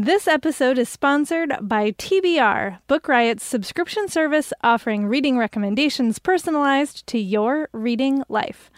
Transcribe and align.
This 0.00 0.28
episode 0.28 0.78
is 0.78 0.88
sponsored 0.88 1.56
by 1.60 1.90
TBR, 1.90 2.78
Book 2.86 3.08
Riot's 3.08 3.42
subscription 3.42 4.06
service 4.06 4.52
offering 4.62 5.06
reading 5.06 5.36
recommendations 5.36 6.20
personalized 6.20 7.04
to 7.08 7.18
your 7.18 7.68
reading 7.72 8.22
life. 8.28 8.70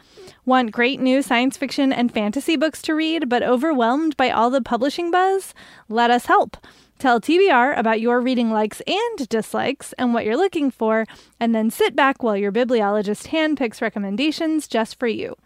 Want 0.47 0.73
great 0.73 0.99
new 0.99 1.21
science 1.21 1.59
fiction 1.59 1.93
and 1.93 2.11
fantasy 2.11 2.57
books 2.57 2.81
to 2.81 2.95
read, 2.95 3.29
but 3.29 3.43
overwhelmed 3.43 4.17
by 4.17 4.31
all 4.31 4.49
the 4.49 4.63
publishing 4.63 5.11
buzz? 5.11 5.53
Let 5.91 6.11
us 6.11 6.25
help. 6.25 6.57
Tell 6.99 7.21
TBR 7.21 7.77
about 7.77 8.01
your 8.01 8.23
reading 8.23 8.51
likes 8.51 8.81
and 8.87 9.29
dislikes 9.29 9.93
and 9.99 10.15
what 10.15 10.25
you're 10.25 10.39
looking 10.39 10.71
for, 10.71 11.05
and 11.39 11.55
then 11.55 11.71
sit 11.71 11.95
back 11.95 12.23
while 12.23 12.39
your 12.39 12.51
bibliologist 12.51 13.27
handpicks 13.29 13.83
recommendations 13.83 14.67
just 14.67 14.99
for 14.99 15.07
you. 15.07 15.37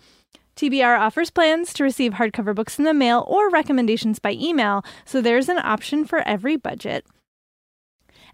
TBR 0.57 0.99
offers 0.99 1.31
plans 1.31 1.73
to 1.75 1.85
receive 1.85 2.15
hardcover 2.15 2.55
books 2.55 2.79
in 2.79 2.85
the 2.85 2.95
mail 2.95 3.25
or 3.27 3.51
recommendations 3.51 4.19
by 4.19 4.33
email, 4.33 4.85
so 5.05 5.21
there's 5.21 5.49
an 5.49 5.59
option 5.59 6.05
for 6.05 6.21
every 6.21 6.57
budget. 6.57 7.05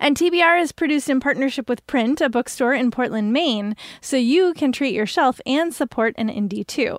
And 0.02 0.16
TBR 0.16 0.60
is 0.62 0.72
produced 0.72 1.10
in 1.10 1.20
partnership 1.20 1.68
with 1.68 1.86
Print, 1.86 2.22
a 2.22 2.30
bookstore 2.30 2.72
in 2.72 2.90
Portland, 2.90 3.34
Maine, 3.34 3.76
so 4.00 4.16
you 4.16 4.54
can 4.54 4.72
treat 4.72 4.94
your 4.94 5.04
shelf 5.04 5.42
and 5.44 5.74
support 5.74 6.14
an 6.16 6.30
indie 6.30 6.66
too. 6.66 6.98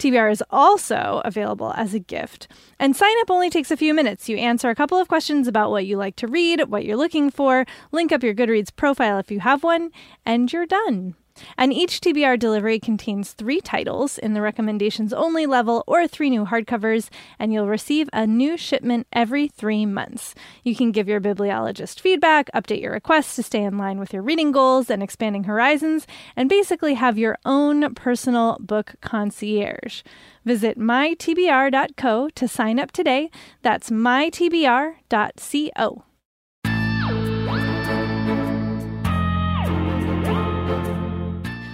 TBR 0.00 0.32
is 0.32 0.42
also 0.50 1.22
available 1.24 1.72
as 1.76 1.94
a 1.94 2.00
gift. 2.00 2.48
And 2.78 2.96
sign 2.96 3.14
up 3.20 3.30
only 3.30 3.50
takes 3.50 3.70
a 3.70 3.76
few 3.76 3.94
minutes. 3.94 4.28
You 4.28 4.36
answer 4.36 4.68
a 4.68 4.74
couple 4.74 4.98
of 4.98 5.06
questions 5.06 5.46
about 5.46 5.70
what 5.70 5.86
you 5.86 5.96
like 5.96 6.16
to 6.16 6.26
read, 6.26 6.68
what 6.68 6.84
you're 6.84 6.96
looking 6.96 7.30
for, 7.30 7.66
link 7.92 8.10
up 8.10 8.24
your 8.24 8.34
Goodreads 8.34 8.74
profile 8.74 9.18
if 9.18 9.30
you 9.30 9.38
have 9.40 9.62
one, 9.62 9.92
and 10.26 10.52
you're 10.52 10.66
done. 10.66 11.14
And 11.56 11.72
each 11.72 12.00
TBR 12.00 12.38
delivery 12.38 12.78
contains 12.78 13.32
three 13.32 13.60
titles 13.60 14.18
in 14.18 14.34
the 14.34 14.40
recommendations 14.40 15.12
only 15.12 15.46
level 15.46 15.84
or 15.86 16.06
three 16.06 16.30
new 16.30 16.44
hardcovers, 16.44 17.08
and 17.38 17.52
you'll 17.52 17.68
receive 17.68 18.08
a 18.12 18.26
new 18.26 18.56
shipment 18.56 19.06
every 19.12 19.48
three 19.48 19.86
months. 19.86 20.34
You 20.64 20.74
can 20.74 20.92
give 20.92 21.08
your 21.08 21.20
bibliologist 21.20 22.00
feedback, 22.00 22.50
update 22.54 22.82
your 22.82 22.92
requests 22.92 23.36
to 23.36 23.42
stay 23.42 23.62
in 23.62 23.78
line 23.78 23.98
with 23.98 24.12
your 24.12 24.22
reading 24.22 24.52
goals 24.52 24.90
and 24.90 25.02
expanding 25.02 25.44
horizons, 25.44 26.06
and 26.36 26.48
basically 26.48 26.94
have 26.94 27.18
your 27.18 27.38
own 27.44 27.94
personal 27.94 28.56
book 28.60 28.94
concierge. 29.00 30.02
Visit 30.44 30.78
mytbr.co 30.78 32.28
to 32.30 32.48
sign 32.48 32.78
up 32.78 32.92
today. 32.92 33.30
That's 33.62 33.90
mytbr.co. 33.90 34.94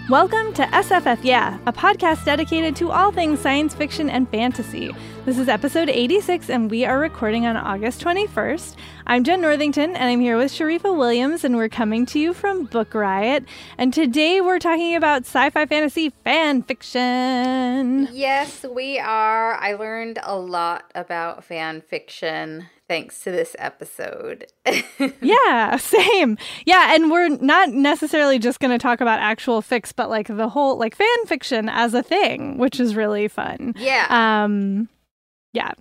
Welcome 0.09 0.53
to 0.53 0.63
SFF 0.67 1.25
Yeah, 1.25 1.59
a 1.67 1.73
podcast 1.73 2.25
dedicated 2.25 2.77
to 2.77 2.93
all 2.93 3.11
things 3.11 3.41
science 3.41 3.75
fiction 3.75 4.09
and 4.09 4.31
fantasy. 4.31 4.95
This 5.25 5.37
is 5.37 5.49
episode 5.49 5.89
86, 5.89 6.49
and 6.49 6.71
we 6.71 6.85
are 6.85 7.01
recording 7.01 7.45
on 7.45 7.57
August 7.57 8.05
21st. 8.05 8.77
I'm 9.09 9.25
Jenn 9.25 9.41
Northington, 9.41 9.97
and 9.97 10.05
I'm 10.05 10.21
here 10.21 10.37
with 10.37 10.53
Sharifa 10.53 10.97
Williams, 10.97 11.43
and 11.43 11.57
we're 11.57 11.69
coming 11.69 12.07
to 12.07 12.21
you 12.21 12.35
from 12.35 12.67
Book 12.67 12.95
Riot. 12.95 13.47
And 13.79 13.93
today 13.93 14.41
we're 14.41 14.61
talking 14.61 14.95
about 14.95 15.23
sci 15.23 15.51
fi 15.51 15.67
fantasy 15.67 16.11
fan 16.23 16.63
fiction. 16.63 18.09
Yes, 18.13 18.65
we 18.65 19.01
are. 19.01 19.55
I 19.55 19.73
learned 19.73 20.21
a 20.23 20.39
lot 20.39 20.89
about 20.95 21.43
fan 21.43 21.81
fiction 21.81 22.69
thanks 22.89 23.21
to 23.21 23.31
this 23.31 23.57
episode. 23.59 24.47
yeah, 25.21 25.77
same. 25.77 26.39
Yeah, 26.65 26.95
and 26.95 27.11
we're 27.11 27.29
not 27.29 27.71
necessarily 27.71 28.39
just 28.39 28.61
going 28.61 28.71
to 28.71 28.79
talk 28.79 29.01
about 29.01 29.21
actual 29.21 29.63
fics, 29.63 29.93
but 29.95 30.09
like 30.09 30.29
the 30.29 30.49
whole 30.49 30.79
like 30.79 30.95
fan 30.95 31.27
fiction 31.27 31.69
as 31.69 31.95
a 31.95 32.03
thing, 32.03 32.59
which 32.59 32.81
is 32.81 32.97
really 32.97 33.29
fun. 33.29 33.75
Yeah. 33.77 34.07
Um 34.11 34.89
yeah. 35.53 35.73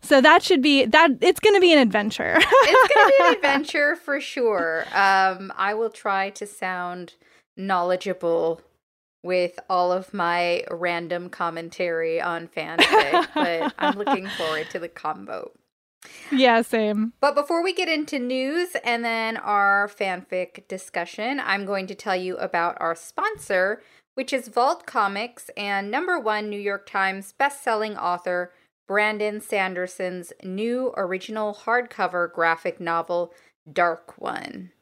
So 0.00 0.20
that 0.20 0.42
should 0.42 0.62
be 0.62 0.86
that 0.86 1.10
it's 1.20 1.40
going 1.40 1.54
to 1.54 1.60
be 1.60 1.72
an 1.72 1.78
adventure. 1.80 2.36
it's 2.38 2.94
going 2.94 3.06
to 3.06 3.14
be 3.18 3.24
an 3.24 3.34
adventure 3.36 3.96
for 3.96 4.20
sure. 4.20 4.84
Um 4.92 5.52
I 5.56 5.74
will 5.74 5.90
try 5.90 6.30
to 6.30 6.46
sound 6.46 7.14
knowledgeable 7.56 8.62
with 9.24 9.58
all 9.68 9.90
of 9.92 10.14
my 10.14 10.64
random 10.70 11.28
commentary 11.28 12.20
on 12.20 12.46
fanfic, 12.48 13.26
but 13.34 13.74
I'm 13.78 13.98
looking 13.98 14.28
forward 14.28 14.70
to 14.70 14.78
the 14.78 14.88
combo. 14.88 15.50
Yeah, 16.30 16.62
same. 16.62 17.12
But 17.20 17.34
before 17.34 17.62
we 17.62 17.72
get 17.72 17.88
into 17.88 18.18
news 18.18 18.76
and 18.84 19.04
then 19.04 19.36
our 19.36 19.88
fanfic 19.88 20.68
discussion, 20.68 21.40
I'm 21.40 21.64
going 21.64 21.86
to 21.88 21.94
tell 21.94 22.16
you 22.16 22.36
about 22.36 22.76
our 22.80 22.94
sponsor, 22.94 23.82
which 24.14 24.32
is 24.32 24.48
Vault 24.48 24.86
Comics 24.86 25.50
and 25.56 25.90
number 25.90 26.18
one 26.18 26.48
New 26.48 26.60
York 26.60 26.88
Times 26.88 27.34
bestselling 27.38 27.96
author 27.96 28.52
Brandon 28.86 29.40
Sanderson's 29.40 30.32
new 30.42 30.94
original 30.96 31.54
hardcover 31.54 32.32
graphic 32.32 32.80
novel, 32.80 33.34
Dark 33.70 34.18
One. 34.18 34.72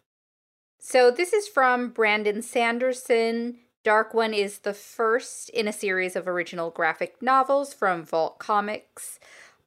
So, 0.78 1.10
this 1.10 1.32
is 1.32 1.48
from 1.48 1.90
Brandon 1.90 2.40
Sanderson. 2.40 3.58
Dark 3.82 4.14
One 4.14 4.32
is 4.32 4.60
the 4.60 4.74
first 4.74 5.48
in 5.50 5.66
a 5.66 5.72
series 5.72 6.14
of 6.14 6.28
original 6.28 6.70
graphic 6.70 7.20
novels 7.20 7.74
from 7.74 8.04
Vault 8.04 8.38
Comics. 8.38 9.18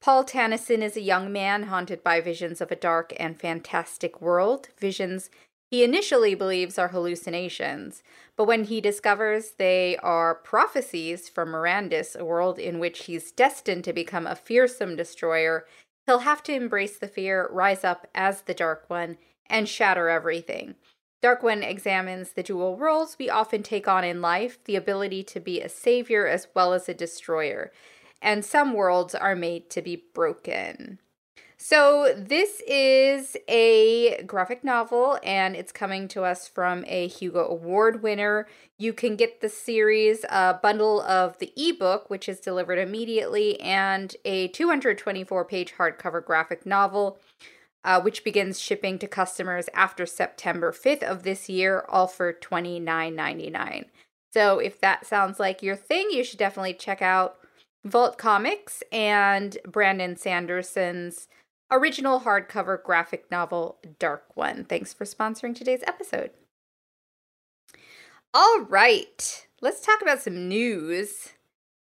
Paul 0.01 0.23
Tennyson 0.23 0.81
is 0.81 0.95
a 0.95 1.01
young 1.01 1.31
man 1.31 1.63
haunted 1.63 2.03
by 2.03 2.21
visions 2.21 2.61
of 2.61 2.71
a 2.71 2.75
dark 2.75 3.13
and 3.19 3.39
fantastic 3.39 4.21
world, 4.21 4.69
visions 4.77 5.29
he 5.71 5.83
initially 5.83 6.33
believes 6.33 6.79
are 6.79 6.87
hallucinations, 6.87 8.01
but 8.35 8.45
when 8.45 8.63
he 8.63 8.81
discovers 8.81 9.51
they 9.57 9.97
are 9.97 10.33
prophecies 10.33 11.29
from 11.29 11.49
Mirandus, 11.49 12.15
a 12.15 12.25
world 12.25 12.57
in 12.57 12.79
which 12.79 13.05
he's 13.05 13.31
destined 13.31 13.83
to 13.83 13.93
become 13.93 14.25
a 14.25 14.35
fearsome 14.35 14.95
destroyer, 14.95 15.67
he'll 16.07 16.19
have 16.19 16.41
to 16.43 16.53
embrace 16.53 16.97
the 16.97 17.07
fear, 17.07 17.47
rise 17.51 17.83
up 17.83 18.07
as 18.15 18.41
the 18.41 18.55
Dark 18.55 18.85
One, 18.87 19.17
and 19.45 19.69
shatter 19.69 20.09
everything. 20.09 20.73
Dark 21.21 21.43
One 21.43 21.61
examines 21.61 22.31
the 22.31 22.41
dual 22.41 22.77
roles 22.77 23.17
we 23.19 23.29
often 23.29 23.61
take 23.61 23.87
on 23.87 24.03
in 24.03 24.21
life 24.21 24.57
the 24.63 24.75
ability 24.75 25.21
to 25.25 25.39
be 25.39 25.61
a 25.61 25.69
savior 25.69 26.25
as 26.25 26.47
well 26.55 26.73
as 26.73 26.89
a 26.89 26.95
destroyer 26.95 27.71
and 28.21 28.43
some 28.43 28.73
worlds 28.73 29.15
are 29.15 29.35
made 29.35 29.69
to 29.71 29.81
be 29.81 30.03
broken. 30.13 30.99
So, 31.61 32.13
this 32.15 32.61
is 32.65 33.35
a 33.49 34.23
graphic 34.23 34.63
novel 34.63 35.19
and 35.23 35.57
it's 35.57 35.73
coming 35.73 36.07
to 36.07 36.23
us 36.23 36.47
from 36.47 36.85
a 36.87 37.07
Hugo 37.07 37.45
Award 37.45 38.01
winner. 38.01 38.47
You 38.77 38.93
can 38.93 39.17
get 39.17 39.41
the 39.41 39.49
series 39.49 40.23
a 40.29 40.53
bundle 40.53 41.01
of 41.01 41.37
the 41.39 41.51
ebook, 41.57 42.09
which 42.09 42.29
is 42.29 42.39
delivered 42.39 42.79
immediately, 42.79 43.59
and 43.59 44.15
a 44.23 44.47
224 44.47 45.43
page 45.43 45.73
hardcover 45.77 46.23
graphic 46.23 46.65
novel, 46.65 47.19
uh, 47.83 47.99
which 47.99 48.23
begins 48.23 48.57
shipping 48.57 48.97
to 48.97 49.07
customers 49.07 49.67
after 49.73 50.05
September 50.05 50.71
5th 50.71 51.03
of 51.03 51.23
this 51.23 51.49
year, 51.49 51.83
all 51.89 52.07
for 52.07 52.31
$29.99. 52.31 53.83
So, 54.31 54.59
if 54.59 54.79
that 54.79 55.05
sounds 55.05 55.41
like 55.41 55.61
your 55.61 55.75
thing, 55.75 56.07
you 56.09 56.23
should 56.23 56.39
definitely 56.39 56.75
check 56.75 57.01
out 57.01 57.35
Vault 57.85 58.17
Comics 58.17 58.83
and 58.91 59.57
Brandon 59.65 60.15
Sanderson's 60.15 61.27
original 61.71 62.21
hardcover 62.21 62.81
graphic 62.83 63.29
novel, 63.31 63.77
Dark 63.99 64.35
One. 64.35 64.65
Thanks 64.65 64.93
for 64.93 65.05
sponsoring 65.05 65.55
today's 65.55 65.83
episode. 65.87 66.31
All 68.33 68.61
right, 68.61 69.47
let's 69.61 69.85
talk 69.85 70.01
about 70.01 70.21
some 70.21 70.47
news. 70.47 71.29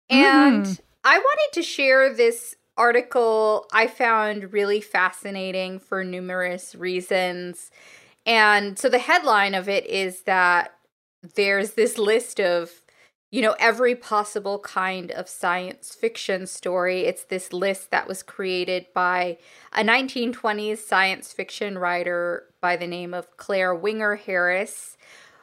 And 0.09 0.65
mm. 0.65 0.79
I 1.03 1.17
wanted 1.17 1.53
to 1.53 1.63
share 1.63 2.13
this 2.13 2.55
article 2.77 3.67
I 3.71 3.87
found 3.87 4.51
really 4.53 4.81
fascinating 4.81 5.79
for 5.79 6.03
numerous 6.03 6.75
reasons. 6.75 7.71
And 8.25 8.77
so 8.77 8.89
the 8.89 8.99
headline 8.99 9.55
of 9.55 9.69
it 9.69 9.85
is 9.87 10.23
that 10.23 10.75
there's 11.35 11.71
this 11.71 11.97
list 11.97 12.39
of 12.39 12.71
you 13.35 13.41
know, 13.41 13.55
every 13.59 13.95
possible 13.95 14.59
kind 14.59 15.11
of 15.11 15.27
science 15.27 15.93
fiction 15.93 16.47
story. 16.47 17.01
It's 17.01 17.25
this 17.25 17.51
list 17.51 17.91
that 17.91 18.07
was 18.07 18.23
created 18.23 18.85
by 18.93 19.39
a 19.73 19.83
1920s 19.83 20.77
science 20.77 21.33
fiction 21.33 21.77
writer 21.77 22.45
by 22.61 22.77
the 22.77 22.87
name 22.87 23.13
of 23.13 23.35
Claire 23.35 23.75
Winger 23.75 24.15
Harris, 24.15 24.95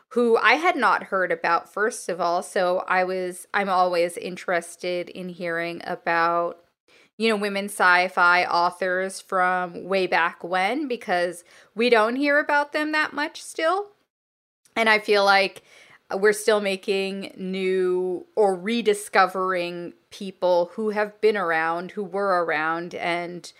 who 0.08 0.38
I 0.38 0.54
had 0.54 0.74
not 0.74 1.02
heard 1.02 1.30
about, 1.30 1.70
first 1.70 2.08
of 2.08 2.18
all. 2.18 2.42
So 2.42 2.82
I 2.88 3.04
was, 3.04 3.46
I'm 3.52 3.68
always 3.68 4.16
interested 4.16 5.10
in 5.10 5.28
hearing 5.28 5.82
about, 5.84 6.64
you 7.18 7.28
know, 7.28 7.36
women 7.36 7.66
sci 7.66 8.08
fi 8.08 8.46
authors 8.46 9.20
from 9.20 9.84
way 9.84 10.06
back 10.06 10.42
when 10.42 10.88
because 10.88 11.44
we 11.74 11.90
don't 11.90 12.16
hear 12.16 12.38
about 12.38 12.72
them 12.72 12.92
that 12.92 13.12
much 13.12 13.42
still. 13.42 13.88
And 14.74 14.88
I 14.88 14.98
feel 14.98 15.26
like 15.26 15.62
we're 16.14 16.32
still 16.32 16.60
making 16.60 17.32
new 17.36 18.26
or 18.36 18.54
rediscovering 18.54 19.94
people 20.10 20.70
who 20.74 20.90
have 20.90 21.20
been 21.20 21.36
around, 21.36 21.92
who 21.92 22.04
were 22.04 22.44
around, 22.44 22.94
and 22.94 23.52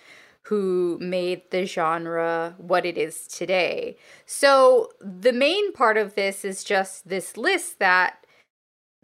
who 0.43 0.99
made 1.01 1.43
the 1.51 1.65
genre 1.65 2.55
what 2.59 2.85
it 2.85 2.99
is 2.99 3.27
today. 3.27 3.97
So 4.27 4.91
the 5.01 5.33
main 5.33 5.73
part 5.73 5.97
of 5.97 6.15
this 6.15 6.45
is 6.45 6.65
just 6.65 7.09
this 7.09 7.37
list 7.37 7.79
that 7.79 8.19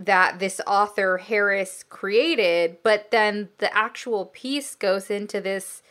that 0.00 0.38
this 0.38 0.60
author 0.64 1.18
Harris 1.18 1.82
created, 1.88 2.78
but 2.84 3.10
then 3.10 3.48
the 3.58 3.76
actual 3.76 4.26
piece 4.26 4.76
goes 4.76 5.10
into 5.10 5.40
this 5.40 5.82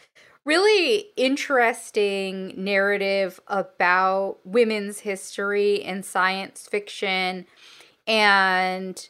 really 0.48 1.08
interesting 1.18 2.54
narrative 2.56 3.38
about 3.50 4.38
women's 4.46 5.00
history 5.00 5.76
in 5.76 6.02
science 6.02 6.66
fiction 6.72 7.46
and 8.08 9.10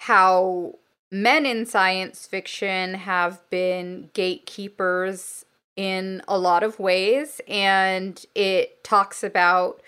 how 0.00 0.74
men 1.10 1.46
in 1.46 1.64
science 1.64 2.26
fiction 2.26 2.92
have 2.92 3.40
been 3.48 4.10
gatekeepers 4.12 5.46
in 5.76 6.22
a 6.28 6.38
lot 6.38 6.62
of 6.62 6.78
ways. 6.78 7.40
And 7.48 8.22
it 8.34 8.84
talks 8.84 9.24
about 9.24 9.80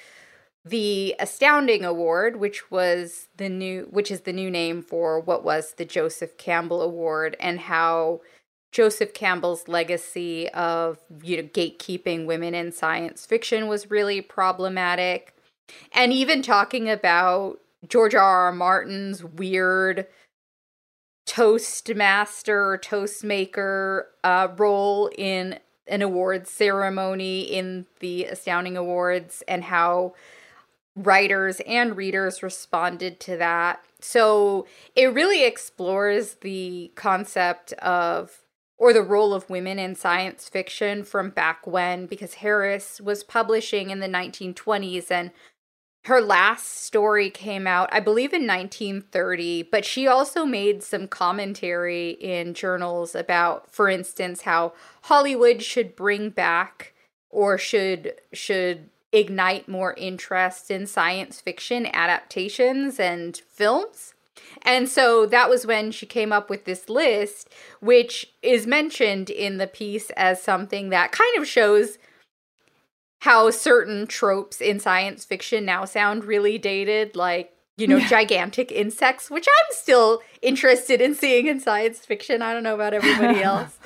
the 0.64 1.14
Astounding 1.18 1.84
Award, 1.84 2.36
which 2.36 2.70
was 2.70 3.28
the 3.36 3.50
new 3.50 3.88
which 3.90 4.10
is 4.10 4.22
the 4.22 4.32
new 4.32 4.50
name 4.50 4.82
for 4.82 5.20
what 5.20 5.44
was 5.44 5.74
the 5.76 5.84
Joseph 5.84 6.38
Campbell 6.38 6.80
Award 6.80 7.36
and 7.38 7.60
how 7.60 8.20
Joseph 8.70 9.14
Campbell's 9.14 9.68
legacy 9.68 10.48
of 10.50 10.98
you 11.22 11.36
know 11.36 11.48
gatekeeping 11.48 12.26
women 12.26 12.54
in 12.54 12.72
science 12.72 13.26
fiction 13.26 13.66
was 13.66 13.90
really 13.90 14.20
problematic. 14.20 15.34
And 15.92 16.12
even 16.12 16.42
talking 16.42 16.88
about 16.88 17.60
George 17.86 18.14
R. 18.14 18.46
R. 18.46 18.52
Martin's 18.52 19.22
weird 19.22 20.06
toastmaster, 21.26 22.80
toastmaker 22.82 24.04
uh, 24.24 24.48
role 24.56 25.10
in 25.16 25.58
an 25.86 26.02
awards 26.02 26.50
ceremony 26.50 27.42
in 27.42 27.86
the 28.00 28.24
Astounding 28.24 28.76
Awards 28.76 29.42
and 29.46 29.64
how 29.64 30.14
writers 30.96 31.60
and 31.66 31.96
readers 31.96 32.42
responded 32.42 33.20
to 33.20 33.36
that. 33.36 33.80
So 34.00 34.66
it 34.96 35.12
really 35.12 35.44
explores 35.44 36.34
the 36.34 36.92
concept 36.94 37.72
of 37.74 38.40
or 38.78 38.92
the 38.92 39.02
role 39.02 39.34
of 39.34 39.50
women 39.50 39.78
in 39.78 39.94
science 39.94 40.48
fiction 40.48 41.02
from 41.02 41.30
back 41.30 41.66
when, 41.66 42.06
because 42.06 42.34
Harris 42.34 43.00
was 43.00 43.24
publishing 43.24 43.90
in 43.90 43.98
the 44.00 44.08
1920s 44.08 45.10
and 45.10 45.32
her 46.04 46.20
last 46.20 46.84
story 46.84 47.28
came 47.28 47.66
out, 47.66 47.88
I 47.92 48.00
believe, 48.00 48.32
in 48.32 48.46
1930, 48.46 49.64
but 49.64 49.84
she 49.84 50.06
also 50.06 50.46
made 50.46 50.82
some 50.82 51.06
commentary 51.08 52.10
in 52.12 52.54
journals 52.54 53.14
about, 53.14 53.70
for 53.70 53.88
instance, 53.90 54.42
how 54.42 54.72
Hollywood 55.02 55.62
should 55.62 55.96
bring 55.96 56.30
back 56.30 56.94
or 57.30 57.58
should 57.58 58.14
should 58.32 58.88
ignite 59.12 59.68
more 59.68 59.94
interest 59.94 60.70
in 60.70 60.86
science 60.86 61.40
fiction 61.40 61.86
adaptations 61.86 63.00
and 63.00 63.36
films. 63.36 64.14
And 64.62 64.88
so 64.88 65.26
that 65.26 65.48
was 65.48 65.66
when 65.66 65.90
she 65.90 66.06
came 66.06 66.32
up 66.32 66.50
with 66.50 66.64
this 66.64 66.88
list, 66.88 67.48
which 67.80 68.32
is 68.42 68.66
mentioned 68.66 69.30
in 69.30 69.58
the 69.58 69.66
piece 69.66 70.10
as 70.10 70.42
something 70.42 70.90
that 70.90 71.12
kind 71.12 71.38
of 71.38 71.46
shows 71.46 71.98
how 73.20 73.50
certain 73.50 74.06
tropes 74.06 74.60
in 74.60 74.78
science 74.78 75.24
fiction 75.24 75.64
now 75.64 75.84
sound 75.84 76.24
really 76.24 76.58
dated, 76.58 77.16
like, 77.16 77.52
you 77.76 77.86
know, 77.86 77.96
yeah. 77.96 78.08
gigantic 78.08 78.70
insects, 78.72 79.30
which 79.30 79.46
I'm 79.46 79.74
still 79.74 80.20
interested 80.42 81.00
in 81.00 81.14
seeing 81.14 81.46
in 81.46 81.60
science 81.60 82.04
fiction. 82.04 82.42
I 82.42 82.52
don't 82.52 82.62
know 82.62 82.74
about 82.74 82.94
everybody 82.94 83.42
else. 83.42 83.78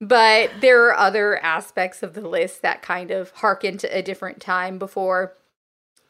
But 0.00 0.50
there 0.60 0.86
are 0.86 0.96
other 0.96 1.42
aspects 1.42 2.02
of 2.02 2.14
the 2.14 2.28
list 2.28 2.62
that 2.62 2.82
kind 2.82 3.10
of 3.10 3.30
harken 3.30 3.78
to 3.78 3.96
a 3.96 4.02
different 4.02 4.40
time 4.40 4.78
before 4.78 5.34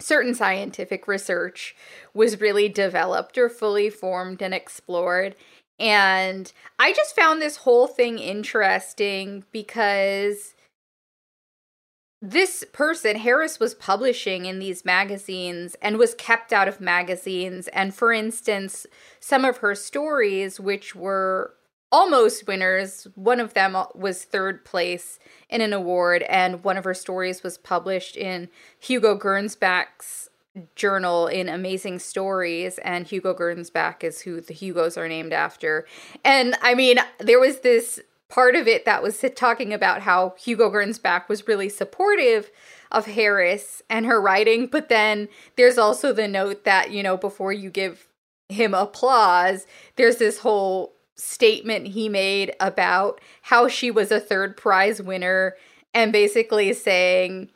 certain 0.01 0.35
scientific 0.35 1.09
research 1.09 1.75
was 2.15 2.41
really 2.41 2.69
developed 2.69 3.37
or 3.37 3.49
fully 3.49 3.91
formed 3.91 4.43
and 4.43 4.55
explored. 4.55 5.35
And 5.79 6.53
I 6.79 6.93
just 6.93 7.15
found 7.15 7.41
this 7.41 7.59
whole 7.59 7.87
thing 7.87 8.19
interesting 8.19 9.45
because 9.53 10.55
this 12.21 12.65
person, 12.73 13.17
Harris, 13.17 13.61
was 13.61 13.75
publishing 13.75 14.47
in 14.47 14.59
these 14.59 14.85
magazines 14.85 15.77
and 15.81 15.99
was 15.99 16.15
kept 16.15 16.53
out 16.53 16.67
of 16.67 16.81
magazines. 16.81 17.69
And 17.69 17.95
for 17.95 18.13
instance, 18.13 18.87
some 19.21 19.45
of 19.45 19.59
her 19.59 19.77
stories, 19.77 20.59
which 20.59 20.97
were 20.97 21.55
almost 21.91 22.47
winners. 22.47 23.07
One 23.15 23.41
of 23.41 23.55
them 23.55 23.75
uh, 23.75 23.87
was 23.95 24.25
third 24.25 24.65
place 24.65 25.19
in 25.49 25.61
an 25.61 25.73
award, 25.73 26.23
and 26.23 26.63
one 26.65 26.77
of 26.77 26.85
her 26.85 26.95
stories 26.95 27.43
was 27.43 27.59
published 27.59 28.17
in 28.17 28.49
Hugo 28.79 29.19
Gernsback's 29.19 30.31
journal 30.75 31.27
in 31.27 31.49
Amazing 31.49 32.01
Stories, 32.01 32.79
and 32.79 33.07
Hugo 33.07 33.35
Gernsback 33.35 34.03
is 34.03 34.23
who 34.23 34.41
the 34.41 34.55
Hugos 34.55 34.97
are 34.97 35.09
named 35.09 35.33
after. 35.33 35.87
And 36.25 36.57
I 36.63 36.75
mean, 36.75 36.99
there 37.19 37.41
was 37.41 37.61
this 37.61 38.01
part 38.29 38.55
of 38.55 38.69
it 38.69 38.85
that 38.85 39.03
was 39.03 39.25
talking 39.35 39.73
about 39.73 40.03
how 40.03 40.35
Hugo 40.39 40.71
Gernsback 40.71 41.29
was 41.29 41.49
really 41.49 41.69
supportive 41.69 42.51
of 42.91 43.07
Harris 43.07 43.83
and 43.89 44.07
her 44.07 44.21
writing, 44.21 44.67
but 44.67 44.89
then 44.89 45.29
there's 45.57 45.79
also 45.79 46.13
the 46.13 46.29
note 46.29 46.65
that, 46.65 46.91
you 46.91 47.03
know, 47.03 47.17
before 47.17 47.53
you 47.53 47.71
give 47.71 48.09
him 48.49 48.75
applause, 48.75 49.67
there's 49.97 50.17
this 50.17 50.41
whole 50.41 50.95
statement 51.19 51.89
he 51.89 52.09
made 52.09 52.55
about 52.61 53.21
how 53.43 53.69
she 53.69 53.91
was 53.91 54.11
a 54.11 54.21
third 54.21 54.57
prize 54.57 55.03
winner 55.03 55.57
and 55.93 56.13
basically 56.13 56.73
saying 56.73 57.51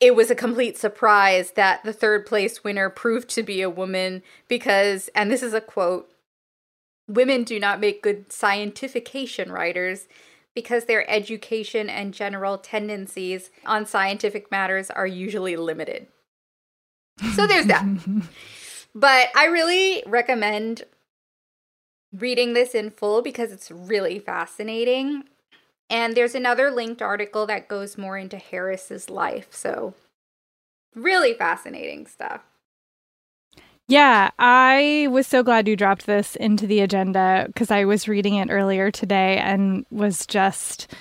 it 0.00 0.16
was 0.16 0.30
a 0.30 0.34
complete 0.34 0.76
surprise 0.76 1.52
that 1.52 1.84
the 1.84 1.92
third 1.92 2.26
place 2.26 2.64
winner 2.64 2.90
proved 2.90 3.28
to 3.30 3.42
be 3.42 3.62
a 3.62 3.70
woman 3.70 4.22
because, 4.48 5.08
and 5.14 5.30
this 5.30 5.44
is 5.44 5.54
a 5.54 5.60
quote, 5.60 6.10
women 7.06 7.44
do 7.44 7.60
not 7.60 7.78
make 7.78 8.02
good 8.02 8.28
scientification 8.28 9.50
writers 9.50 10.08
because 10.54 10.84
their 10.84 11.08
education 11.08 11.88
and 11.88 12.12
general 12.12 12.58
tendencies 12.58 13.50
on 13.64 13.86
scientific 13.86 14.50
matters 14.50 14.90
are 14.90 15.06
usually 15.06 15.56
limited. 15.56 16.08
So 17.34 17.46
there's 17.46 17.66
that. 17.66 17.84
but 18.94 19.28
I 19.36 19.46
really 19.46 20.02
recommend 20.06 20.82
reading 22.12 22.54
this 22.54 22.74
in 22.74 22.90
full 22.90 23.22
because 23.22 23.52
it's 23.52 23.70
really 23.70 24.18
fascinating. 24.18 25.24
And 25.90 26.16
there's 26.16 26.34
another 26.34 26.70
linked 26.70 27.02
article 27.02 27.46
that 27.46 27.68
goes 27.68 27.98
more 27.98 28.16
into 28.16 28.38
Harris's 28.38 29.10
life. 29.10 29.48
So, 29.50 29.94
really 30.94 31.34
fascinating 31.34 32.06
stuff. 32.06 32.42
Yeah, 33.88 34.30
I 34.38 35.08
was 35.10 35.26
so 35.26 35.42
glad 35.42 35.68
you 35.68 35.76
dropped 35.76 36.06
this 36.06 36.36
into 36.36 36.66
the 36.66 36.80
agenda 36.80 37.44
because 37.48 37.70
I 37.70 37.84
was 37.84 38.08
reading 38.08 38.36
it 38.36 38.48
earlier 38.50 38.90
today 38.90 39.36
and 39.38 39.84
was 39.90 40.26
just 40.26 40.94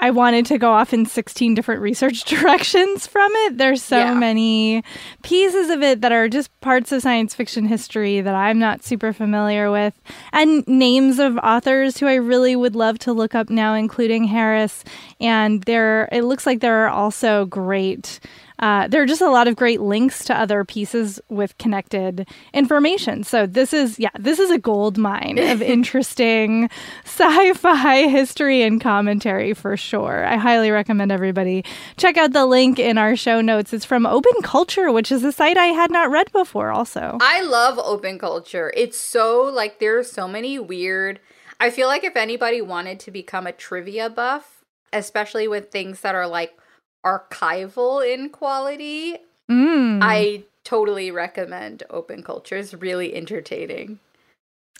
I 0.00 0.10
wanted 0.10 0.46
to 0.46 0.58
go 0.58 0.72
off 0.72 0.92
in 0.92 1.06
16 1.06 1.54
different 1.54 1.82
research 1.82 2.24
directions 2.24 3.06
from 3.06 3.30
it. 3.32 3.58
There's 3.58 3.82
so 3.82 3.98
yeah. 3.98 4.14
many 4.14 4.82
pieces 5.22 5.70
of 5.70 5.82
it 5.82 6.00
that 6.00 6.10
are 6.10 6.28
just 6.28 6.48
parts 6.60 6.90
of 6.90 7.02
science 7.02 7.34
fiction 7.34 7.66
history 7.66 8.20
that 8.20 8.34
I'm 8.34 8.58
not 8.58 8.82
super 8.82 9.12
familiar 9.12 9.70
with, 9.70 10.00
and 10.32 10.66
names 10.66 11.18
of 11.18 11.36
authors 11.38 11.98
who 11.98 12.06
I 12.06 12.14
really 12.14 12.56
would 12.56 12.74
love 12.74 12.98
to 13.00 13.12
look 13.12 13.34
up 13.34 13.50
now, 13.50 13.74
including 13.74 14.24
Harris. 14.24 14.84
And 15.20 15.62
there, 15.64 16.08
it 16.10 16.22
looks 16.22 16.46
like 16.46 16.60
there 16.60 16.84
are 16.84 16.88
also 16.88 17.44
great 17.46 18.20
uh, 18.60 18.86
there 18.88 19.02
are 19.02 19.06
just 19.06 19.22
a 19.22 19.30
lot 19.30 19.48
of 19.48 19.56
great 19.56 19.80
links 19.80 20.24
to 20.26 20.38
other 20.38 20.64
pieces 20.64 21.20
with 21.28 21.56
connected 21.58 22.28
information. 22.52 23.24
So 23.24 23.46
this 23.46 23.72
is 23.72 23.98
yeah, 23.98 24.10
this 24.18 24.38
is 24.38 24.50
a 24.50 24.58
gold 24.58 24.98
mine 24.98 25.38
of 25.38 25.62
interesting 25.76 26.68
sci-fi 27.04 28.08
history 28.08 28.62
and 28.62 28.80
commentary 28.80 29.54
for 29.54 29.76
sure. 29.76 30.24
I 30.24 30.36
highly 30.36 30.70
recommend 30.70 31.10
everybody 31.10 31.64
check 31.96 32.18
out 32.18 32.32
the 32.32 32.46
link 32.46 32.78
in 32.78 32.98
our 32.98 33.16
show 33.16 33.40
notes. 33.40 33.72
It's 33.72 33.84
from 33.84 34.04
Open 34.04 34.42
Culture, 34.42 34.92
which 34.92 35.10
is 35.10 35.24
a 35.24 35.32
site 35.32 35.56
I 35.56 35.66
had 35.66 35.90
not 35.90 36.10
read 36.10 36.30
before. 36.30 36.70
Also, 36.70 37.18
I 37.20 37.40
love 37.40 37.78
Open 37.78 38.18
Culture. 38.18 38.72
It's 38.76 38.98
so 38.98 39.42
like 39.42 39.80
there 39.80 39.98
are 39.98 40.04
so 40.04 40.28
many 40.28 40.58
weird. 40.58 41.18
I 41.58 41.70
feel 41.70 41.88
like 41.88 42.04
if 42.04 42.16
anybody 42.16 42.60
wanted 42.60 43.00
to 43.00 43.10
become 43.10 43.46
a 43.46 43.52
trivia 43.52 44.10
buff, 44.10 44.64
especially 44.92 45.48
with 45.48 45.70
things 45.70 46.00
that 46.00 46.14
are 46.14 46.26
like 46.26 46.52
archival 47.04 48.06
in 48.06 48.30
quality, 48.30 49.16
mm. 49.50 50.00
I 50.02 50.44
totally 50.64 51.10
recommend 51.10 51.82
Open 51.90 52.22
Culture. 52.22 52.56
It's 52.56 52.74
really 52.74 53.14
entertaining. 53.14 53.98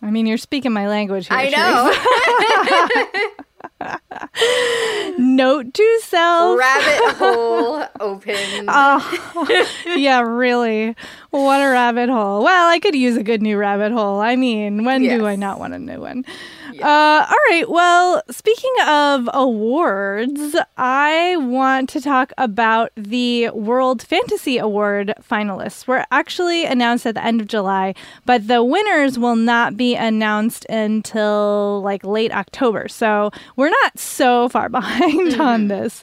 I 0.03 0.11
mean, 0.11 0.27
you're 0.27 0.39
speaking 0.39 0.73
my 0.73 0.89
language 0.89 1.29
here. 1.29 1.37
I 1.37 1.51
know. 1.51 3.37
Note 5.19 5.75
to 5.75 6.01
self. 6.03 6.59
Rabbit 6.59 7.17
hole 7.17 7.85
open. 8.01 8.65
Oh, 8.69 9.67
yeah, 9.97 10.21
really. 10.21 10.97
What 11.31 11.61
a 11.61 11.71
rabbit 11.71 12.09
hole. 12.09 12.43
Well, 12.43 12.71
I 12.71 12.79
could 12.79 12.95
use 12.95 13.17
a 13.17 13.23
good 13.23 13.43
new 13.43 13.59
rabbit 13.59 13.93
hole. 13.93 14.21
I 14.21 14.37
mean, 14.37 14.85
when 14.85 15.03
yes. 15.03 15.19
do 15.19 15.27
I 15.27 15.37
not 15.37 15.59
want 15.59 15.75
a 15.75 15.79
new 15.79 16.01
one? 16.01 16.25
Yes. 16.73 16.83
Uh, 16.83 17.27
all 17.29 17.39
right. 17.51 17.65
Well, 17.69 18.23
speaking 18.31 18.73
of 18.87 19.29
awards, 19.33 20.57
I 20.77 21.37
want 21.39 21.89
to 21.91 22.01
talk 22.01 22.33
about 22.39 22.93
the 22.97 23.51
World 23.51 24.03
Fantasy 24.03 24.59
Award 24.59 25.15
finalists. 25.23 25.87
We're 25.87 26.05
actually 26.11 26.65
announced 26.65 27.07
at 27.07 27.15
the 27.15 27.25
end 27.25 27.41
of 27.41 27.49
July, 27.49 27.95
but 28.27 28.47
the 28.47 28.63
winners 28.63 29.19
will 29.19 29.37
not 29.37 29.77
be 29.77 29.95
announced 29.95 30.65
until 30.69 31.83
like 31.83 32.05
late 32.05 32.33
October. 32.33 32.89
So 32.89 33.31
we're 33.57 33.71
not 33.71 33.99
so 33.99 34.49
far 34.49 34.69
behind 34.81 35.33
mm-hmm. 35.33 35.41
on 35.41 35.69
this. 35.69 36.03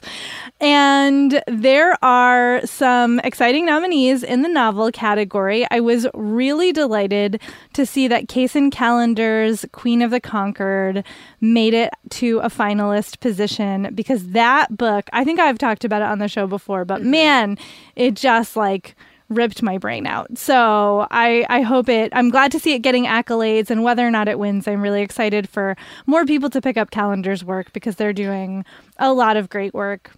And 0.60 1.42
there 1.46 1.96
are 2.04 2.60
some 2.66 3.20
exciting 3.20 3.66
nominees 3.66 4.22
in 4.22 4.42
the 4.42 4.48
novel 4.48 4.90
category. 4.90 5.66
I 5.70 5.80
was 5.80 6.06
really 6.14 6.72
delighted 6.72 7.40
to 7.74 7.86
see 7.86 8.08
that 8.08 8.26
Kacen 8.26 8.72
Callender's 8.72 9.64
Queen 9.72 10.02
of 10.02 10.10
the 10.10 10.20
Conquered 10.58 11.04
made 11.40 11.74
it 11.74 11.90
to 12.10 12.40
a 12.40 12.48
finalist 12.48 13.20
position 13.20 13.94
because 13.94 14.30
that 14.30 14.76
book, 14.76 15.08
I 15.12 15.24
think 15.24 15.38
I've 15.38 15.58
talked 15.58 15.84
about 15.84 16.02
it 16.02 16.06
on 16.06 16.18
the 16.18 16.28
show 16.28 16.46
before, 16.46 16.84
but 16.84 17.00
mm-hmm. 17.00 17.10
man, 17.10 17.58
it 17.94 18.14
just 18.14 18.56
like 18.56 18.96
ripped 19.28 19.62
my 19.62 19.78
brain 19.78 20.06
out. 20.06 20.36
So 20.36 21.06
I, 21.10 21.46
I 21.48 21.60
hope 21.60 21.88
it, 21.88 22.12
I'm 22.12 22.30
glad 22.30 22.50
to 22.52 22.58
see 22.58 22.74
it 22.74 22.80
getting 22.80 23.04
accolades 23.04 23.70
and 23.70 23.84
whether 23.84 24.06
or 24.06 24.10
not 24.10 24.26
it 24.26 24.38
wins, 24.38 24.66
I'm 24.66 24.82
really 24.82 25.02
excited 25.02 25.48
for 25.48 25.76
more 26.06 26.24
people 26.24 26.50
to 26.50 26.60
pick 26.60 26.76
up 26.76 26.90
Callender's 26.90 27.44
work 27.44 27.72
because 27.72 27.96
they're 27.96 28.12
doing 28.12 28.64
a 28.98 29.12
lot 29.12 29.36
of 29.36 29.48
great 29.48 29.74
work. 29.74 30.10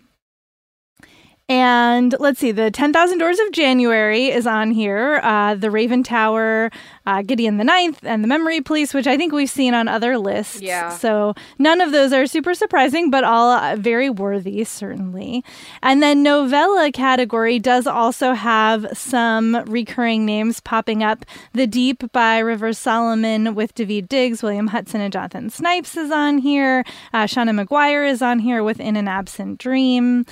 And 1.50 2.14
let's 2.20 2.38
see, 2.38 2.52
the 2.52 2.70
10,000 2.70 3.18
Doors 3.18 3.40
of 3.40 3.50
January 3.50 4.28
is 4.28 4.46
on 4.46 4.70
here. 4.70 5.20
Uh, 5.24 5.56
the 5.56 5.68
Raven 5.68 6.04
Tower, 6.04 6.70
uh, 7.10 7.22
Gideon 7.22 7.56
the 7.56 7.64
Ninth, 7.64 7.98
and 8.04 8.22
the 8.22 8.28
Memory 8.28 8.60
Police, 8.60 8.94
which 8.94 9.08
I 9.08 9.16
think 9.16 9.32
we've 9.32 9.50
seen 9.50 9.74
on 9.74 9.88
other 9.88 10.16
lists. 10.16 10.60
Yeah. 10.60 10.90
So 10.90 11.34
none 11.58 11.80
of 11.80 11.90
those 11.90 12.12
are 12.12 12.24
super 12.26 12.54
surprising, 12.54 13.10
but 13.10 13.24
all 13.24 13.50
uh, 13.50 13.74
very 13.74 14.08
worthy, 14.08 14.62
certainly. 14.62 15.44
And 15.82 16.00
then 16.04 16.22
novella 16.22 16.92
category 16.92 17.58
does 17.58 17.88
also 17.88 18.32
have 18.34 18.86
some 18.92 19.56
recurring 19.66 20.24
names 20.24 20.60
popping 20.60 21.02
up. 21.02 21.24
The 21.52 21.66
Deep 21.66 22.12
by 22.12 22.38
River 22.38 22.72
Solomon 22.72 23.56
with 23.56 23.74
Daveed 23.74 24.08
Diggs, 24.08 24.40
William 24.40 24.68
Hudson, 24.68 25.00
and 25.00 25.12
Jonathan 25.12 25.50
Snipes 25.50 25.96
is 25.96 26.12
on 26.12 26.38
here. 26.38 26.84
Uh, 27.12 27.24
Seanan 27.24 27.64
McGuire 27.64 28.08
is 28.08 28.22
on 28.22 28.38
here 28.38 28.62
with 28.62 28.78
In 28.78 28.94
an 28.94 29.08
Absent 29.08 29.58
Dream. 29.58 30.24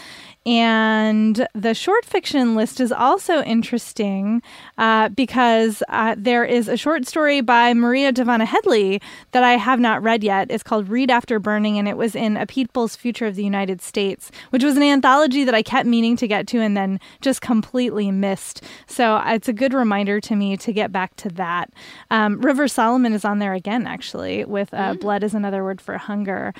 And 0.47 1.47
the 1.55 1.75
short 1.75 2.07
fiction 2.07 2.55
list 2.55 2.81
is 2.81 2.91
also 2.91 3.43
interesting 3.43 4.41
uh, 4.79 5.11
because 5.11 5.83
uh, 5.91 6.15
there 6.17 6.43
is 6.43 6.68
a 6.69 6.77
short 6.77 7.07
story 7.07 7.41
by 7.41 7.75
Maria 7.75 8.13
Dahvana 8.13 8.45
Headley 8.45 9.01
that 9.33 9.43
I 9.43 9.53
have 9.53 9.81
not 9.81 10.03
read 10.03 10.23
yet. 10.23 10.51
It's 10.51 10.63
called 10.63 10.89
Read 10.89 11.11
After 11.11 11.39
Burning, 11.39 11.79
and 11.79 11.89
it 11.89 11.97
was 11.97 12.15
in 12.15 12.37
A 12.37 12.47
People's 12.47 12.95
Future 12.95 13.27
of 13.27 13.35
the 13.35 13.45
United 13.45 13.81
States, 13.81 14.31
which 14.51 14.63
was 14.63 14.77
an 14.77 14.83
anthology 14.83 15.45
that 15.45 15.55
I 15.55 15.63
kept 15.63 15.87
meaning 15.87 16.17
to 16.17 16.29
get 16.29 16.47
to 16.49 16.61
and 16.61 16.77
then 16.77 17.01
just 17.21 17.41
completely 17.41 18.11
missed. 18.11 18.63
So 18.87 19.17
uh, 19.17 19.35
it's 19.35 19.49
a 19.49 19.53
good 19.53 19.73
reminder 19.73 20.21
to 20.21 20.37
me 20.37 20.57
to 20.59 20.73
get 20.73 20.93
back 20.93 21.17
to 21.17 21.29
that. 21.31 21.73
Um, 22.11 22.41
River 22.41 22.69
Solomon 22.69 23.13
is 23.13 23.25
on 23.25 23.39
there 23.39 23.55
again, 23.55 23.87
actually, 23.87 24.45
with 24.45 24.73
uh, 24.73 24.95
mm. 24.95 25.01
Blood 25.01 25.25
is 25.25 25.35
Another 25.35 25.65
Word 25.65 25.81
for 25.81 25.99
Hunger. 25.99 26.55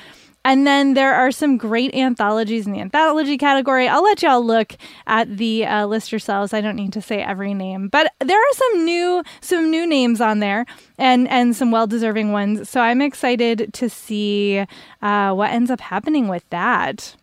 And 0.49 0.67
then 0.67 0.95
there 0.95 1.15
are 1.15 1.31
some 1.31 1.59
great 1.59 1.95
anthologies 1.95 2.67
in 2.67 2.73
the 2.73 2.81
anthology 2.81 3.37
category. 3.37 3.87
I'll 3.87 4.03
let 4.03 4.23
y'all 4.23 4.43
look 4.43 4.79
at 5.07 5.37
the 5.37 5.67
uh, 5.67 5.85
list 5.85 6.11
yourselves. 6.11 6.55
I 6.55 6.63
don't 6.63 6.75
need 6.75 6.95
to 6.95 7.03
say 7.03 7.21
every 7.21 7.53
name, 7.53 7.89
but 7.89 8.11
there 8.19 8.41
are 8.41 8.55
some 8.55 8.87
new 8.87 9.23
some 9.43 9.71
new 9.71 9.87
names 9.87 10.23
on 10.23 10.39
there 10.39 10.65
and 10.97 11.29
and 11.29 11.55
some 11.55 11.71
well 11.71 11.87
deserving 11.87 12.33
ones. 12.33 12.71
So 12.71 12.81
I'm 12.81 13.03
excited 13.03 13.75
to 13.75 13.91
see 13.91 14.65
uh, 15.03 15.35
what 15.35 15.51
ends 15.51 15.71
up 15.71 15.83
happening 15.83 16.29
with 16.29 16.49
that. 16.49 17.15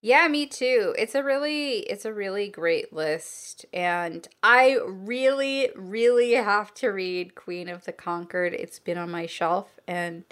Yeah, 0.00 0.26
me 0.26 0.46
too. 0.46 0.96
It's 0.98 1.14
a 1.14 1.22
really 1.22 1.78
it's 1.80 2.04
a 2.04 2.12
really 2.12 2.48
great 2.48 2.92
list 2.92 3.66
and 3.72 4.26
I 4.42 4.78
really 4.84 5.70
really 5.76 6.32
have 6.32 6.74
to 6.74 6.88
read 6.88 7.36
Queen 7.36 7.68
of 7.68 7.84
the 7.84 7.92
Conquered. 7.92 8.52
It's 8.52 8.80
been 8.80 8.98
on 8.98 9.12
my 9.12 9.26
shelf 9.26 9.78
and 9.86 10.24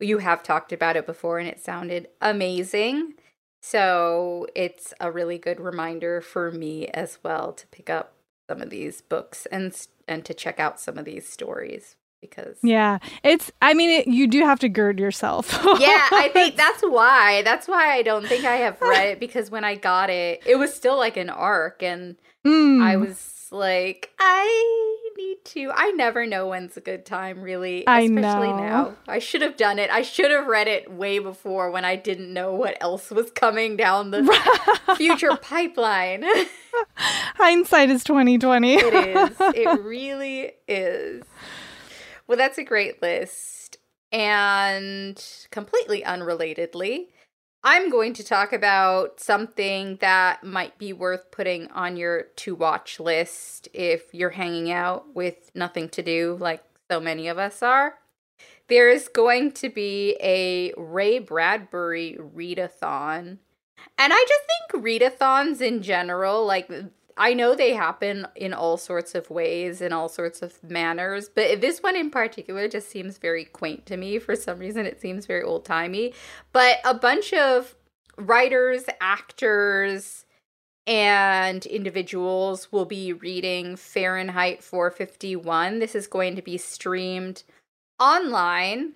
you 0.00 0.18
have 0.18 0.42
talked 0.42 0.72
about 0.72 0.96
it 0.96 1.06
before 1.06 1.38
and 1.38 1.48
it 1.48 1.60
sounded 1.60 2.08
amazing. 2.20 3.14
So 3.62 4.46
it's 4.54 4.94
a 5.00 5.10
really 5.10 5.38
good 5.38 5.60
reminder 5.60 6.20
for 6.20 6.50
me 6.50 6.88
as 6.88 7.18
well 7.22 7.52
to 7.52 7.66
pick 7.68 7.90
up 7.90 8.14
some 8.48 8.62
of 8.62 8.70
these 8.70 9.00
books 9.00 9.46
and 9.46 9.86
and 10.08 10.24
to 10.24 10.34
check 10.34 10.58
out 10.58 10.80
some 10.80 10.98
of 10.98 11.04
these 11.04 11.28
stories 11.28 11.94
because 12.20 12.58
yeah 12.62 12.98
it's 13.22 13.52
i 13.62 13.72
mean 13.72 13.90
it, 13.90 14.08
you 14.08 14.26
do 14.26 14.40
have 14.40 14.58
to 14.58 14.68
gird 14.68 14.98
yourself 14.98 15.52
yeah 15.78 16.08
i 16.10 16.28
think 16.32 16.56
that's 16.56 16.82
why 16.82 17.42
that's 17.42 17.68
why 17.68 17.92
i 17.92 18.02
don't 18.02 18.26
think 18.26 18.44
i 18.44 18.56
have 18.56 18.80
read 18.80 19.06
it 19.06 19.20
because 19.20 19.52
when 19.52 19.62
i 19.62 19.76
got 19.76 20.10
it 20.10 20.42
it 20.44 20.56
was 20.56 20.74
still 20.74 20.96
like 20.96 21.16
an 21.16 21.30
arc 21.30 21.80
and 21.80 22.16
mm. 22.44 22.82
i 22.82 22.96
was 22.96 23.39
like 23.50 24.10
i 24.18 24.96
need 25.20 25.44
to. 25.44 25.70
I 25.74 25.90
never 25.90 26.26
know 26.26 26.48
when's 26.48 26.76
a 26.76 26.80
good 26.80 27.04
time, 27.04 27.42
really. 27.42 27.86
I 27.86 28.00
especially 28.00 28.48
know. 28.48 28.56
now. 28.56 28.94
I 29.08 29.18
should 29.18 29.42
have 29.42 29.56
done 29.56 29.78
it. 29.78 29.90
I 29.90 30.02
should 30.02 30.30
have 30.30 30.46
read 30.46 30.68
it 30.68 30.90
way 30.90 31.18
before 31.18 31.70
when 31.70 31.84
I 31.84 31.96
didn't 31.96 32.32
know 32.32 32.54
what 32.54 32.76
else 32.80 33.10
was 33.10 33.30
coming 33.30 33.76
down 33.76 34.10
the 34.10 34.24
future 34.96 35.36
pipeline. 35.36 36.24
Hindsight 36.96 37.90
is 37.90 38.04
twenty 38.04 38.38
twenty. 38.38 38.74
it 38.74 38.94
is. 38.94 39.36
It 39.54 39.82
really 39.82 40.52
is. 40.68 41.24
Well, 42.26 42.38
that's 42.38 42.58
a 42.58 42.64
great 42.64 43.02
list. 43.02 43.78
And 44.12 45.22
completely 45.50 46.02
unrelatedly, 46.02 47.08
I'm 47.62 47.90
going 47.90 48.14
to 48.14 48.24
talk 48.24 48.54
about 48.54 49.20
something 49.20 49.98
that 50.00 50.42
might 50.42 50.78
be 50.78 50.94
worth 50.94 51.30
putting 51.30 51.70
on 51.72 51.98
your 51.98 52.22
to 52.36 52.54
watch 52.54 52.98
list 52.98 53.68
if 53.74 54.14
you're 54.14 54.30
hanging 54.30 54.70
out 54.72 55.14
with 55.14 55.50
nothing 55.54 55.90
to 55.90 56.02
do, 56.02 56.38
like 56.40 56.62
so 56.90 57.00
many 57.00 57.28
of 57.28 57.36
us 57.36 57.62
are. 57.62 57.98
There 58.68 58.88
is 58.88 59.08
going 59.08 59.52
to 59.52 59.68
be 59.68 60.16
a 60.22 60.72
Ray 60.76 61.18
Bradbury 61.18 62.16
readathon. 62.18 63.38
And 63.98 64.12
I 64.12 64.26
just 64.26 64.44
think 64.72 64.84
readathons 64.84 65.60
in 65.60 65.82
general, 65.82 66.46
like 66.46 66.70
I 67.16 67.34
know 67.34 67.54
they 67.54 67.74
happen 67.74 68.26
in 68.34 68.52
all 68.52 68.76
sorts 68.76 69.14
of 69.14 69.30
ways, 69.30 69.80
in 69.80 69.92
all 69.92 70.08
sorts 70.08 70.42
of 70.42 70.62
manners, 70.62 71.28
but 71.28 71.60
this 71.60 71.82
one 71.82 71.96
in 71.96 72.10
particular 72.10 72.68
just 72.68 72.88
seems 72.88 73.18
very 73.18 73.44
quaint 73.44 73.86
to 73.86 73.96
me. 73.96 74.18
For 74.18 74.36
some 74.36 74.58
reason, 74.58 74.86
it 74.86 75.00
seems 75.00 75.26
very 75.26 75.42
old 75.42 75.64
timey. 75.64 76.14
But 76.52 76.78
a 76.84 76.94
bunch 76.94 77.32
of 77.32 77.74
writers, 78.16 78.84
actors, 79.00 80.24
and 80.86 81.64
individuals 81.66 82.72
will 82.72 82.84
be 82.84 83.12
reading 83.12 83.76
Fahrenheit 83.76 84.62
451. 84.62 85.78
This 85.78 85.94
is 85.94 86.06
going 86.06 86.36
to 86.36 86.42
be 86.42 86.58
streamed 86.58 87.42
online. 87.98 88.94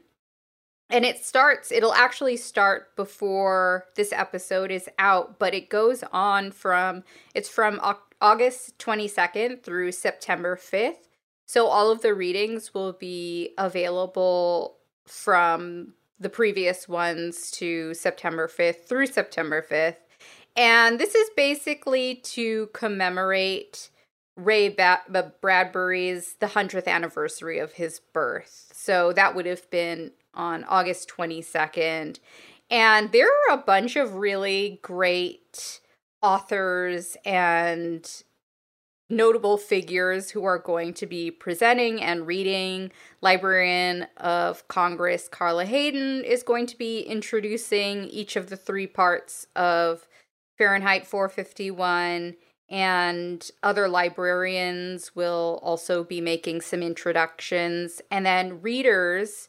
And 0.91 1.05
it 1.05 1.25
starts, 1.25 1.73
it'll 1.73 1.95
actually 1.95 2.37
start 2.37 2.95
before 2.95 3.87
this 3.97 4.13
episode 4.13 4.71
is 4.71 4.89
out, 4.99 5.39
but 5.39 5.55
it 5.55 5.71
goes 5.71 6.05
on 6.13 6.51
from, 6.51 7.05
it's 7.35 7.49
from 7.49 7.81
August 8.21 8.79
22nd 8.79 9.63
through 9.63 9.93
September 9.93 10.57
5th. 10.57 11.09
So 11.47 11.67
all 11.67 11.91
of 11.91 12.03
the 12.03 12.15
readings 12.15 12.75
will 12.75 12.93
be 12.93 13.55
available 13.59 14.77
from 15.07 15.95
the 16.19 16.29
previous 16.29 16.89
ones 16.89 17.51
to 17.53 17.93
September 17.95 18.49
5th 18.49 18.87
through 18.87 19.07
September 19.07 19.63
5th. 19.63 19.97
And 20.57 20.99
this 20.99 21.15
is 21.15 21.29
basically 21.37 22.17
to 22.17 22.69
commemorate 22.73 23.91
Ray 24.37 24.69
ba- 24.69 25.33
Bradbury's 25.41 26.35
the 26.41 26.47
100th 26.47 26.87
anniversary 26.87 27.59
of 27.59 27.73
his 27.73 28.01
birth. 28.13 28.71
So 28.73 29.13
that 29.13 29.35
would 29.35 29.47
have 29.47 29.69
been 29.71 30.13
on 30.35 30.65
August 30.65 31.09
22nd. 31.09 32.19
And 32.71 33.13
there 33.13 33.29
are 33.29 33.55
a 33.55 33.63
bunch 33.63 33.97
of 33.97 34.15
really 34.15 34.81
great 34.83 35.81
authors 36.23 37.17
and 37.25 38.11
notable 39.11 39.59
figures 39.59 40.31
who 40.31 40.45
are 40.45 40.59
going 40.59 40.95
to 40.95 41.07
be 41.07 41.31
presenting 41.31 42.03
and 42.03 42.27
reading. 42.27 42.91
Librarian 43.21 44.07
of 44.17 44.67
Congress 44.69 45.29
Carla 45.29 45.67
Hayden 45.67 46.25
is 46.25 46.43
going 46.43 46.67
to 46.67 46.79
be 46.79 47.01
introducing 47.01 48.05
each 48.05 48.37
of 48.37 48.49
the 48.49 48.57
three 48.57 48.87
parts 48.87 49.47
of 49.55 50.09
Fahrenheit 50.57 51.07
451, 51.07 52.37
and 52.71 53.51
other 53.63 53.89
librarians 53.89 55.15
will 55.15 55.61
also 55.63 56.03
be 56.03 56.21
making 56.21 56.61
some 56.61 56.83
introductions. 56.83 58.01
And 58.11 58.25
then 58.25 58.63
readers 58.63 59.49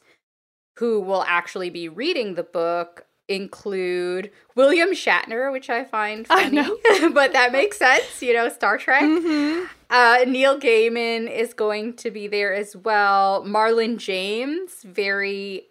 who 0.78 1.00
will 1.00 1.24
actually 1.26 1.70
be 1.70 1.88
reading 1.88 2.34
the 2.34 2.42
book 2.42 3.06
include 3.28 4.30
William 4.54 4.90
Shatner, 4.90 5.50
which 5.52 5.68
I 5.68 5.84
find 5.84 6.26
funny, 6.26 6.60
I 6.60 7.10
but 7.12 7.32
that 7.32 7.52
makes 7.52 7.78
sense, 7.78 8.22
you 8.22 8.32
know, 8.32 8.48
Star 8.48 8.78
Trek. 8.78 9.02
Mm-hmm. 9.02 9.64
Uh, 9.90 10.18
Neil 10.26 10.58
Gaiman 10.58 11.30
is 11.30 11.54
going 11.54 11.94
to 11.94 12.10
be 12.10 12.26
there 12.26 12.54
as 12.54 12.76
well. 12.76 13.44
Marlon 13.44 13.98
James, 13.98 14.82
very 14.84 15.66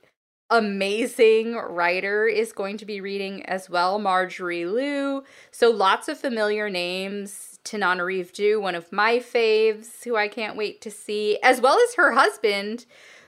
amazing 0.50 1.56
writer, 1.56 2.28
is 2.28 2.52
going 2.52 2.78
to 2.78 2.86
be 2.86 3.02
reading 3.02 3.46
as 3.46 3.70
well. 3.70 4.00
Marjorie 4.00 4.66
Liu. 4.66 5.24
So 5.52 5.70
lots 5.70 6.08
of 6.08 6.20
familiar 6.20 6.70
names. 6.70 7.60
Tananarive 7.66 8.32
Due, 8.32 8.62
one 8.62 8.76
of 8.76 8.92
my 8.92 9.18
faves, 9.18 10.04
who 10.04 10.16
I 10.16 10.28
can't 10.28 10.56
wait 10.56 10.82
to 10.82 10.92
see, 10.92 11.40
as 11.42 11.60
well 11.60 11.80
as 11.80 11.96
her 11.96 12.12
husband, 12.12 12.86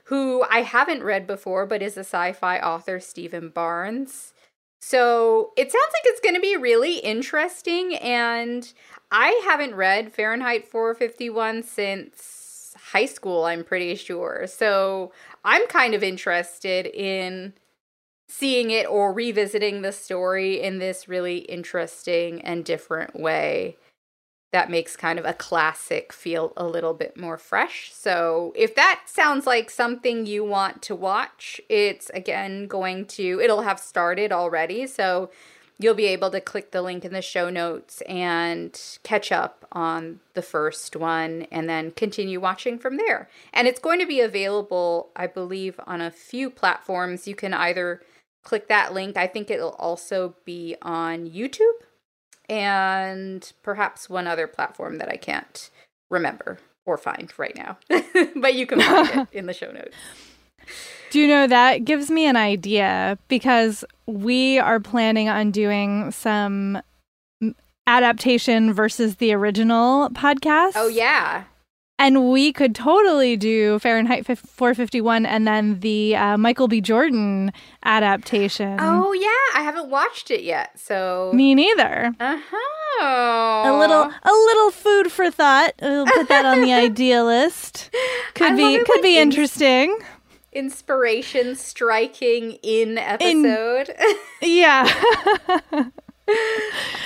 who 0.08 0.46
I 0.50 0.62
haven't 0.62 1.04
read 1.04 1.28
before, 1.28 1.66
but 1.66 1.82
is 1.82 1.98
a 1.98 2.02
sci 2.02 2.32
fi 2.34 2.60
author, 2.60 3.00
Steven 3.00 3.50
Barnes. 3.50 4.34
So 4.80 5.52
it 5.58 5.72
sounds 5.72 5.94
like 5.94 6.04
it's 6.06 6.22
going 6.22 6.36
to 6.36 6.42
be 6.42 6.56
really 6.56 7.00
interesting. 7.00 7.96
And 7.96 8.72
I 9.12 9.42
haven't 9.46 9.76
read 9.76 10.14
Fahrenheit 10.14 10.66
451 10.66 11.64
since 11.64 12.74
high 12.92 13.06
school, 13.06 13.46
I'm 13.46 13.64
pretty 13.64 13.96
sure. 13.96 14.46
So 14.48 15.12
I'm 15.44 15.68
kind 15.68 15.94
of 15.94 16.04
interested 16.04 16.86
in 16.86 17.54
seeing 18.30 18.72
it 18.72 18.88
or 18.88 19.12
revisiting 19.12 19.82
the 19.82 19.92
story 19.92 20.62
in 20.62 20.80
this 20.80 21.10
really 21.10 21.40
interesting 21.40 22.42
and 22.42 22.64
different 22.64 23.20
way 23.20 23.78
that 24.52 24.70
makes 24.70 24.96
kind 24.96 25.20
of 25.20 25.26
a 25.26 25.34
classic 25.34 26.14
feel 26.14 26.54
a 26.56 26.66
little 26.66 26.94
bit 26.94 27.18
more 27.18 27.38
fresh. 27.38 27.92
So, 27.94 28.54
if 28.56 28.76
that 28.76 29.04
sounds 29.06 29.46
like 29.46 29.70
something 29.70 30.26
you 30.26 30.44
want 30.44 30.82
to 30.84 30.96
watch, 30.96 31.60
it's 31.70 32.10
again 32.12 32.68
going 32.68 33.06
to, 33.08 33.42
it'll 33.42 33.64
have 33.64 33.80
started 33.80 34.32
already. 34.32 34.88
So, 34.88 35.30
you'll 35.80 35.94
be 35.94 36.08
able 36.08 36.32
to 36.32 36.42
click 36.42 36.72
the 36.72 36.82
link 36.82 37.06
in 37.06 37.14
the 37.14 37.22
show 37.22 37.50
notes 37.50 38.02
and 38.02 38.80
catch 39.04 39.32
up 39.32 39.66
on 39.72 40.20
the 40.34 40.42
first 40.42 40.96
one 40.96 41.46
and 41.52 41.70
then 41.70 41.92
continue 41.92 42.40
watching 42.40 42.80
from 42.80 42.98
there. 42.98 43.30
And 43.54 43.68
it's 43.68 43.80
going 43.80 44.00
to 44.00 44.08
be 44.08 44.22
available, 44.22 45.10
I 45.16 45.28
believe, 45.28 45.80
on 45.86 46.02
a 46.02 46.10
few 46.10 46.50
platforms. 46.50 47.28
You 47.28 47.36
can 47.36 47.54
either 47.54 48.02
click 48.44 48.70
that 48.70 48.94
link, 48.94 49.18
I 49.18 49.28
think 49.28 49.52
it'll 49.52 49.72
also 49.72 50.34
be 50.46 50.78
on 50.82 51.30
YouTube 51.30 51.84
and 52.50 53.52
perhaps 53.64 54.10
one 54.10 54.28
other 54.28 54.48
platform 54.48 54.98
that 54.98 55.10
I 55.10 55.18
can't 55.18 55.70
remember 56.10 56.60
or 56.86 56.98
find 56.98 57.32
right 57.38 57.56
now. 57.56 57.78
but 58.36 58.56
you 58.56 58.66
can 58.66 58.82
find 58.82 59.10
it 59.10 59.28
in 59.38 59.46
the 59.46 59.54
show 59.54 59.72
notes. 59.72 59.96
Do 61.10 61.20
you 61.20 61.28
know 61.28 61.48
that 61.48 61.86
gives 61.86 62.12
me 62.12 62.26
an 62.26 62.36
idea 62.36 63.18
because 63.28 63.86
we 64.06 64.60
are 64.60 64.80
planning 64.80 65.30
on 65.30 65.52
doing 65.52 66.12
some 66.12 66.82
adaptation 67.88 68.74
versus 68.74 69.16
the 69.16 69.34
original 69.34 70.10
podcast. 70.10 70.74
Oh 70.76 70.90
yeah. 70.90 71.46
And 72.00 72.30
we 72.30 72.54
could 72.54 72.76
totally 72.76 73.36
do 73.38 73.80
Fahrenheit 73.80 74.26
451 74.26 75.26
and 75.26 75.48
then 75.48 75.80
the 75.80 76.16
uh, 76.16 76.38
Michael 76.38 76.68
B. 76.68 76.80
Jordan 76.80 77.52
adaptation. 77.84 78.78
Oh, 78.80 79.14
yeah. 79.14 79.60
I 79.60 79.64
haven't 79.64 79.90
watched 79.90 80.30
it 80.30 80.44
yet. 80.44 80.80
So. 80.80 81.32
Me 81.34 81.56
neither. 81.56 82.14
Uh 82.20 82.40
huh. 82.52 83.70
A 83.70 83.74
little, 83.78 84.04
a 84.04 84.32
little 84.32 84.72
food 84.72 85.12
for 85.12 85.32
thought. 85.32 85.74
We'll 85.82 86.06
put 86.06 86.30
that 86.30 86.46
on 86.46 86.62
the 86.62 86.74
idea 86.74 87.24
list. 87.24 87.90
Could 88.36 88.54
I 88.54 88.56
be, 88.56 88.84
could 88.84 89.02
be 89.02 89.18
interesting. 89.18 89.98
Inspiration 90.54 91.56
striking 91.56 92.54
in 92.64 92.98
episode. 93.00 93.90
In, 93.90 94.16
yeah. 94.42 94.86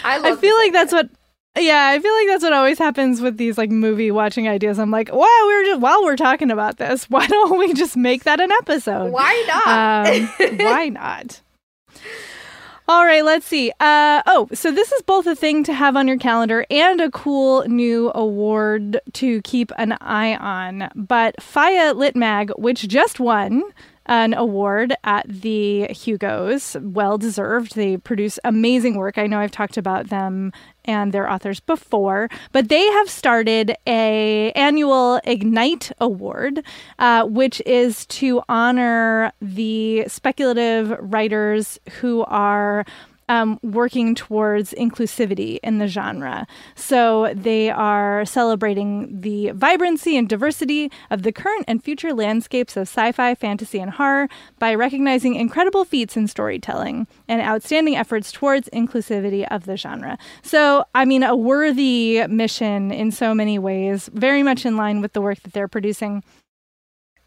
I, 0.03 0.19
I 0.31 0.35
feel 0.35 0.55
like 0.57 0.73
that's 0.73 0.91
what 0.91 1.09
yeah, 1.57 1.89
I 1.89 1.99
feel 1.99 2.13
like 2.13 2.27
that's 2.27 2.43
what 2.43 2.53
always 2.53 2.79
happens 2.79 3.19
with 3.21 3.37
these 3.37 3.57
like 3.57 3.71
movie 3.71 4.11
watching 4.11 4.47
ideas. 4.47 4.79
I'm 4.79 4.91
like, 4.91 5.11
wow, 5.11 5.41
we're 5.45 5.65
just 5.65 5.81
while 5.81 6.03
we're 6.03 6.15
talking 6.15 6.49
about 6.49 6.77
this, 6.77 7.05
why 7.09 7.27
don't 7.27 7.59
we 7.59 7.73
just 7.73 7.97
make 7.97 8.23
that 8.23 8.39
an 8.39 8.51
episode? 8.51 9.11
Why 9.11 9.43
not? 9.47 10.07
Um, 10.07 10.57
why 10.57 10.89
not? 10.89 11.41
All 12.87 13.05
right, 13.05 13.23
let's 13.23 13.45
see. 13.45 13.71
Uh, 13.79 14.21
oh, 14.25 14.49
so 14.53 14.71
this 14.71 14.91
is 14.91 15.01
both 15.03 15.25
a 15.25 15.35
thing 15.35 15.63
to 15.63 15.73
have 15.73 15.95
on 15.95 16.07
your 16.07 16.17
calendar 16.17 16.65
and 16.69 16.99
a 16.99 17.11
cool 17.11 17.63
new 17.67 18.11
award 18.13 18.99
to 19.13 19.41
keep 19.43 19.71
an 19.77 19.93
eye 20.01 20.35
on. 20.35 20.89
But 20.95 21.35
FIYAH 21.37 21.95
Lit 21.95 22.15
Mag, 22.17 22.51
which 22.57 22.87
just 22.89 23.19
won 23.19 23.63
an 24.07 24.33
award 24.33 24.93
at 25.03 25.25
the 25.29 25.87
Hugos. 25.87 26.75
Well 26.81 27.17
deserved. 27.17 27.75
They 27.75 27.95
produce 27.95 28.39
amazing 28.43 28.95
work. 28.95 29.17
I 29.17 29.27
know 29.27 29.39
I've 29.39 29.51
talked 29.51 29.77
about 29.77 30.09
them 30.09 30.51
and 30.85 31.11
their 31.11 31.29
authors 31.29 31.59
before, 31.59 32.29
but 32.51 32.69
they 32.69 32.85
have 32.85 33.09
started 33.09 33.75
a 33.87 34.51
annual 34.53 35.19
Ignite 35.23 35.91
Award, 35.99 36.63
uh, 36.99 37.25
which 37.25 37.61
is 37.65 38.05
to 38.07 38.41
honor 38.49 39.31
the 39.41 40.05
speculative 40.07 40.95
writers 40.99 41.79
who 41.99 42.23
are 42.23 42.85
um, 43.31 43.57
working 43.63 44.13
towards 44.13 44.73
inclusivity 44.73 45.57
in 45.63 45.77
the 45.77 45.87
genre. 45.87 46.45
So 46.75 47.33
they 47.33 47.69
are 47.69 48.25
celebrating 48.25 49.21
the 49.21 49.51
vibrancy 49.51 50.17
and 50.17 50.27
diversity 50.27 50.91
of 51.09 51.23
the 51.23 51.31
current 51.31 51.63
and 51.65 51.81
future 51.81 52.13
landscapes 52.13 52.75
of 52.75 52.89
sci 52.89 53.13
fi, 53.13 53.33
fantasy, 53.35 53.79
and 53.79 53.91
horror 53.91 54.27
by 54.59 54.75
recognizing 54.75 55.35
incredible 55.35 55.85
feats 55.85 56.17
in 56.17 56.27
storytelling 56.27 57.07
and 57.29 57.41
outstanding 57.41 57.95
efforts 57.95 58.33
towards 58.33 58.67
inclusivity 58.73 59.47
of 59.49 59.63
the 59.63 59.77
genre. 59.77 60.17
So, 60.41 60.83
I 60.93 61.05
mean, 61.05 61.23
a 61.23 61.33
worthy 61.33 62.27
mission 62.27 62.91
in 62.91 63.11
so 63.11 63.33
many 63.33 63.57
ways, 63.57 64.09
very 64.13 64.43
much 64.43 64.65
in 64.65 64.75
line 64.75 64.99
with 64.99 65.13
the 65.13 65.21
work 65.21 65.41
that 65.43 65.53
they're 65.53 65.69
producing. 65.69 66.21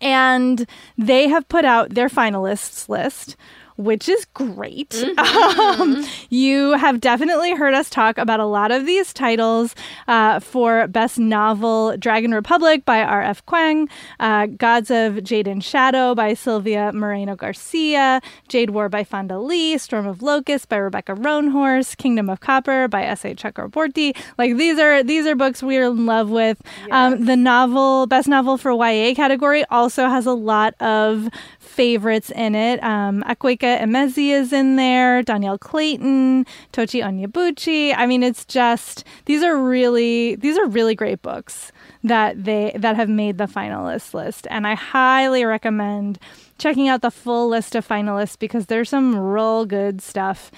And 0.03 0.67
they 0.99 1.29
have 1.29 1.49
put 1.49 1.65
out 1.65 1.95
their 1.95 2.11
finalists 2.11 2.91
list, 2.91 3.37
which 3.77 4.09
is 4.09 4.25
great. 4.35 5.05
Mm-hmm. 5.15 5.81
Um, 5.81 6.05
you 6.31 6.73
have 6.73 7.01
definitely 7.01 7.55
heard 7.55 7.75
us 7.75 7.91
talk 7.91 8.19
about 8.19 8.41
a 8.41 8.45
lot 8.45 8.71
of 8.71 8.87
these 8.87 9.13
titles 9.13 9.75
uh, 10.09 10.41
for 10.41 10.87
Best 10.89 11.19
Novel 11.19 11.97
Dragon 11.97 12.33
Republic 12.33 12.85
by 12.85 13.03
R.F. 13.03 13.45
Kuang, 13.47 13.89
uh, 14.21 14.47
Gods 14.47 14.91
of 14.91 15.23
Jade 15.23 15.49
and 15.49 15.63
Shadow 15.63 16.15
by 16.15 16.35
Silvia 16.35 16.93
Moreno 16.93 17.37
Garcia, 17.37 18.21
Jade 18.49 18.71
War 18.71 18.89
by 18.89 19.05
Fonda 19.05 19.39
Lee, 19.39 19.79
Storm 19.79 20.07
of 20.07 20.23
Locusts 20.23 20.67
by 20.67 20.77
Rebecca 20.77 21.15
Roanhorse, 21.15 21.97
Kingdom 21.97 22.29
of 22.31 22.41
Copper 22.41 22.89
by 22.89 23.05
S.A. 23.05 23.35
Chakraborty. 23.35 24.17
Like 24.39 24.57
these 24.57 24.79
are 24.79 25.03
these 25.03 25.27
are 25.27 25.35
books 25.35 25.63
we're 25.63 25.87
in 25.87 26.07
love 26.07 26.31
with. 26.31 26.61
Yes. 26.87 26.89
Um, 26.91 27.25
the 27.25 27.37
novel 27.37 28.07
Best 28.07 28.29
Novel 28.29 28.59
for 28.59 28.73
YA 28.73 29.15
category 29.15 29.65
also 29.71 30.09
has 30.09 30.27
a 30.27 30.35
lot 30.35 30.75
of 30.81 31.29
favorites 31.65 32.31
in 32.31 32.55
it. 32.55 32.83
Um, 32.83 33.23
Akwaeke 33.25 33.81
Emezi 33.81 34.29
is 34.29 34.53
in 34.53 34.77
there, 34.77 35.23
Dhonielle 35.23 35.59
Clayton, 35.59 36.45
Tochi 36.73 37.03
Onyebuchi. 37.03 37.95
I 37.97 38.07
mean, 38.07 38.23
it's 38.23 38.45
just 38.45 39.05
these 39.25 39.43
are 39.43 39.57
really 39.57 40.37
these 40.37 40.59
are 40.59 40.67
really 40.67 40.95
great 40.95 41.23
books 41.23 41.73
that 42.03 42.45
they 42.45 42.73
that 42.77 42.97
have 42.97 43.09
made 43.09 43.39
the 43.39 43.47
finalist 43.47 44.15
list, 44.15 44.47
and 44.51 44.67
I 44.67 44.75
highly 44.75 45.45
recommend 45.45 46.19
checking 46.59 46.89
out 46.89 47.03
the 47.03 47.11
full 47.11 47.49
list 47.49 47.75
of 47.75 47.87
finalists 47.87 48.39
because 48.39 48.67
there's 48.67 48.89
some 48.89 49.17
real 49.17 49.67
good 49.67 50.01
stuff 50.01 50.51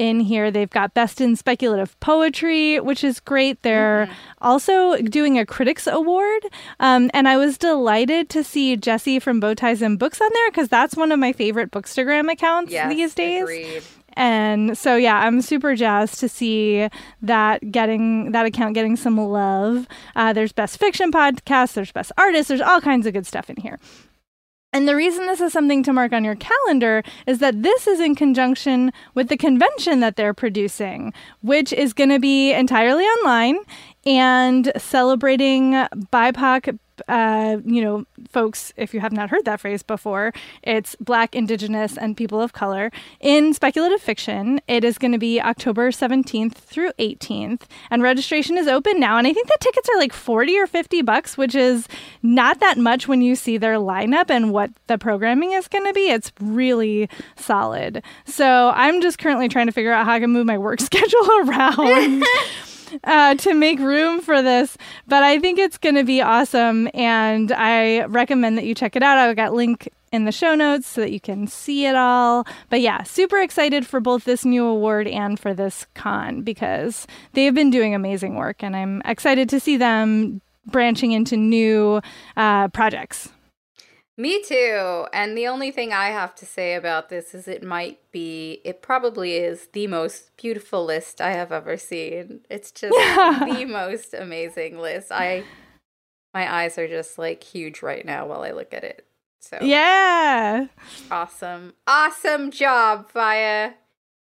in 0.00 0.18
here. 0.18 0.50
They've 0.50 0.70
got 0.70 0.94
Best 0.94 1.20
in 1.20 1.36
Speculative 1.36 1.98
Poetry, 2.00 2.80
which 2.80 3.04
is 3.04 3.20
great. 3.20 3.60
They're 3.62 4.06
mm-hmm. 4.06 4.14
also 4.40 4.96
doing 5.02 5.38
a 5.38 5.44
Critics 5.44 5.86
Award. 5.86 6.42
Um, 6.80 7.10
and 7.12 7.28
I 7.28 7.36
was 7.36 7.58
delighted 7.58 8.30
to 8.30 8.42
see 8.42 8.76
Jesse 8.76 9.18
from 9.18 9.40
Bowties 9.40 9.82
and 9.82 9.98
Books 9.98 10.20
on 10.20 10.30
there 10.32 10.50
because 10.50 10.68
that's 10.68 10.96
one 10.96 11.12
of 11.12 11.18
my 11.18 11.34
favorite 11.34 11.70
Bookstagram 11.70 12.32
accounts 12.32 12.72
yes, 12.72 12.88
these 12.92 13.14
days. 13.14 13.42
Agreed. 13.42 13.82
And 14.14 14.76
so 14.76 14.96
yeah, 14.96 15.18
I'm 15.18 15.42
super 15.42 15.76
jazzed 15.76 16.18
to 16.20 16.28
see 16.28 16.88
that 17.22 17.70
getting 17.70 18.32
that 18.32 18.46
account 18.46 18.74
getting 18.74 18.96
some 18.96 19.18
love. 19.18 19.86
Uh, 20.16 20.32
there's 20.32 20.52
best 20.52 20.78
fiction 20.78 21.12
podcast, 21.12 21.74
there's 21.74 21.92
best 21.92 22.10
artists, 22.16 22.48
there's 22.48 22.60
all 22.60 22.80
kinds 22.80 23.06
of 23.06 23.12
good 23.12 23.26
stuff 23.26 23.50
in 23.50 23.56
here. 23.56 23.78
And 24.72 24.86
the 24.86 24.94
reason 24.94 25.26
this 25.26 25.40
is 25.40 25.52
something 25.52 25.82
to 25.82 25.92
mark 25.92 26.12
on 26.12 26.24
your 26.24 26.36
calendar 26.36 27.02
is 27.26 27.38
that 27.40 27.62
this 27.62 27.88
is 27.88 27.98
in 27.98 28.14
conjunction 28.14 28.92
with 29.14 29.28
the 29.28 29.36
convention 29.36 29.98
that 30.00 30.16
they're 30.16 30.34
producing, 30.34 31.12
which 31.42 31.72
is 31.72 31.92
going 31.92 32.10
to 32.10 32.20
be 32.20 32.52
entirely 32.52 33.04
online 33.04 33.58
and 34.06 34.70
celebrating 34.76 35.72
BIPOC 36.12 36.78
uh, 37.08 37.58
you 37.64 37.82
know, 37.82 38.04
folks, 38.30 38.72
if 38.76 38.94
you 38.94 39.00
have 39.00 39.12
not 39.12 39.30
heard 39.30 39.44
that 39.44 39.60
phrase 39.60 39.82
before, 39.82 40.32
it's 40.62 40.96
Black, 41.00 41.34
Indigenous, 41.34 41.96
and 41.96 42.16
people 42.16 42.40
of 42.40 42.52
color 42.52 42.90
in 43.20 43.54
speculative 43.54 44.00
fiction. 44.00 44.60
It 44.68 44.84
is 44.84 44.98
going 44.98 45.12
to 45.12 45.18
be 45.18 45.40
October 45.40 45.90
17th 45.90 46.54
through 46.54 46.92
18th, 46.92 47.62
and 47.90 48.02
registration 48.02 48.56
is 48.56 48.68
open 48.68 49.00
now. 49.00 49.16
And 49.18 49.26
I 49.26 49.32
think 49.32 49.48
the 49.48 49.58
tickets 49.60 49.88
are 49.88 49.98
like 49.98 50.12
40 50.12 50.58
or 50.58 50.66
50 50.66 51.02
bucks, 51.02 51.36
which 51.36 51.54
is 51.54 51.88
not 52.22 52.60
that 52.60 52.78
much 52.78 53.08
when 53.08 53.22
you 53.22 53.34
see 53.34 53.58
their 53.58 53.76
lineup 53.76 54.30
and 54.30 54.52
what 54.52 54.70
the 54.86 54.98
programming 54.98 55.52
is 55.52 55.68
going 55.68 55.86
to 55.86 55.92
be. 55.92 56.08
It's 56.08 56.32
really 56.40 57.08
solid. 57.36 58.02
So 58.24 58.72
I'm 58.74 59.00
just 59.00 59.18
currently 59.18 59.48
trying 59.48 59.66
to 59.66 59.72
figure 59.72 59.92
out 59.92 60.04
how 60.04 60.12
I 60.12 60.20
can 60.20 60.30
move 60.30 60.46
my 60.46 60.58
work 60.58 60.80
schedule 60.90 61.28
around. 61.44 62.24
uh, 63.04 63.34
to 63.36 63.54
make 63.54 63.78
room 63.78 64.20
for 64.20 64.42
this. 64.42 64.76
But 65.06 65.22
I 65.22 65.38
think 65.38 65.58
it's 65.58 65.78
going 65.78 65.94
to 65.94 66.04
be 66.04 66.20
awesome, 66.20 66.88
and 66.94 67.52
I 67.52 68.04
recommend 68.04 68.58
that 68.58 68.64
you 68.64 68.74
check 68.74 68.96
it 68.96 69.02
out. 69.02 69.18
I've 69.18 69.36
got 69.36 69.52
link 69.52 69.88
in 70.12 70.24
the 70.24 70.32
show 70.32 70.54
notes 70.54 70.86
so 70.86 71.00
that 71.00 71.12
you 71.12 71.20
can 71.20 71.46
see 71.46 71.86
it 71.86 71.94
all. 71.94 72.46
But 72.68 72.80
yeah, 72.80 73.02
super 73.04 73.38
excited 73.38 73.86
for 73.86 74.00
both 74.00 74.24
this 74.24 74.44
new 74.44 74.64
award 74.64 75.06
and 75.06 75.38
for 75.38 75.54
this 75.54 75.86
con 75.94 76.42
because 76.42 77.06
they've 77.34 77.54
been 77.54 77.70
doing 77.70 77.94
amazing 77.94 78.34
work, 78.34 78.62
and 78.62 78.76
I'm 78.76 79.02
excited 79.04 79.48
to 79.50 79.60
see 79.60 79.76
them 79.76 80.40
branching 80.66 81.12
into 81.12 81.36
new 81.36 82.00
uh, 82.36 82.68
projects. 82.68 83.30
Me 84.20 84.42
too. 84.42 85.06
And 85.14 85.34
the 85.34 85.46
only 85.46 85.70
thing 85.70 85.94
I 85.94 86.08
have 86.08 86.34
to 86.34 86.44
say 86.44 86.74
about 86.74 87.08
this 87.08 87.34
is 87.34 87.48
it 87.48 87.62
might 87.62 87.98
be, 88.12 88.60
it 88.64 88.82
probably 88.82 89.36
is 89.36 89.68
the 89.72 89.86
most 89.86 90.36
beautiful 90.36 90.84
list 90.84 91.22
I 91.22 91.30
have 91.30 91.50
ever 91.50 91.78
seen. 91.78 92.40
It's 92.50 92.70
just 92.70 92.92
the 92.94 93.64
most 93.66 94.12
amazing 94.12 94.78
list. 94.78 95.10
I, 95.10 95.44
my 96.34 96.54
eyes 96.54 96.76
are 96.76 96.86
just 96.86 97.16
like 97.16 97.42
huge 97.42 97.80
right 97.80 98.04
now 98.04 98.26
while 98.26 98.42
I 98.42 98.50
look 98.50 98.74
at 98.74 98.84
it. 98.84 99.06
So, 99.40 99.56
yeah. 99.62 100.66
Awesome. 101.10 101.72
Awesome 101.86 102.50
job, 102.50 103.10
FIYAH. 103.10 103.72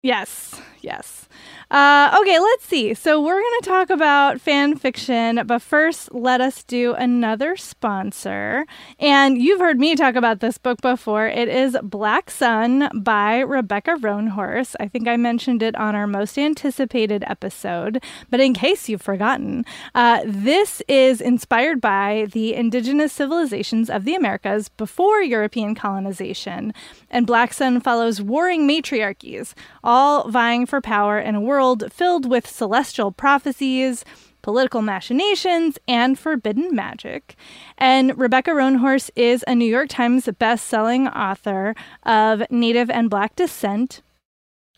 Yes, 0.04 0.60
yes. 0.82 1.24
Uh, 1.70 2.16
okay, 2.20 2.38
let's 2.38 2.66
see. 2.66 2.92
So 2.92 3.20
we're 3.22 3.40
going 3.40 3.60
to 3.62 3.68
talk 3.68 3.88
about 3.90 4.40
fan 4.40 4.76
fiction, 4.76 5.40
but 5.46 5.62
first, 5.62 6.14
let 6.14 6.42
us 6.42 6.62
do 6.62 6.92
another 6.92 7.56
sponsor. 7.56 8.66
And 9.00 9.40
you've 9.40 9.60
heard 9.60 9.80
me 9.80 9.96
talk 9.96 10.14
about 10.14 10.40
this 10.40 10.58
book 10.58 10.82
before. 10.82 11.26
It 11.26 11.48
is 11.48 11.76
Black 11.82 12.30
Sun 12.30 12.90
by 12.94 13.38
Rebecca 13.40 13.96
Roanhorse. 13.98 14.76
I 14.78 14.88
think 14.88 15.08
I 15.08 15.16
mentioned 15.16 15.62
it 15.62 15.74
on 15.76 15.94
our 15.94 16.06
most 16.06 16.38
anticipated 16.38 17.24
episode, 17.26 18.02
but 18.30 18.40
in 18.40 18.52
case 18.52 18.88
you've 18.88 19.02
forgotten, 19.02 19.64
uh, 19.94 20.20
this 20.26 20.82
is 20.86 21.22
inspired 21.22 21.80
by 21.80 22.26
the 22.32 22.54
indigenous 22.54 23.12
civilizations 23.12 23.88
of 23.88 24.04
the 24.04 24.14
Americas 24.14 24.68
before 24.68 25.22
European 25.22 25.74
colonization. 25.74 26.74
And 27.10 27.26
Black 27.26 27.54
Sun 27.54 27.80
follows 27.80 28.20
warring 28.20 28.66
matriarchies, 28.68 29.54
all 29.82 29.93
vying 30.28 30.66
for 30.66 30.80
power 30.80 31.18
in 31.18 31.34
a 31.34 31.40
world 31.40 31.92
filled 31.92 32.28
with 32.28 32.46
celestial 32.46 33.12
prophecies, 33.12 34.04
political 34.42 34.82
machinations, 34.82 35.78
and 35.88 36.18
forbidden 36.18 36.74
magic. 36.74 37.34
And 37.78 38.16
Rebecca 38.18 38.50
Roanhorse 38.50 39.10
is 39.16 39.44
a 39.46 39.54
New 39.54 39.64
York 39.64 39.88
Times 39.88 40.28
best-selling 40.38 41.08
author 41.08 41.74
of 42.02 42.42
Native 42.50 42.90
and 42.90 43.08
Black 43.08 43.34
descent, 43.36 44.02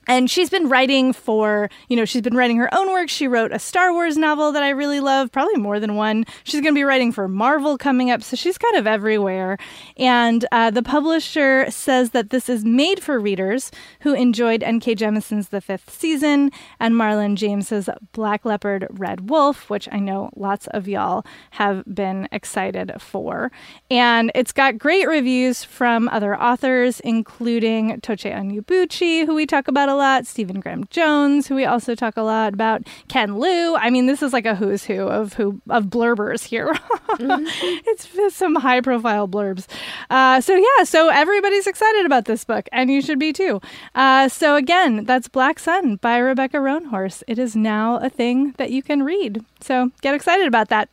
and 0.07 0.31
she's 0.31 0.51
been 0.51 0.69
writing 0.69 1.13
for, 1.13 1.69
you 1.89 1.97
know, 1.97 2.05
she's 2.05 2.23
been 2.23 2.37
writing 2.37 2.57
her 2.59 2.73
own 2.75 2.91
work. 2.91 3.09
She 3.09 3.27
wrote 3.27 3.53
a 3.53 3.59
Star 3.59 3.93
Wars 3.93 4.17
novel 4.17 4.53
that 4.53 4.63
I 4.63 4.71
really 4.71 5.01
love, 5.01 5.33
probably 5.33 5.57
more 5.57 5.81
than 5.81 5.97
one. 5.97 6.25
She's 6.45 6.61
going 6.61 6.75
to 6.75 6.79
be 6.79 6.85
writing 6.85 7.13
for 7.13 7.29
Marvel 7.29 7.77
coming 7.77 8.11
up, 8.11 8.23
so 8.23 8.37
she's 8.37 8.59
kind 8.59 8.77
of 8.77 8.87
everywhere. 8.87 9.59
And 9.97 10.45
uh, 10.53 10.71
the 10.71 10.83
publisher 10.83 11.71
says 11.71 12.11
that 12.11 12.31
this 12.31 12.49
is 12.49 12.65
made 12.65 13.03
for 13.03 13.19
readers 13.19 13.71
who 14.01 14.15
enjoyed 14.15 14.63
N.K. 14.63 14.95
Jemisin's 14.95 15.49
The 15.49 15.61
Fifth 15.61 15.91
Season 15.91 16.51
and 16.79 16.95
Marlon 16.95 17.35
James's 17.35 17.89
Black 18.13 18.45
Leopard 18.45 18.87
Red 18.91 19.29
Wolf, 19.29 19.69
which 19.69 19.89
I 19.91 19.99
know 19.99 20.31
lots 20.37 20.67
of 20.69 20.87
y'all 20.87 21.25
have 21.53 21.83
been 21.93 22.29
excited 22.31 22.93
for. 23.01 23.51
And 23.91 24.31
it's 24.35 24.53
got 24.53 24.79
great 24.79 25.09
reviews 25.09 25.65
from 25.65 26.09
other 26.09 26.41
authors, 26.41 27.01
including 27.01 28.01
Tochi 28.01 28.33
Onyebuchi, 28.33 29.27
who 29.27 29.35
we 29.35 29.47
talk 29.47 29.69
about 29.69 29.89
a 29.89 29.96
lot, 29.97 30.27
Stephen 30.27 30.61
Graham 30.61 30.85
Jones, 30.91 31.47
who 31.47 31.55
we 31.55 31.65
also 31.65 31.95
talk 31.95 32.17
a 32.17 32.23
lot 32.23 32.55
about, 32.55 32.87
Ken 33.09 33.39
Liu. 33.39 33.77
I 33.77 33.91
mean, 33.91 34.07
this 34.07 34.23
is 34.23 34.33
like 34.33 34.47
a 34.47 34.55
who's 34.55 34.85
who 34.85 35.09
of 35.09 35.33
who 35.35 35.61
of 35.69 35.87
blurbers 35.87 36.45
here. 36.45 36.73
mm-hmm. 36.73 37.47
It's 37.89 38.37
some 38.37 38.57
high 38.57 38.81
profile 38.81 39.29
blurbs. 39.29 39.67
Uh, 40.11 40.41
so 40.41 40.55
yeah, 40.55 40.85
so 40.85 41.09
everybody's 41.09 41.67
excited 41.67 42.07
about 42.07 42.27
this 42.27 42.45
book, 42.45 42.69
and 42.73 42.91
you 42.91 43.01
should 43.01 43.19
be 43.19 43.33
too. 43.33 43.61
Uh, 43.95 44.29
so 44.29 44.57
again, 44.57 45.05
that's 45.05 45.29
Black 45.29 45.59
Sun 45.59 45.97
by 45.97 46.19
Rebecca 46.19 46.59
Roanhorse. 46.59 47.23
It 47.27 47.39
is 47.39 47.57
now 47.57 47.97
a 47.99 48.09
thing 48.09 48.53
that 48.59 48.71
you 48.71 48.83
can 48.83 49.03
read. 49.03 49.45
So 49.61 49.91
get 50.03 50.15
excited 50.15 50.47
about 50.47 50.69
that. 50.69 50.89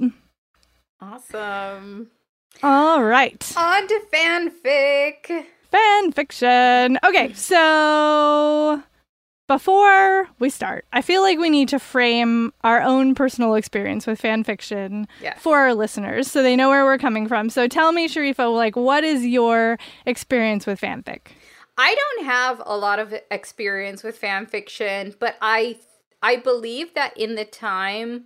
Awesome. 1.01 2.11
All 2.61 3.03
right. 3.03 3.53
On 3.57 3.87
to 3.87 4.01
fanfic. 4.13 5.45
Fan 5.71 6.11
fiction. 6.11 6.99
Okay, 7.03 7.33
so 7.33 8.81
before 9.47 10.27
we 10.39 10.49
start, 10.49 10.85
I 10.93 11.01
feel 11.01 11.21
like 11.21 11.37
we 11.37 11.49
need 11.49 11.69
to 11.69 11.79
frame 11.79 12.53
our 12.63 12.81
own 12.81 13.13
personal 13.13 13.55
experience 13.55 14.07
with 14.07 14.19
fan 14.19 14.43
fiction 14.43 15.07
yes. 15.21 15.37
for 15.41 15.57
our 15.59 15.73
listeners 15.73 16.31
so 16.31 16.41
they 16.41 16.55
know 16.55 16.69
where 16.69 16.85
we're 16.85 16.97
coming 16.97 17.27
from. 17.27 17.49
So 17.49 17.67
tell 17.67 17.91
me, 17.91 18.07
Sharifa, 18.07 18.53
like, 18.53 18.75
what 18.75 19.03
is 19.03 19.25
your 19.25 19.77
experience 20.05 20.65
with 20.65 20.79
fanfic? 20.79 21.27
I 21.77 21.95
don't 21.95 22.25
have 22.25 22.61
a 22.65 22.77
lot 22.77 22.99
of 22.99 23.13
experience 23.31 24.03
with 24.03 24.17
fan 24.17 24.45
fiction, 24.45 25.15
but 25.19 25.35
I 25.41 25.77
I 26.21 26.37
believe 26.37 26.93
that 26.93 27.17
in 27.17 27.35
the 27.35 27.45
time 27.45 28.25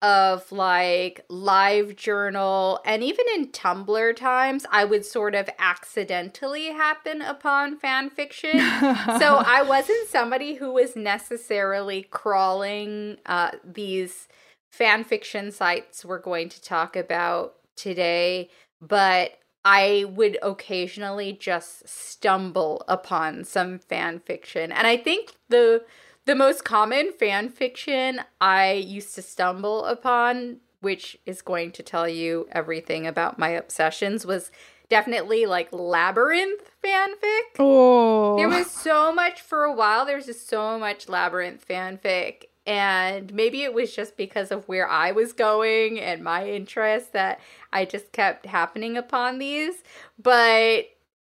of 0.00 0.50
like 0.52 1.24
live 1.28 1.96
journal 1.96 2.80
and 2.84 3.02
even 3.02 3.26
in 3.34 3.48
tumblr 3.48 4.14
times 4.14 4.64
i 4.70 4.84
would 4.84 5.04
sort 5.04 5.34
of 5.34 5.50
accidentally 5.58 6.66
happen 6.66 7.20
upon 7.20 7.76
fan 7.76 8.08
fiction 8.08 8.52
so 8.52 9.36
i 9.46 9.64
wasn't 9.66 10.08
somebody 10.08 10.54
who 10.54 10.72
was 10.72 10.94
necessarily 10.94 12.02
crawling 12.10 13.16
uh, 13.26 13.50
these 13.64 14.28
fan 14.70 15.02
fiction 15.02 15.50
sites 15.50 16.04
we're 16.04 16.20
going 16.20 16.48
to 16.48 16.62
talk 16.62 16.94
about 16.94 17.54
today 17.74 18.48
but 18.80 19.38
I 19.64 20.06
would 20.08 20.38
occasionally 20.42 21.32
just 21.32 21.86
stumble 21.86 22.84
upon 22.88 23.44
some 23.44 23.78
fan 23.78 24.20
fiction. 24.20 24.72
And 24.72 24.86
I 24.86 24.96
think 24.96 25.34
the 25.48 25.84
the 26.28 26.34
most 26.34 26.62
common 26.62 27.10
fan 27.10 27.48
fiction 27.48 28.20
I 28.38 28.72
used 28.72 29.14
to 29.14 29.22
stumble 29.22 29.86
upon, 29.86 30.58
which 30.80 31.16
is 31.24 31.40
going 31.40 31.72
to 31.72 31.82
tell 31.82 32.06
you 32.06 32.46
everything 32.52 33.06
about 33.06 33.38
my 33.38 33.48
obsessions, 33.48 34.26
was 34.26 34.50
definitely 34.90 35.46
like 35.46 35.72
labyrinth 35.72 36.70
fanfic. 36.84 37.56
Oh. 37.58 38.36
There 38.36 38.48
was 38.48 38.70
so 38.70 39.10
much 39.10 39.40
for 39.40 39.64
a 39.64 39.72
while. 39.72 40.04
There 40.04 40.16
was 40.16 40.26
just 40.26 40.50
so 40.50 40.78
much 40.78 41.08
labyrinth 41.08 41.66
fanfic. 41.66 42.44
And 42.66 43.32
maybe 43.32 43.62
it 43.62 43.72
was 43.72 43.96
just 43.96 44.18
because 44.18 44.50
of 44.50 44.68
where 44.68 44.86
I 44.86 45.12
was 45.12 45.32
going 45.32 45.98
and 45.98 46.22
my 46.22 46.46
interest 46.46 47.14
that 47.14 47.40
I 47.72 47.86
just 47.86 48.12
kept 48.12 48.44
happening 48.44 48.98
upon 48.98 49.38
these. 49.38 49.76
But 50.22 50.90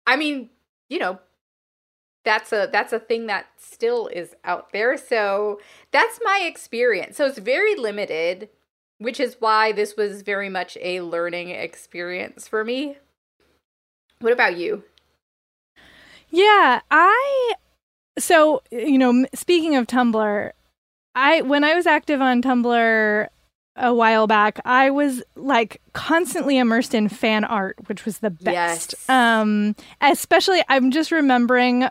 I 0.06 0.16
mean, 0.16 0.48
you 0.88 0.98
know, 0.98 1.18
that's 2.28 2.52
a 2.52 2.68
that's 2.70 2.92
a 2.92 2.98
thing 2.98 3.26
that 3.26 3.46
still 3.56 4.06
is 4.08 4.36
out 4.44 4.70
there. 4.74 4.98
So 4.98 5.60
that's 5.92 6.20
my 6.22 6.42
experience. 6.44 7.16
So 7.16 7.24
it's 7.24 7.38
very 7.38 7.74
limited, 7.74 8.50
which 8.98 9.18
is 9.18 9.38
why 9.38 9.72
this 9.72 9.96
was 9.96 10.20
very 10.20 10.50
much 10.50 10.76
a 10.82 11.00
learning 11.00 11.48
experience 11.48 12.46
for 12.46 12.66
me. 12.66 12.98
What 14.20 14.34
about 14.34 14.58
you? 14.58 14.84
Yeah, 16.28 16.82
I 16.90 17.54
so 18.18 18.62
you 18.70 18.98
know, 18.98 19.24
speaking 19.34 19.74
of 19.74 19.86
Tumblr, 19.86 20.50
I 21.14 21.40
when 21.40 21.64
I 21.64 21.74
was 21.74 21.86
active 21.86 22.20
on 22.20 22.42
Tumblr 22.42 23.28
a 23.78 23.94
while 23.94 24.26
back, 24.26 24.60
I 24.64 24.90
was 24.90 25.22
like 25.36 25.80
constantly 25.92 26.58
immersed 26.58 26.94
in 26.94 27.08
fan 27.08 27.44
art, 27.44 27.76
which 27.86 28.04
was 28.04 28.18
the 28.18 28.30
best. 28.30 28.94
Yes. 28.98 29.08
Um, 29.08 29.74
especially, 30.00 30.62
I'm 30.68 30.90
just 30.90 31.10
remembering 31.10 31.88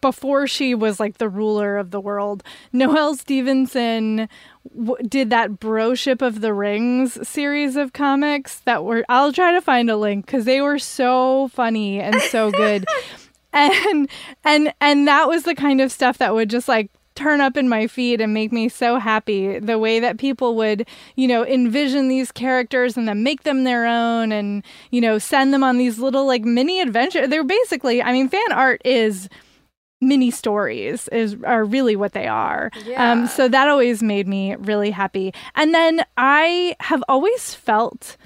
before 0.00 0.46
she 0.46 0.74
was 0.74 0.98
like 0.98 1.18
the 1.18 1.28
ruler 1.28 1.76
of 1.76 1.90
the 1.90 2.00
world, 2.00 2.42
Noelle 2.72 3.14
Stevenson 3.14 4.28
w- 4.76 4.96
did 5.06 5.30
that 5.30 5.60
Broship 5.60 6.22
of 6.22 6.40
the 6.40 6.54
Rings 6.54 7.28
series 7.28 7.76
of 7.76 7.92
comics 7.92 8.60
that 8.60 8.84
were. 8.84 9.04
I'll 9.08 9.32
try 9.32 9.52
to 9.52 9.60
find 9.60 9.90
a 9.90 9.96
link 9.96 10.26
because 10.26 10.44
they 10.44 10.60
were 10.60 10.78
so 10.78 11.48
funny 11.48 12.00
and 12.00 12.20
so 12.22 12.50
good. 12.50 12.86
and 13.52 14.08
and 14.44 14.72
and 14.80 15.08
that 15.08 15.28
was 15.28 15.42
the 15.42 15.54
kind 15.54 15.80
of 15.80 15.92
stuff 15.92 16.18
that 16.18 16.34
would 16.34 16.50
just 16.50 16.68
like 16.68 16.90
turn 17.20 17.40
up 17.40 17.56
in 17.56 17.68
my 17.68 17.86
feed 17.86 18.20
and 18.20 18.32
make 18.32 18.50
me 18.50 18.68
so 18.68 18.98
happy. 18.98 19.58
The 19.58 19.78
way 19.78 20.00
that 20.00 20.18
people 20.18 20.56
would, 20.56 20.86
you 21.16 21.28
know, 21.28 21.44
envision 21.44 22.08
these 22.08 22.32
characters 22.32 22.96
and 22.96 23.06
then 23.06 23.22
make 23.22 23.42
them 23.42 23.64
their 23.64 23.86
own 23.86 24.32
and, 24.32 24.64
you 24.90 25.00
know, 25.00 25.18
send 25.18 25.52
them 25.52 25.62
on 25.62 25.76
these 25.76 25.98
little 25.98 26.26
like 26.26 26.44
mini 26.44 26.80
adventures. 26.80 27.28
They're 27.28 27.44
basically, 27.44 28.02
I 28.02 28.12
mean, 28.12 28.28
fan 28.28 28.52
art 28.52 28.80
is 28.84 29.28
mini 30.00 30.30
stories 30.30 31.08
is 31.08 31.36
are 31.44 31.62
really 31.62 31.94
what 31.94 32.12
they 32.12 32.26
are. 32.26 32.70
Um, 32.74 32.82
yeah. 32.86 33.12
Um, 33.12 33.26
so 33.26 33.48
that 33.48 33.68
always 33.68 34.02
made 34.02 34.26
me 34.26 34.54
really 34.56 34.90
happy. 34.90 35.34
And 35.54 35.74
then 35.74 36.02
I 36.16 36.76
have 36.80 37.04
always 37.08 37.54
felt 37.54 38.16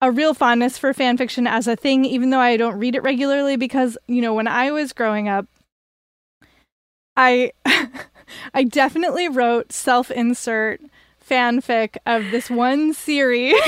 a 0.00 0.10
real 0.10 0.34
fondness 0.34 0.78
for 0.78 0.92
fan 0.92 1.16
fiction 1.16 1.46
as 1.46 1.66
a 1.66 1.74
thing, 1.76 2.04
even 2.04 2.30
though 2.30 2.38
I 2.38 2.56
don't 2.56 2.78
read 2.78 2.94
it 2.94 3.02
regularly, 3.02 3.56
because 3.56 3.98
you 4.06 4.20
know 4.20 4.34
when 4.34 4.46
I 4.46 4.70
was 4.70 4.92
growing 4.92 5.28
up, 5.28 5.46
I 7.16 7.52
I 8.54 8.64
definitely 8.64 9.28
wrote 9.28 9.72
self 9.72 10.10
insert 10.10 10.80
fanfic 11.28 11.96
of 12.06 12.30
this 12.30 12.50
one 12.50 12.92
series. 12.92 13.54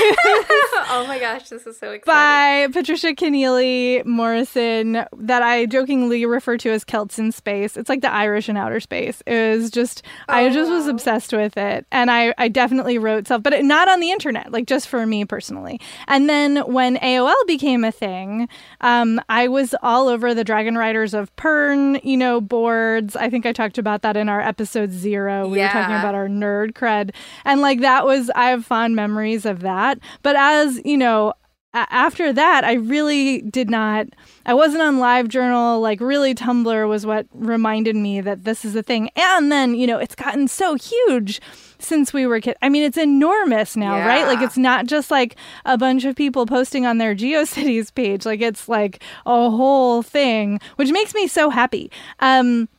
oh 0.89 1.05
my 1.07 1.19
gosh, 1.19 1.49
this 1.49 1.65
is 1.65 1.77
so 1.77 1.91
exciting. 1.91 2.05
By 2.05 2.67
Patricia 2.71 3.13
Kennealy 3.13 4.05
Morrison, 4.05 5.05
that 5.17 5.41
I 5.41 5.65
jokingly 5.65 6.25
refer 6.25 6.57
to 6.57 6.69
as 6.69 6.83
Celts 6.83 7.19
in 7.19 7.31
Space. 7.31 7.77
It's 7.77 7.89
like 7.89 8.01
the 8.01 8.11
Irish 8.11 8.49
in 8.49 8.57
outer 8.57 8.79
space. 8.79 9.21
It 9.25 9.57
was 9.57 9.71
just, 9.71 10.03
oh, 10.29 10.33
I 10.33 10.49
just 10.49 10.69
wow. 10.69 10.77
was 10.77 10.87
obsessed 10.87 11.33
with 11.33 11.57
it. 11.57 11.85
And 11.91 12.11
I, 12.11 12.33
I 12.37 12.47
definitely 12.47 12.97
wrote 12.97 13.25
stuff, 13.25 13.43
but 13.43 13.53
it, 13.53 13.65
not 13.65 13.87
on 13.87 13.99
the 13.99 14.11
internet, 14.11 14.51
like 14.51 14.67
just 14.67 14.87
for 14.87 15.05
me 15.05 15.25
personally. 15.25 15.79
And 16.07 16.29
then 16.29 16.57
when 16.71 16.97
AOL 16.97 17.35
became 17.47 17.83
a 17.83 17.91
thing, 17.91 18.47
um, 18.81 19.19
I 19.29 19.47
was 19.47 19.75
all 19.81 20.07
over 20.07 20.33
the 20.33 20.43
Dragon 20.43 20.77
Riders 20.77 21.13
of 21.13 21.35
Pern, 21.35 22.03
you 22.03 22.17
know, 22.17 22.41
boards. 22.41 23.15
I 23.15 23.29
think 23.29 23.45
I 23.45 23.53
talked 23.53 23.77
about 23.77 24.01
that 24.03 24.15
in 24.17 24.29
our 24.29 24.41
episode 24.41 24.91
zero. 24.91 25.47
We 25.47 25.57
yeah. 25.57 25.67
were 25.67 25.81
talking 25.81 25.95
about 25.95 26.15
our 26.15 26.27
nerd 26.27 26.73
cred. 26.73 27.11
And 27.47 27.61
like 27.61 27.79
that 27.79 28.05
was, 28.05 28.29
I 28.35 28.49
have 28.51 28.65
fond 28.65 28.95
memories 28.95 29.45
of 29.45 29.61
that. 29.61 29.97
But 30.21 30.35
as, 30.35 30.79
you 30.85 30.97
know, 30.97 31.33
after 31.73 32.33
that, 32.33 32.63
I 32.63 32.73
really 32.73 33.41
did 33.41 33.69
not. 33.69 34.07
I 34.45 34.53
wasn't 34.53 34.81
on 34.81 34.97
LiveJournal. 34.97 35.81
Like, 35.81 36.01
really, 36.01 36.33
Tumblr 36.33 36.87
was 36.87 37.05
what 37.05 37.27
reminded 37.33 37.95
me 37.95 38.21
that 38.21 38.45
this 38.45 38.65
is 38.65 38.75
a 38.75 38.81
thing. 38.81 39.09
And 39.15 39.51
then, 39.51 39.75
you 39.75 39.85
know, 39.85 39.97
it's 39.97 40.15
gotten 40.15 40.47
so 40.47 40.75
huge 40.75 41.39
since 41.77 42.13
we 42.13 42.25
were 42.25 42.39
kids. 42.41 42.57
I 42.61 42.69
mean, 42.69 42.83
it's 42.83 42.97
enormous 42.97 43.75
now, 43.75 43.97
yeah. 43.97 44.07
right? 44.07 44.25
Like, 44.25 44.41
it's 44.41 44.57
not 44.57 44.87
just 44.87 45.11
like 45.11 45.35
a 45.65 45.77
bunch 45.77 46.05
of 46.05 46.15
people 46.15 46.45
posting 46.45 46.85
on 46.85 46.97
their 46.97 47.13
GeoCities 47.13 47.93
page. 47.93 48.25
Like, 48.25 48.41
it's 48.41 48.67
like 48.67 49.03
a 49.25 49.49
whole 49.49 50.01
thing, 50.01 50.59
which 50.77 50.91
makes 50.91 51.13
me 51.13 51.27
so 51.27 51.49
happy. 51.49 51.91
Um, 52.19 52.69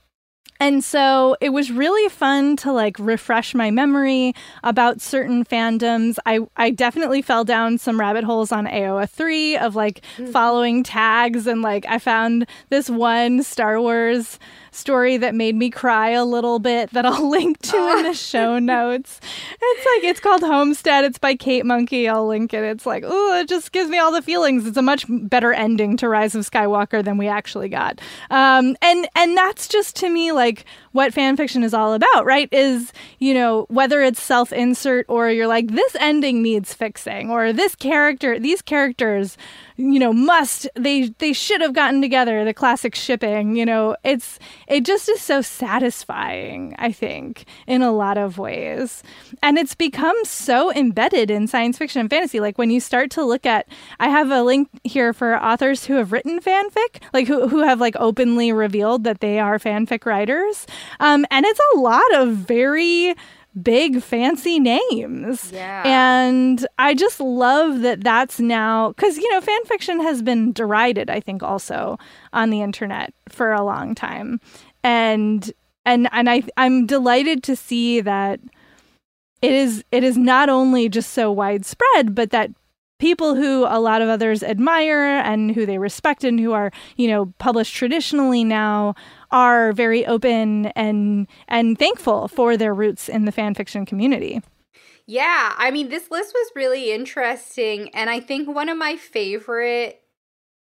and 0.60 0.82
so 0.82 1.36
it 1.40 1.50
was 1.50 1.70
really 1.70 2.08
fun 2.08 2.56
to 2.56 2.72
like 2.72 2.96
refresh 2.98 3.54
my 3.54 3.70
memory 3.70 4.34
about 4.64 5.00
certain 5.00 5.44
fandoms. 5.44 6.18
I, 6.26 6.40
I 6.56 6.70
definitely 6.70 7.22
fell 7.22 7.44
down 7.44 7.78
some 7.78 8.00
rabbit 8.00 8.24
holes 8.24 8.50
on 8.50 8.66
AO3 8.66 9.60
of 9.60 9.76
like 9.76 10.02
mm-hmm. 10.16 10.30
following 10.32 10.82
tags 10.82 11.46
and 11.46 11.62
like 11.62 11.86
I 11.86 11.98
found 11.98 12.46
this 12.70 12.90
one 12.90 13.42
Star 13.44 13.80
Wars 13.80 14.38
story 14.78 15.16
that 15.18 15.34
made 15.34 15.54
me 15.54 15.70
cry 15.70 16.10
a 16.10 16.24
little 16.24 16.58
bit 16.58 16.90
that 16.90 17.04
I'll 17.04 17.28
link 17.30 17.60
to 17.62 17.76
in 17.76 18.04
the 18.04 18.14
show 18.14 18.58
notes. 18.58 19.20
It's 19.60 19.86
like 19.86 20.10
it's 20.10 20.20
called 20.20 20.42
Homestead. 20.42 21.04
It's 21.04 21.18
by 21.18 21.34
Kate 21.34 21.66
Monkey. 21.66 22.08
I'll 22.08 22.26
link 22.26 22.54
it. 22.54 22.62
It's 22.64 22.86
like, 22.86 23.04
oh, 23.06 23.40
it 23.40 23.48
just 23.48 23.72
gives 23.72 23.90
me 23.90 23.98
all 23.98 24.12
the 24.12 24.22
feelings. 24.22 24.66
It's 24.66 24.76
a 24.76 24.82
much 24.82 25.04
better 25.08 25.52
ending 25.52 25.96
to 25.98 26.08
Rise 26.08 26.34
of 26.34 26.48
Skywalker 26.48 27.04
than 27.04 27.18
we 27.18 27.28
actually 27.28 27.68
got. 27.68 28.00
Um, 28.30 28.76
and 28.80 29.08
and 29.14 29.36
that's 29.36 29.68
just 29.68 29.96
to 29.96 30.08
me 30.08 30.32
like 30.32 30.64
what 30.92 31.14
fan 31.14 31.36
fiction 31.36 31.62
is 31.62 31.74
all 31.74 31.94
about, 31.94 32.24
right? 32.24 32.48
Is, 32.52 32.92
you 33.18 33.34
know, 33.34 33.66
whether 33.68 34.02
it's 34.02 34.20
self 34.20 34.52
insert 34.52 35.06
or 35.08 35.30
you're 35.30 35.46
like, 35.46 35.68
this 35.68 35.96
ending 36.00 36.42
needs 36.42 36.74
fixing, 36.74 37.30
or 37.30 37.52
this 37.52 37.74
character, 37.74 38.38
these 38.38 38.62
characters, 38.62 39.36
you 39.78 40.00
know, 40.00 40.12
must, 40.12 40.68
they, 40.74 41.14
they 41.18 41.32
should 41.32 41.60
have 41.60 41.72
gotten 41.72 42.02
together, 42.02 42.44
the 42.44 42.52
classic 42.52 42.96
shipping, 42.96 43.54
you 43.54 43.64
know, 43.64 43.96
it's, 44.02 44.40
it 44.66 44.84
just 44.84 45.08
is 45.08 45.20
so 45.20 45.40
satisfying, 45.40 46.74
I 46.78 46.90
think, 46.90 47.44
in 47.68 47.80
a 47.80 47.92
lot 47.92 48.18
of 48.18 48.38
ways. 48.38 49.04
And 49.40 49.56
it's 49.56 49.76
become 49.76 50.16
so 50.24 50.72
embedded 50.72 51.30
in 51.30 51.46
science 51.46 51.78
fiction 51.78 52.00
and 52.00 52.10
fantasy. 52.10 52.40
Like 52.40 52.58
when 52.58 52.70
you 52.70 52.80
start 52.80 53.12
to 53.12 53.24
look 53.24 53.46
at, 53.46 53.68
I 54.00 54.08
have 54.08 54.32
a 54.32 54.42
link 54.42 54.68
here 54.82 55.12
for 55.12 55.40
authors 55.40 55.86
who 55.86 55.94
have 55.94 56.10
written 56.10 56.40
fanfic, 56.40 57.00
like 57.12 57.28
who, 57.28 57.46
who 57.46 57.62
have 57.62 57.80
like 57.80 57.94
openly 58.00 58.52
revealed 58.52 59.04
that 59.04 59.20
they 59.20 59.38
are 59.38 59.60
fanfic 59.60 60.04
writers. 60.04 60.66
Um, 60.98 61.24
and 61.30 61.46
it's 61.46 61.60
a 61.74 61.78
lot 61.78 62.14
of 62.14 62.30
very 62.34 63.14
big 63.60 64.02
fancy 64.02 64.58
names. 64.58 65.50
Yeah. 65.52 65.82
And 65.84 66.66
I 66.78 66.94
just 66.94 67.20
love 67.20 67.80
that 67.80 68.02
that's 68.02 68.38
now 68.38 68.92
cuz 68.92 69.16
you 69.16 69.30
know 69.30 69.40
fan 69.40 69.64
fiction 69.64 70.00
has 70.00 70.22
been 70.22 70.52
derided 70.52 71.10
I 71.10 71.20
think 71.20 71.42
also 71.42 71.98
on 72.32 72.50
the 72.50 72.60
internet 72.60 73.12
for 73.28 73.52
a 73.52 73.64
long 73.64 73.94
time. 73.94 74.40
And 74.84 75.50
and 75.84 76.08
and 76.12 76.30
I 76.30 76.42
I'm 76.56 76.86
delighted 76.86 77.42
to 77.44 77.56
see 77.56 78.00
that 78.00 78.40
it 79.40 79.52
is 79.52 79.84
it 79.90 80.04
is 80.04 80.16
not 80.16 80.48
only 80.48 80.88
just 80.88 81.12
so 81.12 81.32
widespread 81.32 82.14
but 82.14 82.30
that 82.30 82.50
people 82.98 83.34
who 83.34 83.64
a 83.64 83.80
lot 83.80 84.02
of 84.02 84.08
others 84.08 84.42
admire 84.42 85.18
and 85.18 85.54
who 85.54 85.64
they 85.64 85.78
respect 85.78 86.24
and 86.24 86.38
who 86.40 86.52
are, 86.52 86.70
you 86.96 87.08
know, 87.08 87.32
published 87.38 87.74
traditionally 87.74 88.44
now 88.44 88.94
are 89.30 89.72
very 89.72 90.06
open 90.06 90.66
and 90.66 91.26
and 91.48 91.78
thankful 91.78 92.28
for 92.28 92.56
their 92.56 92.74
roots 92.74 93.08
in 93.08 93.24
the 93.24 93.32
fan 93.32 93.54
fiction 93.54 93.86
community. 93.86 94.42
Yeah, 95.06 95.54
I 95.56 95.70
mean 95.70 95.88
this 95.88 96.10
list 96.10 96.34
was 96.34 96.50
really 96.54 96.92
interesting 96.92 97.90
and 97.94 98.10
I 98.10 98.20
think 98.20 98.48
one 98.48 98.68
of 98.68 98.76
my 98.76 98.96
favorite 98.96 100.00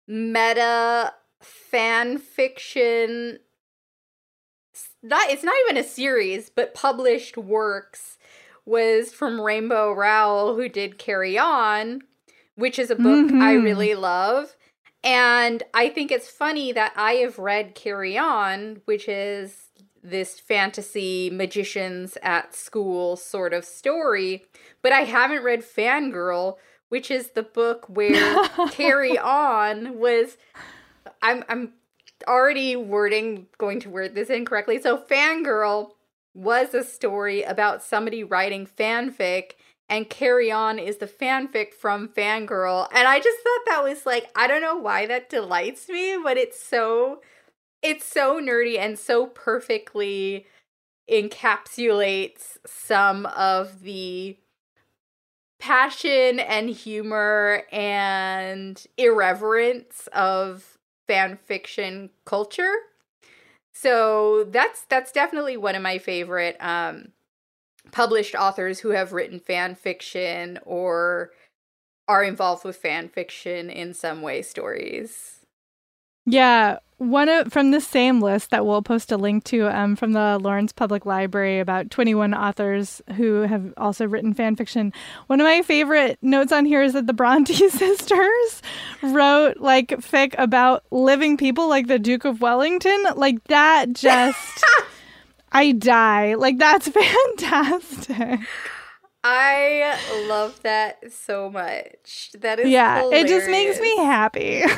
meta 0.06 1.14
fan 1.40 2.18
fiction 2.18 3.38
not 5.02 5.30
it's 5.30 5.44
not 5.44 5.54
even 5.64 5.76
a 5.78 5.86
series, 5.86 6.50
but 6.50 6.74
published 6.74 7.36
works 7.36 8.18
was 8.66 9.12
from 9.12 9.40
Rainbow 9.40 9.92
Rowell 9.92 10.54
who 10.54 10.68
did 10.68 10.98
Carry 10.98 11.38
On, 11.38 12.02
which 12.60 12.78
is 12.78 12.90
a 12.90 12.96
book 12.96 13.26
mm-hmm. 13.26 13.42
I 13.42 13.54
really 13.54 13.94
love. 13.94 14.56
And 15.02 15.62
I 15.72 15.88
think 15.88 16.10
it's 16.10 16.28
funny 16.28 16.72
that 16.72 16.92
I 16.94 17.12
have 17.12 17.38
read 17.38 17.74
Carry 17.74 18.18
On, 18.18 18.82
which 18.84 19.08
is 19.08 19.70
this 20.02 20.38
fantasy 20.38 21.30
magicians 21.30 22.16
at 22.22 22.54
school 22.54 23.16
sort 23.16 23.52
of 23.52 23.64
story, 23.64 24.44
but 24.82 24.92
I 24.92 25.00
haven't 25.00 25.42
read 25.42 25.62
Fangirl, 25.62 26.56
which 26.88 27.10
is 27.10 27.30
the 27.30 27.42
book 27.42 27.86
where 27.88 28.46
Carry 28.70 29.18
On 29.18 29.98
was 29.98 30.36
I'm 31.22 31.44
I'm 31.48 31.72
already 32.28 32.76
wording 32.76 33.46
going 33.58 33.80
to 33.80 33.90
word 33.90 34.14
this 34.14 34.28
incorrectly. 34.28 34.80
So 34.80 34.98
Fangirl 34.98 35.92
was 36.34 36.74
a 36.74 36.84
story 36.84 37.42
about 37.42 37.82
somebody 37.82 38.22
writing 38.22 38.66
fanfic 38.66 39.52
and 39.90 40.08
Carry 40.08 40.52
On 40.52 40.78
is 40.78 40.98
the 40.98 41.08
fanfic 41.08 41.74
from 41.74 42.08
Fangirl. 42.08 42.88
And 42.92 43.08
I 43.08 43.18
just 43.18 43.40
thought 43.40 43.60
that 43.66 43.82
was 43.82 44.06
like, 44.06 44.30
I 44.36 44.46
don't 44.46 44.62
know 44.62 44.76
why 44.76 45.04
that 45.06 45.28
delights 45.28 45.88
me, 45.88 46.16
but 46.22 46.38
it's 46.38 46.62
so 46.62 47.20
it's 47.82 48.06
so 48.06 48.40
nerdy 48.40 48.78
and 48.78 48.98
so 48.98 49.26
perfectly 49.26 50.46
encapsulates 51.10 52.58
some 52.64 53.26
of 53.26 53.82
the 53.82 54.38
passion 55.58 56.38
and 56.38 56.70
humor 56.70 57.64
and 57.72 58.86
irreverence 58.96 60.08
of 60.12 60.78
fan 61.08 61.36
fiction 61.36 62.10
culture. 62.24 62.74
So 63.72 64.44
that's 64.44 64.84
that's 64.88 65.10
definitely 65.10 65.56
one 65.56 65.74
of 65.74 65.82
my 65.82 65.98
favorite 65.98 66.56
um 66.60 67.08
published 67.92 68.34
authors 68.34 68.80
who 68.80 68.90
have 68.90 69.12
written 69.12 69.40
fan 69.40 69.74
fiction 69.74 70.58
or 70.64 71.30
are 72.08 72.24
involved 72.24 72.64
with 72.64 72.76
fan 72.76 73.08
fiction 73.08 73.70
in 73.70 73.94
some 73.94 74.22
way 74.22 74.42
stories. 74.42 75.40
Yeah, 76.26 76.78
one 76.98 77.30
of 77.30 77.50
from 77.50 77.70
the 77.70 77.80
same 77.80 78.20
list 78.20 78.50
that 78.50 78.66
we'll 78.66 78.82
post 78.82 79.10
a 79.10 79.16
link 79.16 79.44
to 79.44 79.74
um, 79.74 79.96
from 79.96 80.12
the 80.12 80.38
Lawrence 80.38 80.70
Public 80.70 81.06
Library 81.06 81.58
about 81.58 81.90
21 81.90 82.34
authors 82.34 83.00
who 83.16 83.40
have 83.42 83.72
also 83.78 84.06
written 84.06 84.34
fan 84.34 84.54
fiction. 84.54 84.92
One 85.28 85.40
of 85.40 85.46
my 85.46 85.62
favorite 85.62 86.18
notes 86.20 86.52
on 86.52 86.66
here 86.66 86.82
is 86.82 86.92
that 86.92 87.06
the 87.06 87.14
Bronte 87.14 87.54
sisters 87.70 88.62
wrote 89.02 89.56
like 89.56 89.88
fic 89.88 90.34
about 90.36 90.84
living 90.90 91.38
people 91.38 91.68
like 91.68 91.86
the 91.86 91.98
Duke 91.98 92.26
of 92.26 92.42
Wellington. 92.42 93.02
Like 93.16 93.42
that 93.44 93.92
just 93.94 94.62
I 95.52 95.72
die. 95.72 96.34
Like 96.34 96.58
that's 96.58 96.88
fantastic. 97.36 98.40
I 99.22 99.98
love 100.28 100.62
that 100.62 101.12
so 101.12 101.50
much. 101.50 102.30
That 102.40 102.58
is 102.60 102.68
yeah. 102.70 103.00
Hilarious. 103.02 103.24
It 103.30 103.34
just 103.34 103.50
makes 103.50 103.78
me 103.80 103.96
happy. 103.98 104.62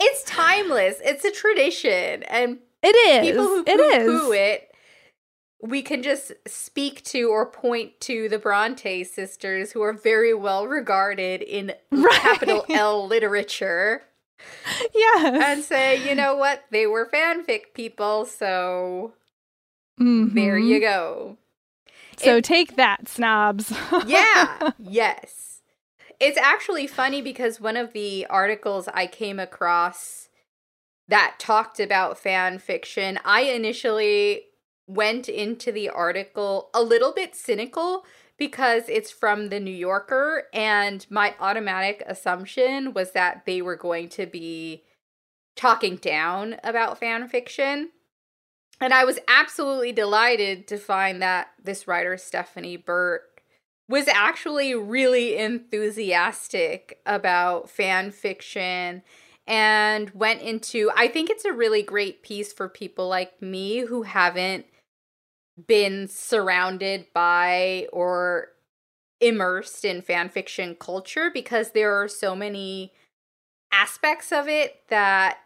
it's 0.00 0.22
timeless. 0.24 0.96
It's 1.04 1.24
a 1.24 1.30
tradition, 1.32 2.22
and 2.24 2.58
It 2.82 2.94
is. 2.94 3.26
People 3.30 3.44
who 3.46 3.64
it 3.66 3.80
is. 3.80 4.30
it, 4.32 4.70
we 5.62 5.82
can 5.82 6.02
just 6.02 6.32
speak 6.46 7.02
to 7.04 7.28
or 7.30 7.46
point 7.50 8.00
to 8.02 8.28
the 8.28 8.38
Bronte 8.38 9.02
sisters, 9.04 9.72
who 9.72 9.82
are 9.82 9.92
very 9.92 10.34
well 10.34 10.66
regarded 10.68 11.42
in 11.42 11.74
Right. 11.90 12.12
capital 12.20 12.64
L 12.70 13.06
literature, 13.06 14.02
Yes. 14.94 15.42
and 15.44 15.64
say, 15.64 16.08
you 16.08 16.14
know 16.14 16.36
what, 16.36 16.64
they 16.70 16.86
were 16.86 17.08
fanfic 17.12 17.74
people, 17.74 18.24
so 18.26 19.12
Mhm. 20.00 20.34
there 20.34 20.58
you 20.58 20.80
go. 20.80 21.36
So 22.16 22.36
It- 22.36 22.44
take 22.44 22.76
that, 22.76 23.08
snobs. 23.08 23.72
yeah, 24.06 24.70
yes. 24.78 25.60
It's 26.20 26.38
actually 26.38 26.86
funny 26.86 27.20
because 27.22 27.60
one 27.60 27.76
of 27.76 27.92
the 27.92 28.24
articles 28.30 28.88
I 28.94 29.06
came 29.06 29.38
across 29.38 30.28
that 31.08 31.36
talked 31.38 31.78
about 31.80 32.18
fan 32.18 32.58
fiction, 32.58 33.18
I 33.24 33.42
initially 33.42 34.46
went 34.86 35.28
into 35.28 35.72
the 35.72 35.88
article 35.90 36.70
a 36.72 36.82
little 36.82 37.12
bit 37.12 37.34
cynical 37.34 38.04
because 38.38 38.88
it's 38.88 39.10
from 39.10 39.48
the 39.48 39.60
New 39.60 39.70
Yorker, 39.70 40.44
and 40.52 41.06
my 41.08 41.34
automatic 41.38 42.02
assumption 42.06 42.92
was 42.92 43.12
that 43.12 43.44
they 43.46 43.62
were 43.62 43.76
going 43.76 44.08
to 44.10 44.26
be 44.26 44.82
talking 45.56 45.96
down 45.96 46.56
about 46.64 46.98
fan 46.98 47.28
fiction. 47.28 47.90
And 48.80 48.92
I 48.92 49.04
was 49.04 49.20
absolutely 49.28 49.92
delighted 49.92 50.66
to 50.68 50.78
find 50.78 51.22
that 51.22 51.48
this 51.62 51.86
writer, 51.86 52.16
Stephanie 52.16 52.76
Burt, 52.76 53.22
was 53.88 54.08
actually 54.08 54.74
really 54.74 55.36
enthusiastic 55.36 56.98
about 57.06 57.70
fan 57.70 58.10
fiction 58.10 59.02
and 59.46 60.10
went 60.10 60.40
into 60.40 60.90
I 60.96 61.08
think 61.08 61.28
it's 61.28 61.44
a 61.44 61.52
really 61.52 61.82
great 61.82 62.22
piece 62.22 62.52
for 62.52 62.68
people 62.68 63.08
like 63.08 63.40
me 63.42 63.80
who 63.80 64.02
haven't 64.02 64.66
been 65.66 66.08
surrounded 66.08 67.06
by 67.14 67.86
or 67.92 68.48
immersed 69.20 69.84
in 69.84 70.02
fan 70.02 70.28
fiction 70.28 70.76
culture 70.78 71.30
because 71.32 71.70
there 71.70 71.94
are 71.94 72.08
so 72.08 72.34
many 72.34 72.92
aspects 73.72 74.32
of 74.32 74.48
it 74.48 74.82
that 74.88 75.38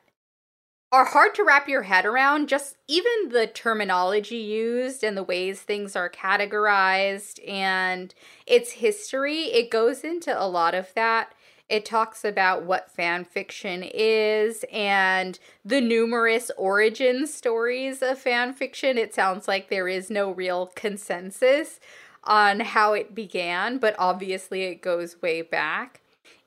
are 0.91 1.05
hard 1.05 1.35
to 1.35 1.45
wrap 1.45 1.69
your 1.69 1.83
head 1.83 2.07
around. 2.07 2.49
Just 2.49 2.77
even 2.89 3.29
the 3.29 3.47
terminology 3.47 4.37
used 4.37 5.05
and 5.05 5.17
the 5.17 5.23
ways 5.23 5.61
things 5.61 5.95
are 5.95 6.09
categorized 6.09 7.47
and 7.47 8.15
its 8.47 8.73
history 8.73 9.45
it 9.45 9.71
goes 9.71 10.03
into 10.03 10.33
a 10.41 10.49
lot 10.49 10.75
of 10.75 10.93
that 10.95 11.35
it 11.69 11.85
talks 11.85 12.25
about 12.25 12.65
what 12.65 12.91
fan 12.91 13.25
fiction 13.25 13.83
is 13.83 14.65
and 14.73 15.39
the 15.65 15.81
numerous 15.81 16.51
origin 16.57 17.27
stories 17.27 18.03
of 18.03 18.19
fan 18.19 18.53
fiction 18.53 18.97
it 18.99 19.15
sounds 19.15 19.47
like 19.47 19.69
there 19.69 19.89
is 19.89 20.11
no 20.11 20.31
real 20.31 20.73
consensus 20.75 21.81
on 22.25 22.61
how 22.61 22.93
it 22.93 23.15
began 23.15 23.79
but 23.79 23.95
obviously 23.99 24.65
it 24.65 24.83
goes 24.83 25.21
way 25.23 25.43
back 25.43 26.01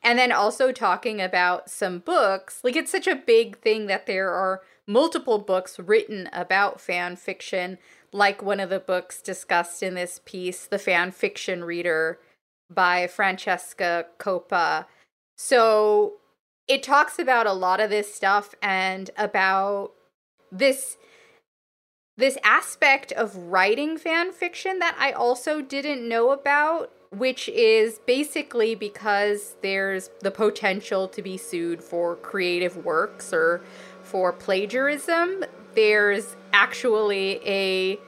and 0.04 0.18
then 0.18 0.32
also 0.32 0.72
talking 0.72 1.22
about 1.22 1.70
some 1.70 2.00
books. 2.00 2.60
Like 2.64 2.76
it's 2.76 2.92
such 2.92 3.08
a 3.08 3.16
big 3.16 3.60
thing 3.60 3.88
that 3.88 4.08
there 4.08 4.32
are 4.32 4.62
multiple 4.88 5.38
books 5.38 5.80
written 5.80 6.30
about 6.34 6.82
fan 6.82 7.16
fiction, 7.16 7.78
like 8.12 8.42
one 8.42 8.60
of 8.60 8.70
the 8.70 8.80
books 8.80 9.22
discussed 9.22 9.84
in 9.84 9.94
this 9.94 10.20
piece, 10.26 10.66
The 10.66 10.80
Fan 10.80 11.12
Fiction 11.12 11.64
Reader 11.64 12.20
by 12.70 13.08
Francesca 13.08 14.08
Coppa. 14.20 14.86
So 15.44 16.18
it 16.68 16.84
talks 16.84 17.18
about 17.18 17.48
a 17.48 17.52
lot 17.52 17.80
of 17.80 17.90
this 17.90 18.14
stuff 18.14 18.54
and 18.62 19.10
about 19.18 19.92
this 20.52 20.98
this 22.16 22.38
aspect 22.44 23.12
of 23.14 23.36
writing 23.36 23.98
fan 23.98 24.32
fiction 24.32 24.78
that 24.78 24.96
I 25.00 25.14
also 25.14 25.60
didn't 25.60 26.08
know 26.08 26.30
about 26.30 26.92
which 27.10 27.50
is 27.50 28.00
basically 28.06 28.76
because 28.76 29.56
there's 29.64 30.12
the 30.20 30.30
potential 30.30 31.08
to 31.08 31.24
be 31.24 31.38
sued 31.38 31.84
for 31.84 32.18
creative 32.18 32.86
works 32.86 33.34
or 33.34 33.62
for 34.04 34.32
plagiarism. 34.32 35.44
There's 35.74 36.36
actually 36.54 37.42
a 37.48 38.00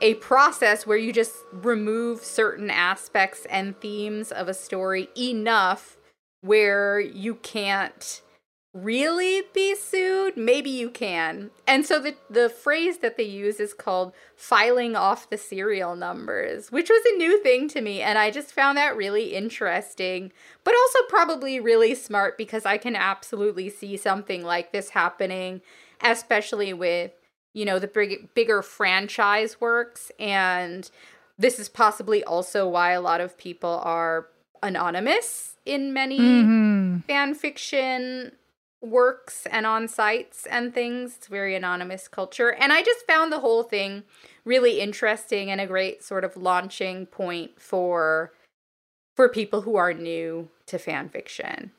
a 0.00 0.14
process 0.14 0.84
where 0.84 0.98
you 0.98 1.12
just 1.12 1.36
remove 1.52 2.24
certain 2.24 2.70
aspects 2.70 3.46
and 3.48 3.80
themes 3.80 4.32
of 4.32 4.48
a 4.48 4.54
story 4.54 5.08
enough 5.16 5.96
where 6.42 7.00
you 7.00 7.36
can't 7.36 8.20
really 8.74 9.42
be 9.52 9.74
sued? 9.74 10.36
Maybe 10.36 10.70
you 10.70 10.90
can. 10.90 11.50
And 11.66 11.84
so 11.84 12.00
the 12.00 12.16
the 12.30 12.48
phrase 12.48 12.98
that 12.98 13.16
they 13.16 13.24
use 13.24 13.60
is 13.60 13.74
called 13.74 14.12
filing 14.34 14.96
off 14.96 15.30
the 15.30 15.38
serial 15.38 15.94
numbers 15.94 16.72
which 16.72 16.90
was 16.90 17.02
a 17.06 17.16
new 17.16 17.40
thing 17.44 17.68
to 17.68 17.80
me 17.80 18.00
and 18.02 18.18
i 18.18 18.28
just 18.28 18.52
found 18.52 18.76
that 18.76 18.96
really 18.96 19.34
interesting 19.34 20.32
but 20.64 20.74
also 20.74 20.98
probably 21.08 21.60
really 21.60 21.94
smart 21.94 22.36
because 22.36 22.66
i 22.66 22.76
can 22.76 22.96
absolutely 22.96 23.70
see 23.70 23.96
something 23.96 24.42
like 24.42 24.72
this 24.72 24.90
happening 24.90 25.60
especially 26.00 26.72
with 26.72 27.12
you 27.54 27.64
know 27.64 27.78
the 27.78 27.86
big, 27.86 28.34
bigger 28.34 28.62
franchise 28.62 29.60
works 29.60 30.10
and 30.18 30.90
this 31.38 31.60
is 31.60 31.68
possibly 31.68 32.24
also 32.24 32.68
why 32.68 32.90
a 32.90 33.00
lot 33.00 33.20
of 33.20 33.38
people 33.38 33.80
are 33.84 34.26
anonymous 34.62 35.56
in 35.64 35.92
many 35.92 36.18
Mhm. 36.18 37.04
fan 37.04 37.34
fiction 37.34 38.32
works 38.80 39.46
and 39.46 39.64
on 39.66 39.86
sites 39.86 40.46
and 40.46 40.74
things. 40.74 41.16
It's 41.16 41.28
very 41.28 41.54
anonymous 41.54 42.08
culture. 42.08 42.50
And 42.52 42.72
I 42.72 42.82
just 42.82 43.06
found 43.06 43.32
the 43.32 43.38
whole 43.40 43.62
thing 43.62 44.02
really 44.44 44.80
interesting 44.80 45.50
and 45.50 45.60
a 45.60 45.66
great 45.66 46.02
sort 46.02 46.24
of 46.24 46.36
launching 46.36 47.06
point 47.06 47.60
for 47.60 48.32
for 49.14 49.28
people 49.28 49.60
who 49.60 49.76
are 49.76 49.92
new 49.92 50.48
to 50.66 50.78
fan 50.78 51.08
fiction. 51.08 51.70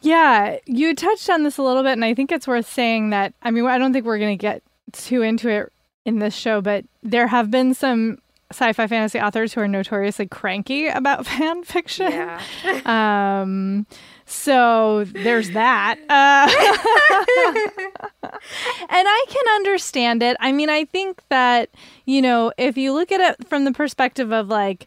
Yeah, 0.00 0.56
you 0.64 0.94
touched 0.94 1.28
on 1.28 1.42
this 1.42 1.58
a 1.58 1.62
little 1.62 1.82
bit, 1.82 1.92
and 1.92 2.04
I 2.04 2.14
think 2.14 2.32
it's 2.32 2.48
worth 2.48 2.66
saying 2.66 3.10
that. 3.10 3.34
I 3.42 3.50
mean, 3.50 3.66
I 3.66 3.76
don't 3.76 3.92
think 3.92 4.06
we're 4.06 4.18
going 4.18 4.36
to 4.36 4.40
get 4.40 4.62
too 4.92 5.20
into 5.20 5.50
it 5.50 5.70
in 6.06 6.18
this 6.18 6.34
show, 6.34 6.62
but 6.62 6.86
there 7.02 7.26
have 7.26 7.50
been 7.50 7.74
some 7.74 8.18
sci-fi 8.50 8.86
fantasy 8.86 9.20
authors 9.20 9.52
who 9.52 9.60
are 9.60 9.68
notoriously 9.68 10.26
cranky 10.26 10.88
about 10.88 11.26
fan 11.26 11.64
fiction. 11.64 12.10
Yeah. 12.12 12.40
Um, 12.84 13.86
so 14.26 15.04
there's 15.04 15.50
that. 15.50 15.98
Uh, 16.10 16.48
and 18.22 19.08
I 19.08 19.24
can 19.28 19.54
understand 19.54 20.22
it. 20.22 20.36
I 20.40 20.52
mean, 20.52 20.68
I 20.68 20.84
think 20.84 21.22
that, 21.28 21.70
you 22.04 22.22
know, 22.22 22.52
if 22.58 22.76
you 22.76 22.92
look 22.92 23.12
at 23.12 23.20
it 23.20 23.48
from 23.48 23.64
the 23.64 23.72
perspective 23.72 24.32
of 24.32 24.48
like, 24.48 24.86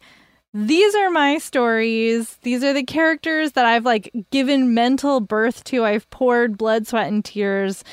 these 0.54 0.94
are 0.96 1.10
my 1.10 1.38
stories. 1.40 2.38
These 2.44 2.64
are 2.64 2.74
the 2.74 2.84
characters 2.84 3.54
that 3.54 3.66
I've 3.66 3.86
like 3.86 4.12
given 4.32 4.74
mental 4.74 5.20
birth 5.20 5.64
to. 5.66 5.84
I've 5.84 6.10
poured 6.12 6.58
blood, 6.58 6.88
sweat, 6.88 7.08
and 7.08 7.26
tears 7.26 7.84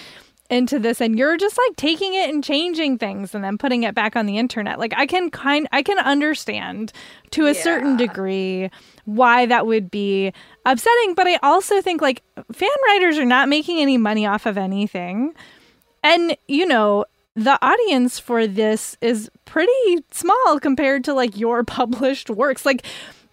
into 0.50 0.78
this 0.78 1.00
and 1.00 1.16
you're 1.16 1.36
just 1.36 1.56
like 1.56 1.76
taking 1.76 2.12
it 2.14 2.28
and 2.28 2.42
changing 2.42 2.98
things 2.98 3.34
and 3.34 3.42
then 3.44 3.56
putting 3.56 3.84
it 3.84 3.94
back 3.94 4.16
on 4.16 4.26
the 4.26 4.36
internet. 4.36 4.78
Like 4.78 4.92
I 4.96 5.06
can 5.06 5.30
kind 5.30 5.68
I 5.72 5.82
can 5.82 5.98
understand 5.98 6.92
to 7.30 7.46
a 7.46 7.54
certain 7.54 7.96
degree 7.96 8.70
why 9.04 9.46
that 9.46 9.66
would 9.66 9.90
be 9.90 10.32
upsetting, 10.66 11.14
but 11.14 11.26
I 11.26 11.38
also 11.42 11.80
think 11.80 12.02
like 12.02 12.22
fan 12.52 12.68
writers 12.88 13.16
are 13.16 13.24
not 13.24 13.48
making 13.48 13.80
any 13.80 13.96
money 13.96 14.26
off 14.26 14.44
of 14.44 14.58
anything. 14.58 15.34
And 16.02 16.36
you 16.48 16.66
know, 16.66 17.04
the 17.36 17.58
audience 17.64 18.18
for 18.18 18.46
this 18.46 18.96
is 19.00 19.30
pretty 19.44 20.04
small 20.10 20.58
compared 20.60 21.04
to 21.04 21.14
like 21.14 21.38
your 21.38 21.62
published 21.64 22.28
works. 22.28 22.66
Like 22.66 22.84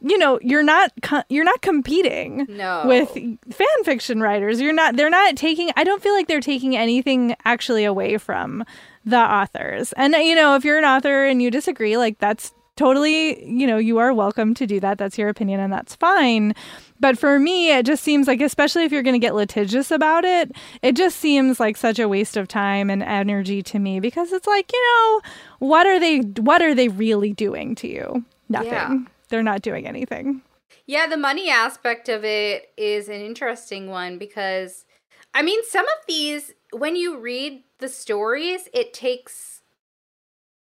you 0.02 0.18
know, 0.18 0.40
you're 0.42 0.64
not 0.64 0.92
co- 1.02 1.24
you're 1.30 1.44
not 1.44 1.62
competing 1.62 2.46
No. 2.50 2.84
with 2.86 3.10
fan 3.14 3.84
fiction 3.84 4.22
writers. 4.22 4.62
You're 4.62 4.74
not 4.74 4.96
they're 4.96 5.10
not 5.10 5.36
taking 5.36 5.72
I 5.76 5.84
don't 5.84 6.02
feel 6.04 6.14
like 6.14 6.28
they're 6.28 6.40
taking 6.40 6.76
anything 6.78 7.36
actually 7.46 7.84
away 7.84 8.18
from 8.18 8.64
the 9.06 9.18
authors. 9.20 9.94
And 9.94 10.14
you 10.14 10.36
know, 10.36 10.56
if 10.56 10.64
you're 10.66 10.78
an 10.78 10.86
author 10.86 11.26
and 11.26 11.42
you 11.42 11.50
disagree, 11.50 11.98
like 11.98 12.20
that's 12.20 12.54
totally, 12.76 13.44
you 13.44 13.66
know, 13.66 13.78
you 13.78 13.98
are 13.98 14.14
welcome 14.14 14.54
to 14.54 14.68
do 14.68 14.80
that. 14.80 15.00
That's 15.00 15.18
your 15.18 15.30
opinion 15.30 15.60
and 15.60 15.74
that's 15.74 15.96
fine. 15.96 16.54
But 17.00 17.18
for 17.18 17.40
me, 17.40 17.72
it 17.76 17.86
just 17.88 18.04
seems 18.04 18.28
like 18.28 18.40
especially 18.40 18.84
if 18.84 18.92
you're 18.92 19.02
going 19.04 19.20
to 19.20 19.26
get 19.26 19.34
litigious 19.34 19.90
about 19.90 20.26
it, 20.26 20.52
it 20.84 20.96
just 20.96 21.18
seems 21.18 21.60
like 21.60 21.76
such 21.76 21.98
a 21.98 22.08
waste 22.08 22.38
of 22.38 22.48
time 22.48 22.92
and 22.92 23.02
energy 23.02 23.64
to 23.64 23.80
me 23.80 24.00
because 24.00 24.32
it's 24.32 24.46
like, 24.48 24.72
you 24.72 24.88
know, 24.96 25.22
what 25.60 25.88
are 25.88 26.00
they 26.00 26.20
what 26.20 26.62
are 26.62 26.76
they 26.76 26.88
really 26.88 27.34
doing 27.34 27.74
to 27.76 27.88
you? 27.88 28.24
Nothing. 28.50 28.72
Yeah. 28.72 28.98
They're 29.30 29.44
not 29.44 29.62
doing 29.62 29.88
anything. 29.88 30.42
Yeah, 30.86 31.08
the 31.08 31.18
money 31.18 31.50
aspect 31.50 32.10
of 32.10 32.24
it 32.24 32.70
is 32.78 33.10
an 33.10 33.22
interesting 33.22 33.90
one 33.90 34.18
because 34.18 34.86
I 35.34 35.42
mean, 35.42 35.60
some 35.68 35.86
of 35.86 36.06
these 36.08 36.54
when 36.72 36.96
you 36.96 37.20
read 37.20 37.64
the 37.80 37.90
stories, 37.90 38.70
it 38.74 38.94
takes 38.94 39.62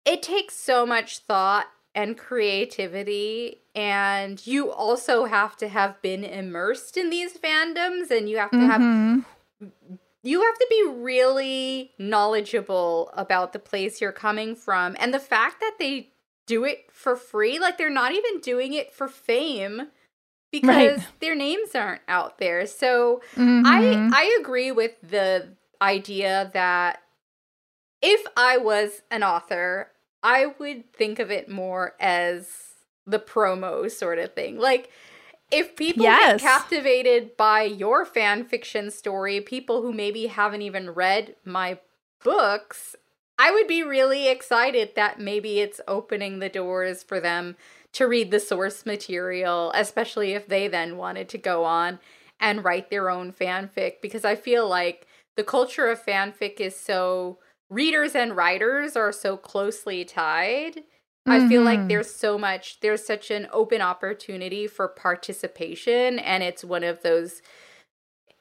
it 0.06 0.22
takes 0.22 0.56
so 0.56 0.86
much 0.86 1.20
thought 1.20 1.66
and 1.96 2.18
creativity 2.18 3.62
and 3.74 4.46
you 4.46 4.72
also 4.72 5.26
have 5.26 5.56
to 5.58 5.68
have 5.68 6.02
been 6.02 6.24
immersed 6.24 6.98
in 6.98 7.10
these 7.10 7.38
fandoms 7.38 8.12
and 8.12 8.30
you 8.30 8.38
have 8.38 8.52
to 8.52 8.66
have 8.66 8.82
Mhm. 8.82 9.26
you 10.22 10.42
have 10.42 10.58
to 10.58 10.68
be 10.70 10.88
really 10.90 11.94
knowledgeable 11.98 13.12
about 13.14 13.54
the 13.54 13.60
place 13.60 14.02
you're 14.02 14.12
coming 14.12 14.56
from 14.56 14.96
and 15.00 15.14
the 15.14 15.20
fact 15.20 15.60
that 15.62 15.76
they 15.80 16.12
do 16.46 16.64
it 16.64 16.86
for 16.92 17.16
free 17.16 17.60
like 17.60 17.78
they're 17.78 17.90
not 17.90 18.12
even 18.12 18.40
doing 18.40 18.74
it 18.74 18.92
for 18.92 19.08
fame 19.08 19.88
because 20.52 21.00
right. 21.00 21.08
their 21.20 21.36
names 21.36 21.76
aren't 21.76 22.02
out 22.08 22.38
there 22.38 22.66
so 22.66 23.22
mm-hmm. 23.36 23.66
i 23.66 24.10
i 24.14 24.38
agree 24.40 24.72
with 24.72 24.94
the 25.02 25.50
idea 25.82 26.50
that 26.54 27.02
if 28.02 28.26
i 28.38 28.58
was 28.58 29.02
an 29.12 29.24
author 29.24 29.92
i 30.24 30.46
would 30.60 30.92
think 30.94 31.20
of 31.20 31.30
it 31.30 31.50
more 31.50 31.94
as 32.00 32.48
the 33.06 33.20
promo 33.20 33.92
sort 33.92 34.18
of 34.18 34.34
thing 34.34 34.58
like 34.58 34.90
if 35.52 35.76
people 35.76 36.04
yes. 36.04 36.42
get 36.42 36.50
captivated 36.50 37.38
by 37.38 37.64
your 37.64 38.06
fan 38.06 38.46
fiction 38.46 38.90
story, 38.92 39.42
people 39.42 39.82
who 39.82 39.94
maybe 39.94 40.28
haven't 40.28 40.62
even 40.62 40.90
read 40.90 41.36
my 41.46 41.80
books, 42.24 42.96
I 43.38 43.52
would 43.52 43.68
be 43.68 43.84
really 43.84 44.28
excited 44.30 44.92
that 44.96 45.20
maybe 45.20 45.60
it's 45.60 45.82
opening 45.88 46.40
the 46.40 46.50
doors 46.50 47.04
for 47.04 47.20
them 47.20 47.56
to 47.94 48.08
read 48.08 48.32
the 48.32 48.40
source 48.40 48.86
material, 48.86 49.72
especially 49.76 50.34
if 50.34 50.48
they 50.48 50.68
then 50.68 50.98
wanted 50.98 51.30
to 51.30 51.38
go 51.38 51.64
on 51.64 52.00
and 52.40 52.64
write 52.64 52.90
their 52.90 53.10
own 53.10 53.32
fanfic 53.32 54.02
because 54.02 54.26
I 54.26 54.36
feel 54.36 54.68
like 54.68 55.08
the 55.36 55.44
culture 55.44 55.88
of 55.88 56.04
fanfic 56.04 56.60
is 56.60 56.76
so 56.76 57.40
readers 57.70 58.16
and 58.16 58.36
writers 58.36 58.96
are 58.96 59.12
so 59.12 59.38
closely 59.38 60.06
tied 60.06 60.84
Mm-hmm. 61.28 61.46
I 61.46 61.50
feel 61.50 61.64
like 61.64 61.80
mm-hmm. 61.80 61.88
there's 61.88 62.14
so 62.14 62.38
much, 62.38 62.80
there's 62.82 63.06
such 63.06 63.32
an 63.32 63.48
open 63.52 63.82
opportunity 63.82 64.68
for 64.68 64.88
participation. 64.88 66.20
And 66.20 66.44
it's 66.44 66.64
one 66.64 66.84
of 66.84 67.02
those, 67.02 67.42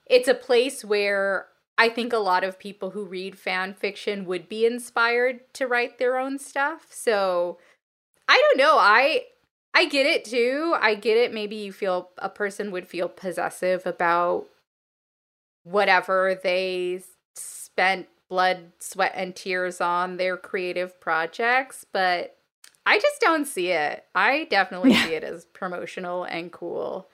it's 0.06 0.28
a 0.28 0.34
place 0.34 0.84
where 0.84 1.46
I 1.76 1.88
think 1.88 2.12
a 2.12 2.18
lot 2.18 2.44
of 2.44 2.58
people 2.58 2.90
who 2.90 3.04
read 3.04 3.38
fan 3.38 3.74
fiction 3.74 4.26
would 4.26 4.48
be 4.48 4.64
inspired 4.64 5.40
to 5.54 5.66
write 5.66 5.98
their 5.98 6.18
own 6.18 6.38
stuff. 6.38 6.86
So 6.90 7.58
I 8.28 8.40
don't 8.40 8.58
know. 8.58 8.76
I, 8.78 9.24
I 9.74 9.86
get 9.86 10.06
it 10.06 10.24
too. 10.24 10.76
I 10.80 10.94
get 10.94 11.16
it. 11.16 11.34
Maybe 11.34 11.56
you 11.56 11.72
feel 11.72 12.10
a 12.18 12.28
person 12.28 12.70
would 12.70 12.86
feel 12.86 13.08
possessive 13.08 13.86
about 13.86 14.46
whatever 15.64 16.38
they 16.42 17.02
spent 17.34 18.06
blood, 18.28 18.72
sweat, 18.78 19.12
and 19.14 19.34
tears 19.34 19.80
on 19.80 20.16
their 20.16 20.36
creative 20.36 21.00
projects, 21.00 21.84
but 21.92 22.36
I 22.86 22.98
just 22.98 23.20
don't 23.20 23.46
see 23.46 23.70
it. 23.70 24.04
I 24.14 24.44
definitely 24.50 24.94
see 24.94 25.14
it 25.14 25.24
as 25.24 25.44
promotional 25.46 26.24
and 26.24 26.52
cool. 26.52 27.08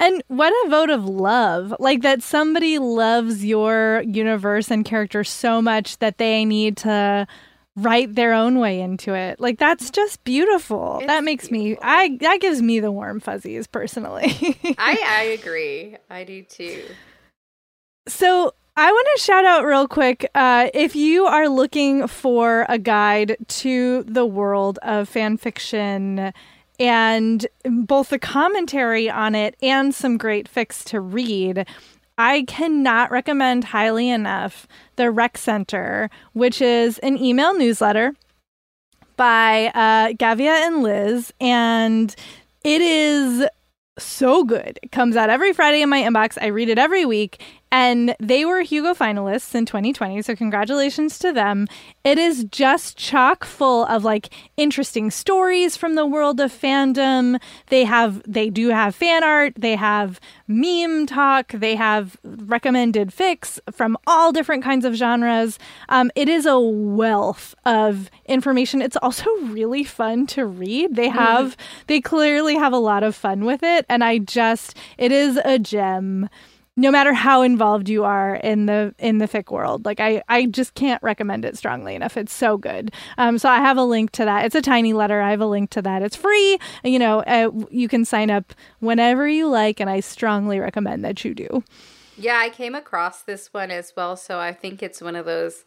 And 0.00 0.22
what 0.28 0.52
a 0.64 0.70
vote 0.70 0.88
of 0.90 1.04
love. 1.04 1.74
Like 1.78 2.00
that 2.02 2.22
somebody 2.22 2.78
loves 2.78 3.44
your 3.44 4.02
universe 4.06 4.70
and 4.70 4.84
character 4.84 5.22
so 5.24 5.60
much 5.60 5.98
that 5.98 6.16
they 6.16 6.44
need 6.46 6.78
to 6.78 7.26
write 7.76 8.14
their 8.14 8.32
own 8.32 8.58
way 8.58 8.80
into 8.80 9.14
it. 9.14 9.38
Like 9.38 9.58
that's 9.58 9.90
just 9.90 10.24
beautiful. 10.24 10.98
It's 10.98 11.06
that 11.06 11.22
makes 11.22 11.48
beautiful. 11.48 11.82
me 11.84 11.88
I 11.88 12.16
that 12.22 12.40
gives 12.40 12.62
me 12.62 12.80
the 12.80 12.90
warm 12.90 13.20
fuzzies 13.20 13.66
personally. 13.66 14.34
I 14.78 14.98
I 15.06 15.22
agree. 15.38 15.96
I 16.08 16.24
do 16.24 16.42
too. 16.44 16.82
So 18.08 18.54
I 18.76 18.90
want 18.90 19.08
to 19.16 19.22
shout 19.22 19.44
out 19.44 19.66
real 19.66 19.86
quick 19.86 20.28
uh, 20.34 20.70
if 20.72 20.96
you 20.96 21.26
are 21.26 21.48
looking 21.48 22.06
for 22.06 22.64
a 22.70 22.78
guide 22.78 23.36
to 23.48 24.02
the 24.04 24.24
world 24.24 24.78
of 24.82 25.08
fan 25.10 25.36
fiction 25.36 26.32
and 26.80 27.46
both 27.64 28.08
the 28.08 28.18
commentary 28.18 29.10
on 29.10 29.34
it 29.34 29.54
and 29.62 29.94
some 29.94 30.16
great 30.16 30.52
fics 30.52 30.82
to 30.84 31.00
read. 31.00 31.66
I 32.16 32.42
cannot 32.48 33.10
recommend 33.10 33.64
highly 33.64 34.08
enough 34.08 34.66
the 34.96 35.10
Rec 35.10 35.38
Center, 35.38 36.10
which 36.32 36.60
is 36.60 36.98
an 37.00 37.18
email 37.18 37.56
newsletter 37.56 38.14
by 39.16 39.66
uh, 39.74 40.12
Gavia 40.14 40.66
and 40.66 40.82
Liz. 40.82 41.32
And 41.40 42.14
it 42.64 42.80
is 42.80 43.46
so 43.98 44.44
good. 44.44 44.78
It 44.82 44.90
comes 44.90 45.16
out 45.16 45.28
every 45.28 45.52
Friday 45.52 45.82
in 45.82 45.90
my 45.90 46.02
inbox. 46.02 46.38
I 46.40 46.46
read 46.46 46.70
it 46.70 46.78
every 46.78 47.04
week. 47.04 47.42
And 47.72 48.16
they 48.18 48.44
were 48.44 48.62
Hugo 48.62 48.94
finalists 48.94 49.54
in 49.54 49.64
2020, 49.64 50.22
so 50.22 50.34
congratulations 50.34 51.18
to 51.20 51.32
them. 51.32 51.68
It 52.02 52.18
is 52.18 52.44
just 52.44 52.96
chock 52.96 53.44
full 53.44 53.84
of 53.86 54.04
like 54.04 54.34
interesting 54.56 55.10
stories 55.10 55.76
from 55.76 55.94
the 55.94 56.06
world 56.06 56.40
of 56.40 56.52
fandom. 56.52 57.40
They 57.68 57.84
have 57.84 58.22
they 58.26 58.50
do 58.50 58.68
have 58.70 58.94
fan 58.96 59.22
art, 59.22 59.52
they 59.56 59.76
have 59.76 60.20
meme 60.48 61.06
talk, 61.06 61.52
they 61.52 61.76
have 61.76 62.16
recommended 62.24 63.10
fics 63.10 63.60
from 63.70 63.96
all 64.06 64.32
different 64.32 64.64
kinds 64.64 64.84
of 64.84 64.94
genres. 64.94 65.58
Um, 65.88 66.10
it 66.16 66.28
is 66.28 66.46
a 66.46 66.58
wealth 66.58 67.54
of 67.64 68.10
information. 68.26 68.82
It's 68.82 68.96
also 68.96 69.30
really 69.42 69.84
fun 69.84 70.26
to 70.28 70.44
read. 70.44 70.96
They 70.96 71.08
mm-hmm. 71.08 71.18
have 71.18 71.56
mm. 71.56 71.60
they 71.86 72.00
clearly 72.00 72.56
have 72.56 72.72
a 72.72 72.78
lot 72.78 73.04
of 73.04 73.14
fun 73.14 73.44
with 73.44 73.62
it, 73.62 73.86
and 73.88 74.02
I 74.02 74.18
just 74.18 74.76
it 74.98 75.12
is 75.12 75.38
a 75.44 75.58
gem 75.58 76.28
no 76.80 76.90
matter 76.90 77.12
how 77.12 77.42
involved 77.42 77.90
you 77.90 78.04
are 78.04 78.36
in 78.36 78.64
the 78.64 78.94
in 78.98 79.18
the 79.18 79.28
fic 79.28 79.52
world 79.52 79.84
like 79.84 80.00
i 80.00 80.22
i 80.30 80.46
just 80.46 80.72
can't 80.74 81.02
recommend 81.02 81.44
it 81.44 81.56
strongly 81.56 81.94
enough. 81.94 82.16
It's 82.16 82.32
so 82.32 82.56
good. 82.56 82.90
Um 83.18 83.38
so 83.38 83.48
i 83.50 83.58
have 83.58 83.76
a 83.76 83.84
link 83.84 84.12
to 84.12 84.24
that. 84.24 84.46
It's 84.46 84.54
a 84.54 84.62
TinyLetter. 84.62 85.22
I 85.22 85.30
have 85.30 85.42
a 85.42 85.46
link 85.46 85.70
to 85.70 85.82
that. 85.82 86.02
It's 86.02 86.16
free. 86.16 86.58
You 86.82 86.98
know 86.98 87.20
uh, 87.20 87.50
you 87.70 87.86
can 87.86 88.04
sign 88.06 88.30
up 88.30 88.54
whenever 88.78 89.28
you 89.28 89.46
like 89.46 89.78
and 89.78 89.90
i 89.90 90.00
strongly 90.00 90.58
recommend 90.58 91.04
that 91.04 91.22
you 91.24 91.34
do. 91.34 91.62
Yeah 92.16 92.38
i 92.38 92.48
came 92.48 92.74
across 92.74 93.22
this 93.22 93.52
one 93.52 93.70
as 93.70 93.92
well. 93.94 94.16
So 94.16 94.38
i 94.38 94.52
think 94.52 94.82
it's 94.82 95.02
one 95.02 95.16
of 95.16 95.26
those 95.26 95.64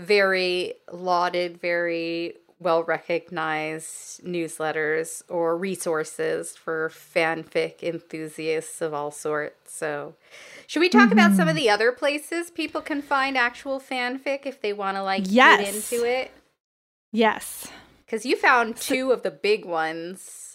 very 0.00 0.74
lauded 0.90 1.60
very 1.60 2.34
well 2.60 2.84
recognized 2.84 4.22
newsletters 4.22 5.22
or 5.28 5.56
resources 5.56 6.56
for 6.56 6.90
fanfic 6.90 7.82
enthusiasts 7.82 8.80
of 8.80 8.94
all 8.94 9.10
sorts. 9.10 9.74
So, 9.74 10.14
should 10.66 10.80
we 10.80 10.88
talk 10.88 11.04
mm-hmm. 11.04 11.12
about 11.12 11.32
some 11.32 11.48
of 11.48 11.56
mm-hmm. 11.56 11.64
the 11.64 11.70
other 11.70 11.90
places 11.90 12.50
people 12.50 12.82
can 12.82 13.02
find 13.02 13.36
actual 13.36 13.80
fanfic 13.80 14.46
if 14.46 14.60
they 14.60 14.72
want 14.72 14.96
to 14.96 15.02
like 15.02 15.24
yes. 15.26 15.60
get 15.60 15.74
into 15.74 16.04
it? 16.06 16.30
Yes. 17.12 17.66
Because 18.04 18.26
you 18.26 18.36
found 18.36 18.76
two 18.76 19.12
of 19.12 19.22
the 19.22 19.30
big 19.30 19.64
ones. 19.64 20.49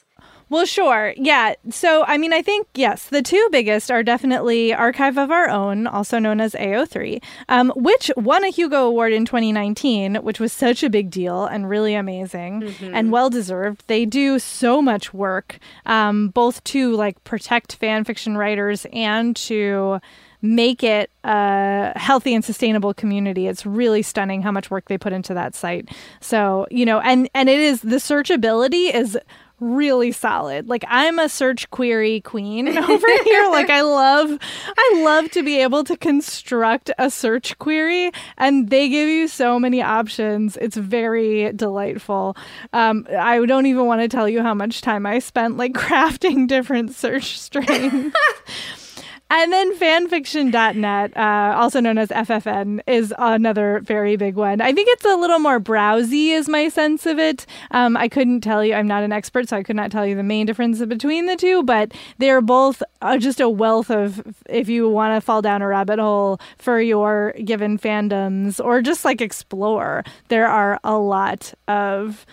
Well, 0.49 0.65
sure. 0.65 1.13
Yeah. 1.17 1.55
So, 1.71 2.03
I 2.05 2.17
mean, 2.17 2.31
I 2.31 2.41
think, 2.41 2.67
yes, 2.75 3.07
the 3.07 3.21
two 3.21 3.47
biggest 3.51 3.89
are 3.89 4.03
definitely 4.03 4.73
Archive 4.73 5.17
of 5.17 5.31
Our 5.31 5.49
Own, 5.49 5.87
also 5.87 6.19
known 6.19 6.39
as 6.39 6.53
AO3, 6.53 7.21
um, 7.49 7.73
which 7.75 8.11
won 8.15 8.43
a 8.43 8.49
Hugo 8.49 8.85
Award 8.85 9.11
in 9.11 9.25
2019, 9.25 10.15
which 10.17 10.39
was 10.39 10.53
such 10.53 10.83
a 10.83 10.89
big 10.89 11.09
deal 11.09 11.45
and 11.45 11.67
really 11.67 11.95
amazing 11.95 12.61
mm-hmm. 12.61 12.93
and 12.93 13.11
well 13.11 13.29
deserved. 13.29 13.83
They 13.87 14.05
do 14.05 14.37
so 14.37 14.81
much 14.81 15.13
work, 15.13 15.57
um, 15.85 16.29
both 16.29 16.63
to 16.65 16.95
like 16.95 17.23
protect 17.23 17.75
fan 17.75 18.03
fiction 18.03 18.37
writers 18.37 18.85
and 18.93 19.35
to 19.37 19.99
make 20.45 20.83
it 20.83 21.09
a 21.23 21.97
healthy 21.97 22.35
and 22.35 22.45
sustainable 22.45 22.93
community. 22.93 23.47
It's 23.47 23.65
really 23.65 24.01
stunning 24.01 24.41
how 24.41 24.51
much 24.51 24.69
work 24.69 24.87
they 24.87 24.97
put 24.97 25.11
into 25.11 25.33
that 25.33 25.55
site. 25.55 25.89
So, 26.21 26.67
you 26.69 26.85
know, 26.85 26.99
and 26.99 27.29
and 27.33 27.49
it 27.49 27.59
is 27.59 27.81
the 27.81 27.95
searchability 27.95 28.93
is 28.93 29.17
really 29.65 30.11
solid. 30.11 30.69
Like 30.69 30.83
I'm 30.87 31.19
a 31.19 31.27
search 31.27 31.69
query 31.71 32.21
queen 32.21 32.67
over 32.77 33.23
here. 33.23 33.49
like 33.49 33.69
I 33.69 33.81
love 33.81 34.37
I 34.77 35.01
love 35.03 35.31
to 35.31 35.43
be 35.43 35.59
able 35.61 35.83
to 35.85 35.97
construct 35.97 36.91
a 36.97 37.09
search 37.09 37.57
query 37.57 38.11
and 38.37 38.69
they 38.69 38.89
give 38.89 39.09
you 39.09 39.27
so 39.27 39.59
many 39.59 39.81
options. 39.81 40.57
It's 40.57 40.77
very 40.77 41.51
delightful. 41.53 42.37
Um, 42.73 43.07
I 43.17 43.43
don't 43.45 43.65
even 43.65 43.85
want 43.85 44.01
to 44.01 44.07
tell 44.07 44.29
you 44.29 44.41
how 44.41 44.53
much 44.53 44.81
time 44.81 45.05
I 45.05 45.19
spent 45.19 45.57
like 45.57 45.73
crafting 45.73 46.47
different 46.47 46.93
search 46.93 47.39
strings. 47.39 48.13
And 49.29 49.51
then 49.51 49.75
fanfiction.net, 49.75 51.17
uh, 51.17 51.55
also 51.57 51.79
known 51.79 51.97
as 51.97 52.09
FFN, 52.09 52.81
is 52.85 53.11
another 53.17 53.79
very 53.83 54.17
big 54.17 54.35
one. 54.35 54.61
I 54.61 54.71
think 54.71 54.87
it's 54.91 55.03
a 55.03 55.15
little 55.15 55.39
more 55.39 55.59
browsy, 55.59 56.29
is 56.29 56.47
my 56.47 56.69
sense 56.69 57.07
of 57.07 57.17
it. 57.17 57.47
Um, 57.71 57.97
I 57.97 58.07
couldn't 58.07 58.41
tell 58.41 58.63
you, 58.63 58.75
I'm 58.75 58.87
not 58.87 59.01
an 59.01 59.11
expert, 59.11 59.49
so 59.49 59.57
I 59.57 59.63
could 59.63 59.75
not 59.75 59.91
tell 59.91 60.05
you 60.05 60.15
the 60.15 60.23
main 60.23 60.45
difference 60.45 60.83
between 60.85 61.25
the 61.25 61.35
two, 61.35 61.63
but 61.63 61.91
they're 62.19 62.39
both 62.39 62.83
uh, 63.01 63.17
just 63.17 63.39
a 63.39 63.49
wealth 63.49 63.89
of, 63.89 64.21
if 64.47 64.69
you 64.69 64.87
want 64.87 65.15
to 65.15 65.25
fall 65.25 65.41
down 65.41 65.63
a 65.63 65.67
rabbit 65.67 65.97
hole 65.97 66.39
for 66.59 66.79
your 66.79 67.33
given 67.43 67.79
fandoms 67.79 68.63
or 68.63 68.83
just 68.83 69.03
like 69.03 69.21
explore, 69.21 70.03
there 70.27 70.47
are 70.47 70.79
a 70.83 70.97
lot 70.97 71.53
of. 71.67 72.25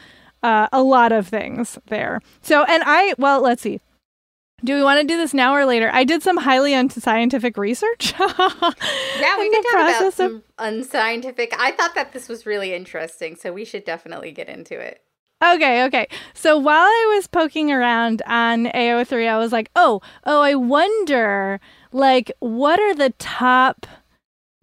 Uh, 0.44 0.66
a 0.72 0.82
lot 0.82 1.12
of 1.12 1.28
things 1.28 1.78
there. 1.86 2.20
So, 2.40 2.64
and 2.64 2.82
I, 2.84 3.14
well, 3.16 3.40
let's 3.42 3.62
see. 3.62 3.78
Do 4.64 4.74
we 4.74 4.82
want 4.82 5.00
to 5.00 5.06
do 5.06 5.16
this 5.16 5.34
now 5.34 5.54
or 5.54 5.64
later? 5.64 5.90
I 5.92 6.04
did 6.04 6.22
some 6.22 6.36
highly 6.36 6.72
unscientific 6.72 7.56
research. 7.56 8.14
yeah, 8.20 9.38
we 9.38 9.50
can 9.50 9.62
talk 9.64 10.00
about 10.00 10.14
some 10.14 10.42
unscientific. 10.58 11.52
I 11.58 11.72
thought 11.72 11.94
that 11.94 12.12
this 12.12 12.28
was 12.28 12.46
really 12.46 12.72
interesting, 12.72 13.36
so 13.36 13.52
we 13.52 13.64
should 13.64 13.84
definitely 13.84 14.30
get 14.30 14.48
into 14.48 14.78
it. 14.78 15.02
Okay, 15.42 15.84
okay. 15.84 16.06
So 16.34 16.56
while 16.56 16.84
I 16.84 17.14
was 17.16 17.26
poking 17.26 17.72
around 17.72 18.22
on 18.26 18.66
AO3, 18.66 19.28
I 19.28 19.38
was 19.38 19.50
like, 19.50 19.70
oh, 19.74 20.00
oh, 20.24 20.40
I 20.40 20.54
wonder, 20.54 21.60
like, 21.90 22.30
what 22.38 22.78
are 22.78 22.94
the 22.94 23.10
top 23.18 23.86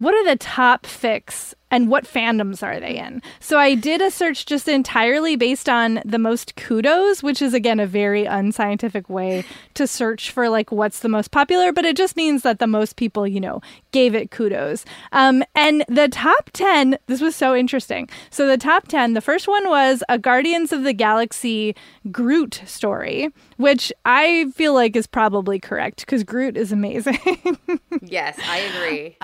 what 0.00 0.14
are 0.14 0.24
the 0.24 0.36
top 0.36 0.84
fics 0.84 1.52
and 1.70 1.88
what 1.88 2.04
fandoms 2.04 2.62
are 2.62 2.80
they 2.80 2.96
in? 2.98 3.22
So 3.38 3.58
I 3.58 3.74
did 3.74 4.00
a 4.00 4.10
search 4.10 4.46
just 4.46 4.68
entirely 4.68 5.36
based 5.36 5.68
on 5.68 6.00
the 6.04 6.18
most 6.18 6.56
kudos, 6.56 7.22
which 7.22 7.40
is 7.40 7.54
again 7.54 7.80
a 7.80 7.86
very 7.86 8.24
unscientific 8.24 9.08
way 9.08 9.44
to 9.74 9.86
search 9.86 10.30
for 10.30 10.48
like 10.48 10.72
what's 10.72 11.00
the 11.00 11.08
most 11.08 11.30
popular, 11.30 11.72
but 11.72 11.84
it 11.84 11.96
just 11.96 12.16
means 12.16 12.42
that 12.42 12.58
the 12.58 12.66
most 12.66 12.96
people, 12.96 13.26
you 13.26 13.40
know, 13.40 13.60
gave 13.92 14.14
it 14.14 14.30
kudos. 14.30 14.84
Um, 15.12 15.42
and 15.54 15.84
the 15.88 16.08
top 16.08 16.50
10, 16.52 16.98
this 17.06 17.20
was 17.20 17.36
so 17.36 17.54
interesting. 17.54 18.08
So 18.30 18.46
the 18.46 18.58
top 18.58 18.88
10, 18.88 19.14
the 19.14 19.20
first 19.20 19.48
one 19.48 19.68
was 19.68 20.02
a 20.08 20.18
Guardians 20.18 20.72
of 20.72 20.84
the 20.84 20.92
Galaxy 20.92 21.74
Groot 22.10 22.62
story, 22.66 23.28
which 23.56 23.92
I 24.04 24.50
feel 24.54 24.74
like 24.74 24.96
is 24.96 25.06
probably 25.06 25.58
correct 25.58 26.00
because 26.00 26.24
Groot 26.24 26.56
is 26.56 26.72
amazing. 26.72 27.18
yes, 28.02 28.38
I 28.44 28.58
agree. 28.58 29.16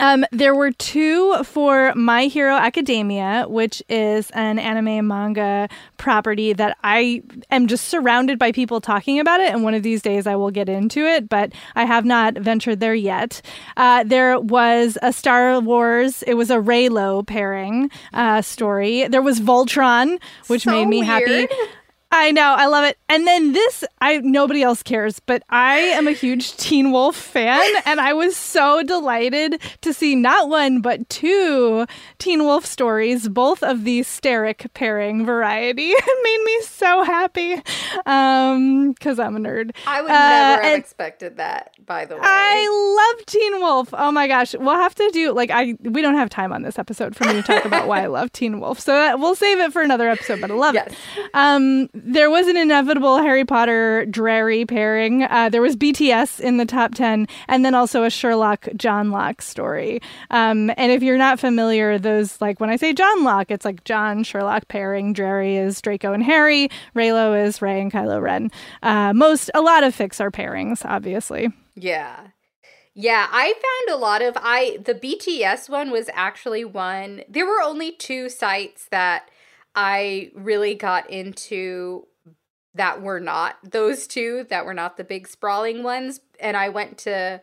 Um, 0.00 0.24
there 0.30 0.54
were 0.54 0.70
two 0.70 1.42
for 1.44 1.92
My 1.94 2.24
Hero 2.24 2.54
Academia, 2.54 3.46
which 3.48 3.82
is 3.88 4.30
an 4.30 4.58
anime 4.58 5.06
manga 5.06 5.68
property 5.96 6.52
that 6.52 6.76
I 6.84 7.22
am 7.50 7.66
just 7.66 7.88
surrounded 7.88 8.38
by 8.38 8.52
people 8.52 8.80
talking 8.80 9.18
about 9.18 9.40
it. 9.40 9.52
And 9.52 9.64
one 9.64 9.74
of 9.74 9.82
these 9.82 10.00
days 10.02 10.26
I 10.26 10.36
will 10.36 10.50
get 10.50 10.68
into 10.68 11.04
it, 11.04 11.28
but 11.28 11.52
I 11.74 11.84
have 11.84 12.04
not 12.04 12.34
ventured 12.34 12.80
there 12.80 12.94
yet. 12.94 13.42
Uh, 13.76 14.04
there 14.04 14.38
was 14.38 14.98
a 15.02 15.12
Star 15.12 15.58
Wars, 15.60 16.22
it 16.24 16.34
was 16.34 16.50
a 16.50 16.56
Reylo 16.56 17.26
pairing 17.26 17.90
uh, 18.14 18.42
story. 18.42 19.08
There 19.08 19.22
was 19.22 19.40
Voltron, 19.40 20.20
which 20.46 20.62
so 20.62 20.70
made 20.70 20.86
me 20.86 20.98
weird. 21.02 21.28
happy. 21.28 21.48
I 22.10 22.30
know, 22.30 22.54
I 22.56 22.66
love 22.66 22.84
it. 22.84 22.96
And 23.10 23.26
then 23.26 23.52
this, 23.52 23.84
I 24.00 24.16
nobody 24.18 24.62
else 24.62 24.82
cares, 24.82 25.20
but 25.20 25.42
I 25.50 25.78
am 25.78 26.08
a 26.08 26.12
huge 26.12 26.56
Teen 26.56 26.90
Wolf 26.90 27.14
fan, 27.16 27.62
and 27.84 28.00
I 28.00 28.14
was 28.14 28.34
so 28.36 28.82
delighted 28.82 29.60
to 29.82 29.92
see 29.92 30.14
not 30.14 30.48
one 30.48 30.80
but 30.80 31.06
two 31.10 31.86
Teen 32.18 32.44
Wolf 32.44 32.64
stories, 32.64 33.28
both 33.28 33.62
of 33.62 33.84
the 33.84 34.00
Sterek 34.00 34.72
pairing 34.74 35.26
variety. 35.26 35.92
It 36.10 36.18
made 36.24 36.44
me 36.44 36.60
so 36.62 37.02
happy, 37.02 37.62
um, 38.06 38.92
because 38.92 39.18
I'm 39.18 39.36
a 39.36 39.38
nerd. 39.40 39.72
I 39.86 40.00
would 40.02 40.10
Uh, 40.10 40.14
never 40.14 40.62
have 40.62 40.78
expected 40.78 41.36
that, 41.36 41.72
by 41.84 42.04
the 42.06 42.14
way. 42.14 42.20
I 42.24 43.14
love 43.16 43.26
Teen 43.26 43.60
Wolf. 43.60 43.88
Oh 43.92 44.10
my 44.10 44.26
gosh, 44.26 44.54
we'll 44.54 44.74
have 44.76 44.94
to 44.94 45.10
do 45.12 45.32
like 45.32 45.50
I. 45.50 45.76
We 45.82 46.00
don't 46.02 46.14
have 46.14 46.30
time 46.30 46.52
on 46.52 46.62
this 46.62 46.78
episode 46.78 47.14
for 47.16 47.24
me 47.24 47.34
to 47.34 47.42
talk 47.42 47.64
about 47.64 47.86
why 47.86 48.02
I 48.02 48.06
love 48.06 48.32
Teen 48.32 48.60
Wolf, 48.60 48.80
so 48.80 48.92
that, 48.92 49.18
we'll 49.20 49.34
save 49.34 49.58
it 49.60 49.72
for 49.72 49.82
another 49.82 50.08
episode. 50.08 50.40
But 50.40 50.50
I 50.50 50.54
love 50.54 50.74
Yes. 50.74 50.92
it. 51.16 51.30
Um, 51.34 51.88
there 52.04 52.30
was 52.30 52.46
an 52.46 52.56
inevitable 52.56 53.18
Harry 53.18 53.44
Potter 53.44 54.06
Drarry 54.06 54.64
pairing. 54.64 55.24
Uh, 55.24 55.48
there 55.48 55.62
was 55.62 55.76
BTS 55.76 56.40
in 56.40 56.56
the 56.56 56.64
top 56.64 56.94
ten, 56.94 57.26
and 57.48 57.64
then 57.64 57.74
also 57.74 58.04
a 58.04 58.10
Sherlock 58.10 58.62
Johnlock 58.76 59.40
story. 59.40 60.00
Um, 60.30 60.70
and 60.76 60.92
if 60.92 61.02
you're 61.02 61.18
not 61.18 61.38
familiar, 61.38 61.98
those 61.98 62.40
like 62.40 62.60
when 62.60 62.70
I 62.70 62.76
say 62.76 62.92
Johnlock, 62.94 63.46
it's 63.50 63.64
like 63.64 63.84
John 63.84 64.22
Sherlock 64.22 64.68
pairing. 64.68 65.12
Drarry 65.12 65.56
is 65.56 65.80
Draco 65.80 66.12
and 66.12 66.22
Harry. 66.22 66.68
Reylo 66.94 67.40
is 67.46 67.60
Rey 67.62 67.80
and 67.80 67.92
Kylo 67.92 68.20
Ren. 68.20 68.50
Uh, 68.82 69.12
most 69.12 69.50
a 69.54 69.60
lot 69.60 69.84
of 69.84 69.96
fics 69.96 70.20
are 70.20 70.30
pairings, 70.30 70.84
obviously. 70.84 71.50
Yeah. 71.74 72.28
Yeah, 73.00 73.28
I 73.30 73.54
found 73.54 73.96
a 73.96 74.00
lot 74.00 74.22
of 74.22 74.36
I 74.40 74.78
the 74.84 74.94
BTS 74.94 75.68
one 75.68 75.92
was 75.92 76.10
actually 76.14 76.64
one. 76.64 77.22
There 77.28 77.46
were 77.46 77.62
only 77.62 77.92
two 77.92 78.28
sites 78.28 78.88
that 78.90 79.30
I 79.74 80.30
really 80.34 80.74
got 80.74 81.10
into 81.10 82.06
that 82.74 83.02
were 83.02 83.20
not 83.20 83.56
those 83.62 84.06
two 84.06 84.46
that 84.50 84.64
were 84.64 84.74
not 84.74 84.96
the 84.96 85.04
big 85.04 85.26
sprawling 85.26 85.82
ones 85.82 86.20
and 86.38 86.56
I 86.56 86.68
went 86.68 86.98
to 86.98 87.40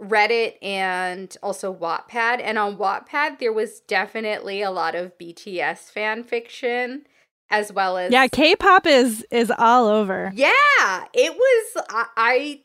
Reddit 0.00 0.54
and 0.62 1.36
also 1.42 1.74
Wattpad 1.74 2.40
and 2.42 2.56
on 2.56 2.76
Wattpad 2.78 3.38
there 3.38 3.52
was 3.52 3.80
definitely 3.80 4.62
a 4.62 4.70
lot 4.70 4.94
of 4.94 5.18
BTS 5.18 5.90
fan 5.90 6.24
fiction 6.24 7.04
as 7.50 7.72
well 7.72 7.98
as 7.98 8.12
Yeah, 8.12 8.28
K-pop 8.28 8.86
is 8.86 9.26
is 9.30 9.52
all 9.58 9.86
over. 9.88 10.32
yeah, 10.34 11.04
it 11.12 11.34
was. 11.34 11.84
I, 11.90 12.06
I, 12.16 12.60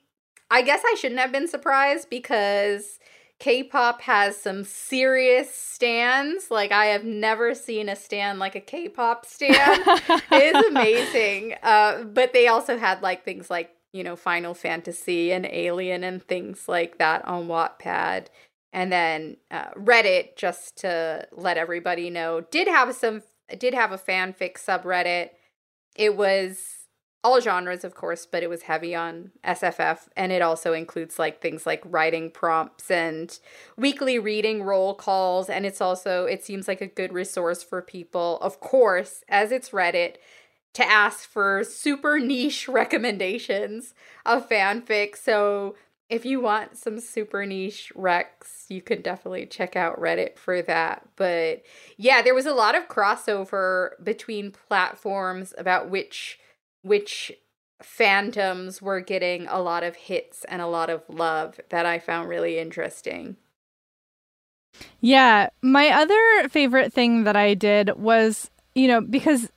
I 0.51 0.62
guess 0.62 0.82
I 0.86 0.95
shouldn't 0.95 1.20
have 1.20 1.32
been 1.32 1.47
surprised 1.47 2.10
because 2.10 2.99
K-pop 3.39 4.01
has 4.01 4.38
some 4.38 4.63
serious 4.63 5.53
stans. 5.53 6.49
Like 6.49 6.71
I 6.71 6.86
have 6.88 7.03
never 7.03 7.53
seen 7.53 7.89
a 7.89 7.95
stand 7.95 8.39
like 8.39 8.55
a 8.55 8.61
K-pop 8.61 9.25
stand. 9.25 9.83
it 10.31 10.55
is 10.55 10.65
amazing. 10.67 11.55
Uh, 11.61 12.03
but 12.03 12.33
they 12.33 12.47
also 12.47 12.77
had 12.77 13.01
like 13.01 13.25
things 13.25 13.49
like 13.49 13.71
you 13.91 14.03
know 14.03 14.15
Final 14.15 14.53
Fantasy 14.53 15.31
and 15.31 15.45
Alien 15.45 16.03
and 16.03 16.23
things 16.23 16.67
like 16.67 16.97
that 16.97 17.25
on 17.25 17.47
Wattpad. 17.47 18.27
And 18.71 18.91
then 18.91 19.38
uh, 19.51 19.71
Reddit, 19.71 20.36
just 20.36 20.77
to 20.77 21.27
let 21.31 21.57
everybody 21.57 22.09
know, 22.09 22.41
did 22.41 22.67
have 22.67 22.93
some 22.95 23.23
did 23.57 23.73
have 23.73 23.91
a 23.91 23.97
fanfic 23.97 24.55
subreddit. 24.55 25.29
It 25.95 26.15
was 26.17 26.84
all 27.26 27.41
genres, 27.41 27.84
of 27.84 27.95
course, 27.95 28.28
but 28.28 28.43
it 28.43 28.51
was 28.51 28.61
heavy 28.61 28.93
on 28.93 29.32
SFF, 29.43 30.07
and 30.15 30.32
it 30.32 30.43
also 30.43 30.73
includes 30.73 31.17
like 31.17 31.41
things 31.41 31.65
like 31.65 31.82
writing 31.84 32.30
prompts 32.30 32.91
and 32.91 33.39
weekly 33.76 34.19
reading 34.19 34.61
roll 34.61 34.93
calls. 34.93 35.49
And 35.49 35.65
it's 35.65 35.82
also 35.82 36.26
it 36.26 36.43
seems 36.43 36.67
like 36.67 36.82
a 36.82 36.88
good 36.88 37.11
resource 37.11 37.63
for 37.63 37.82
people, 37.82 38.38
of 38.43 38.59
course, 38.59 39.23
as 39.28 39.51
it's 39.51 39.71
Reddit, 39.71 40.17
to 40.73 40.86
ask 40.88 41.28
for 41.28 41.63
super 41.63 42.19
niche 42.19 42.67
recommendations 42.69 43.95
of 44.23 44.47
fanfic. 44.47 45.17
So 45.17 45.76
if 46.07 46.26
you 46.26 46.39
want 46.39 46.78
some 46.78 46.99
super 46.99 47.43
niche 47.47 47.91
recs, 47.97 48.69
you 48.69 48.84
can 48.84 49.01
definitely 49.01 49.47
check 49.47 49.76
out 49.76 49.99
Reddit 49.99 50.38
for 50.38 50.61
that. 50.61 51.07
But 51.15 51.63
yeah, 51.97 52.21
there 52.21 52.36
was 52.36 52.45
a 52.45 52.53
lot 52.53 52.76
of 52.76 52.88
crossover 52.88 53.93
between 54.03 54.51
platforms 54.51 55.55
about 55.57 55.89
which 55.89 56.39
which 56.86 57.31
fandoms 57.83 58.79
were 58.81 59.01
getting 59.01 59.47
a 59.47 59.59
lot 59.59 59.83
of 59.83 59.95
hits 59.95 60.45
and 60.45 60.61
a 60.61 60.67
lot 60.67 60.89
of 60.89 61.03
love 61.09 61.59
that 61.69 61.86
I 61.86 61.97
found 61.97 62.29
really 62.29 62.59
interesting. 62.59 63.38
Yeah, 65.01 65.49
my 65.61 65.89
other 65.89 66.49
favorite 66.49 66.93
thing 66.93 67.23
that 67.23 67.36
I 67.36 67.55
did 67.55 67.97
was, 67.97 68.51
you 68.75 68.88
know, 68.88 69.01
because 69.01 69.49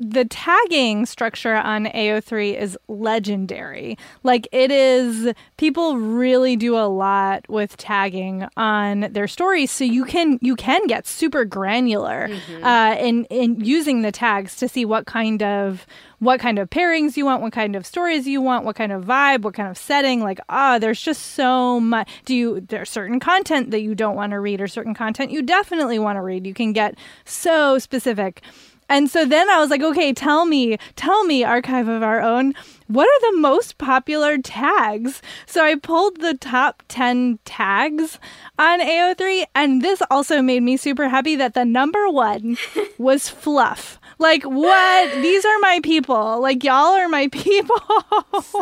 the 0.00 0.24
tagging 0.24 1.04
structure 1.04 1.54
on 1.54 1.84
AO3 1.84 2.58
is 2.58 2.76
legendary. 2.88 3.98
Like 4.22 4.48
it 4.50 4.70
is 4.70 5.34
people 5.58 5.98
really 5.98 6.56
do 6.56 6.74
a 6.74 6.88
lot 6.88 7.46
with 7.50 7.76
tagging 7.76 8.48
on 8.56 9.00
their 9.12 9.28
stories 9.28 9.70
so 9.70 9.84
you 9.84 10.06
can 10.06 10.38
you 10.40 10.56
can 10.56 10.86
get 10.86 11.06
super 11.06 11.44
granular 11.44 12.28
uh 12.62 12.96
in 12.98 13.24
in 13.26 13.62
using 13.62 14.00
the 14.00 14.10
tags 14.10 14.56
to 14.56 14.68
see 14.68 14.86
what 14.86 15.04
kind 15.04 15.42
of 15.42 15.86
what 16.20 16.38
kind 16.38 16.58
of 16.58 16.68
pairings 16.70 17.16
you 17.16 17.24
want, 17.24 17.42
what 17.42 17.52
kind 17.52 17.74
of 17.74 17.84
stories 17.84 18.26
you 18.26 18.40
want, 18.40 18.64
what 18.64 18.76
kind 18.76 18.92
of 18.92 19.04
vibe, 19.04 19.40
what 19.40 19.54
kind 19.54 19.68
of 19.68 19.76
setting. 19.76 20.20
Like, 20.20 20.38
ah, 20.50 20.78
there's 20.78 21.00
just 21.00 21.28
so 21.28 21.80
much. 21.80 22.08
Do 22.26 22.34
you, 22.34 22.60
there's 22.60 22.90
certain 22.90 23.18
content 23.20 23.70
that 23.70 23.80
you 23.80 23.94
don't 23.94 24.16
want 24.16 24.32
to 24.32 24.40
read 24.40 24.60
or 24.60 24.68
certain 24.68 24.94
content 24.94 25.30
you 25.30 25.42
definitely 25.42 25.98
want 25.98 26.16
to 26.16 26.22
read. 26.22 26.46
You 26.46 26.54
can 26.54 26.72
get 26.72 26.96
so 27.24 27.78
specific. 27.78 28.42
And 28.90 29.08
so 29.08 29.24
then 29.24 29.48
I 29.48 29.60
was 29.60 29.70
like, 29.70 29.82
okay, 29.82 30.12
tell 30.12 30.44
me, 30.44 30.76
tell 30.96 31.22
me, 31.22 31.44
Archive 31.44 31.86
of 31.86 32.02
Our 32.02 32.20
Own, 32.20 32.54
what 32.88 33.06
are 33.06 33.30
the 33.30 33.38
most 33.38 33.78
popular 33.78 34.36
tags? 34.36 35.22
So 35.46 35.64
I 35.64 35.76
pulled 35.76 36.20
the 36.20 36.34
top 36.34 36.82
10 36.88 37.38
tags 37.44 38.18
on 38.58 38.80
AO3, 38.80 39.44
and 39.54 39.80
this 39.80 40.02
also 40.10 40.42
made 40.42 40.64
me 40.64 40.76
super 40.76 41.08
happy 41.08 41.36
that 41.36 41.54
the 41.54 41.64
number 41.64 42.08
one 42.08 42.56
was 42.98 43.28
fluff. 43.28 43.99
Like, 44.20 44.42
what? 44.44 45.22
These 45.22 45.44
are 45.46 45.58
my 45.60 45.80
people. 45.82 46.40
Like, 46.40 46.62
y'all 46.62 46.92
are 46.94 47.08
my 47.08 47.28
people. 47.32 47.80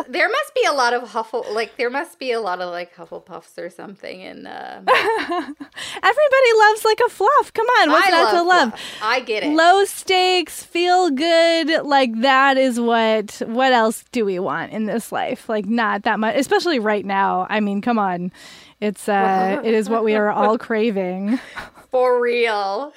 There 0.07 0.29
must 0.29 0.55
be 0.55 0.65
a 0.65 0.71
lot 0.71 0.93
of 0.93 1.03
Huffle 1.03 1.45
like 1.53 1.75
there 1.77 1.89
must 1.89 2.17
be 2.17 2.31
a 2.31 2.39
lot 2.39 2.61
of 2.61 2.69
like 2.71 2.95
Hufflepuffs 2.95 3.57
or 3.57 3.69
something 3.69 4.21
in 4.21 4.47
uh 4.47 4.81
Everybody 4.87 6.51
loves 6.57 6.85
like 6.85 6.99
a 7.05 7.09
fluff. 7.09 7.53
Come 7.53 7.67
on, 7.81 7.89
what's 7.91 8.07
I 8.07 8.11
not 8.11 8.31
to 8.31 8.43
love? 8.43 8.69
fluff. 8.69 8.81
I 9.01 9.19
get 9.19 9.43
it. 9.43 9.49
Low 9.49 9.83
stakes, 9.85 10.63
feel 10.63 11.09
good. 11.11 11.85
Like 11.85 12.21
that 12.21 12.57
is 12.57 12.79
what. 12.79 13.41
What 13.45 13.73
else 13.73 14.03
do 14.11 14.25
we 14.25 14.39
want 14.39 14.71
in 14.71 14.85
this 14.85 15.11
life? 15.11 15.49
Like 15.49 15.65
not 15.65 16.03
that 16.03 16.19
much, 16.19 16.35
especially 16.37 16.79
right 16.79 17.05
now. 17.05 17.45
I 17.49 17.59
mean, 17.59 17.81
come 17.81 17.99
on, 17.99 18.31
it's 18.79 19.09
uh, 19.09 19.61
it 19.63 19.73
is 19.73 19.89
what 19.89 20.03
we 20.03 20.15
are 20.15 20.31
all 20.31 20.57
craving. 20.67 21.39
For 21.91 22.21
real. 22.21 22.93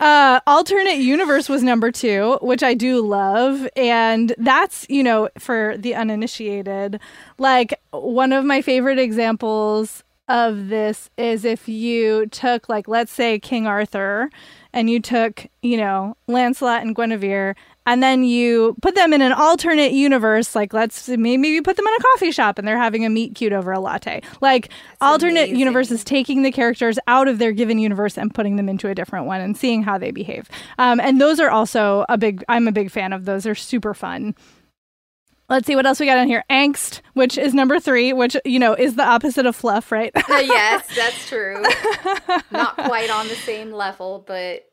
Uh, 0.00 0.40
alternate 0.46 0.98
universe 0.98 1.48
was 1.48 1.62
number 1.62 1.92
two, 1.92 2.38
which 2.42 2.62
I 2.62 2.74
do 2.74 3.00
love, 3.04 3.68
and 3.76 4.34
that's 4.38 4.86
you 4.88 5.02
know 5.02 5.28
for 5.38 5.76
the 5.78 5.94
uninitiated. 5.94 7.00
Like 7.38 7.80
one 7.90 8.32
of 8.32 8.44
my 8.44 8.60
favorite 8.62 8.98
examples 8.98 10.02
of 10.28 10.68
this 10.68 11.10
is 11.16 11.44
if 11.44 11.68
you 11.68 12.26
took 12.26 12.68
like 12.68 12.88
let's 12.88 13.12
say 13.12 13.38
King 13.38 13.66
Arthur, 13.66 14.30
and 14.72 14.90
you 14.90 15.00
took 15.00 15.46
you 15.62 15.76
know 15.76 16.16
Lancelot 16.26 16.82
and 16.82 16.94
Guinevere 16.94 17.54
and 17.88 18.02
then 18.02 18.22
you 18.22 18.76
put 18.82 18.94
them 18.94 19.14
in 19.14 19.22
an 19.22 19.32
alternate 19.32 19.92
universe. 19.92 20.54
Like 20.54 20.74
let's 20.74 21.08
maybe 21.08 21.48
you 21.48 21.62
put 21.62 21.76
them 21.76 21.86
in 21.86 21.94
a 21.94 22.02
coffee 22.02 22.30
shop 22.30 22.58
and 22.58 22.68
they're 22.68 22.76
having 22.76 23.06
a 23.06 23.08
meet 23.08 23.34
cute 23.34 23.54
over 23.54 23.72
a 23.72 23.80
latte. 23.80 24.20
Like 24.42 24.68
That's 24.68 24.78
alternate 25.00 25.44
amazing. 25.44 25.56
universes, 25.56 26.04
taking 26.04 26.42
the 26.42 26.52
characters 26.52 26.98
out 27.06 27.28
of 27.28 27.38
their 27.38 27.52
given 27.52 27.78
universe 27.78 28.18
and 28.18 28.32
putting 28.34 28.56
them 28.56 28.68
into 28.68 28.88
a 28.88 28.94
different 28.94 29.24
one 29.24 29.40
and 29.40 29.56
seeing 29.56 29.82
how 29.82 29.96
they 29.96 30.10
behave. 30.10 30.50
Um, 30.76 31.00
and 31.00 31.18
those 31.18 31.40
are 31.40 31.48
also 31.48 32.04
a 32.10 32.18
big. 32.18 32.44
I'm 32.46 32.68
a 32.68 32.72
big 32.72 32.90
fan 32.90 33.14
of 33.14 33.24
those. 33.24 33.44
They're 33.44 33.54
super 33.54 33.94
fun. 33.94 34.34
Let's 35.48 35.66
see 35.66 35.74
what 35.74 35.86
else 35.86 35.98
we 35.98 36.04
got 36.04 36.18
on 36.18 36.26
here. 36.26 36.44
Angst, 36.50 37.00
which 37.14 37.38
is 37.38 37.54
number 37.54 37.80
three, 37.80 38.12
which 38.12 38.36
you 38.44 38.58
know 38.58 38.74
is 38.74 38.96
the 38.96 39.04
opposite 39.04 39.46
of 39.46 39.56
fluff, 39.56 39.90
right? 39.90 40.12
uh, 40.14 40.20
yes, 40.28 40.86
that's 40.94 41.26
true. 41.26 41.62
Not 42.50 42.76
quite 42.76 43.08
on 43.08 43.28
the 43.28 43.34
same 43.34 43.72
level, 43.72 44.22
but 44.26 44.68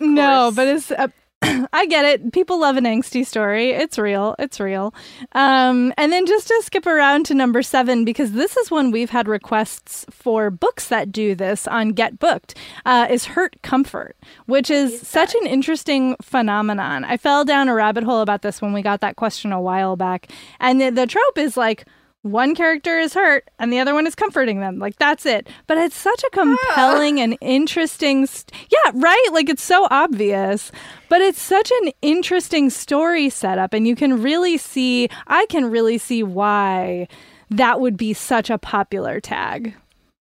no, 0.00 0.50
but 0.52 0.66
it's 0.66 0.90
uh, 0.90 1.06
I 1.72 1.86
get 1.86 2.04
it. 2.04 2.32
People 2.32 2.60
love 2.60 2.76
an 2.76 2.84
angsty 2.84 3.24
story. 3.26 3.70
It's 3.70 3.98
real. 3.98 4.34
It's 4.38 4.58
real. 4.58 4.94
Um, 5.32 5.92
and 5.98 6.12
then 6.12 6.26
just 6.26 6.48
to 6.48 6.62
skip 6.64 6.86
around 6.86 7.26
to 7.26 7.34
number 7.34 7.62
seven, 7.62 8.04
because 8.04 8.32
this 8.32 8.56
is 8.56 8.70
one 8.70 8.90
we've 8.90 9.10
had 9.10 9.28
requests 9.28 10.06
for 10.10 10.50
books 10.50 10.88
that 10.88 11.12
do 11.12 11.34
this 11.34 11.66
on 11.68 11.90
Get 11.90 12.18
Booked, 12.18 12.56
uh, 12.86 13.06
is 13.10 13.26
Hurt 13.26 13.60
Comfort, 13.62 14.16
which 14.46 14.70
is 14.70 15.06
such 15.06 15.34
an 15.34 15.46
interesting 15.46 16.16
phenomenon. 16.22 17.04
I 17.04 17.16
fell 17.16 17.44
down 17.44 17.68
a 17.68 17.74
rabbit 17.74 18.04
hole 18.04 18.20
about 18.20 18.42
this 18.42 18.62
when 18.62 18.72
we 18.72 18.80
got 18.80 19.00
that 19.02 19.16
question 19.16 19.52
a 19.52 19.60
while 19.60 19.96
back. 19.96 20.30
And 20.58 20.80
the, 20.80 20.90
the 20.90 21.06
trope 21.06 21.38
is 21.38 21.56
like, 21.56 21.86
one 22.26 22.54
character 22.54 22.98
is 22.98 23.14
hurt 23.14 23.48
and 23.58 23.72
the 23.72 23.78
other 23.78 23.94
one 23.94 24.06
is 24.06 24.14
comforting 24.14 24.60
them. 24.60 24.78
Like 24.78 24.96
that's 24.96 25.26
it. 25.26 25.48
But 25.66 25.78
it's 25.78 25.96
such 25.96 26.22
a 26.24 26.30
compelling 26.30 27.18
ah. 27.18 27.22
and 27.22 27.38
interesting 27.40 28.26
st- 28.26 28.52
Yeah, 28.70 28.92
right? 28.94 29.28
Like 29.32 29.48
it's 29.48 29.62
so 29.62 29.86
obvious, 29.90 30.70
but 31.08 31.20
it's 31.20 31.40
such 31.40 31.70
an 31.82 31.92
interesting 32.02 32.70
story 32.70 33.28
setup 33.28 33.72
and 33.72 33.86
you 33.86 33.96
can 33.96 34.22
really 34.22 34.58
see 34.58 35.08
I 35.26 35.46
can 35.46 35.70
really 35.70 35.98
see 35.98 36.22
why 36.22 37.08
that 37.50 37.80
would 37.80 37.96
be 37.96 38.12
such 38.12 38.50
a 38.50 38.58
popular 38.58 39.20
tag. 39.20 39.74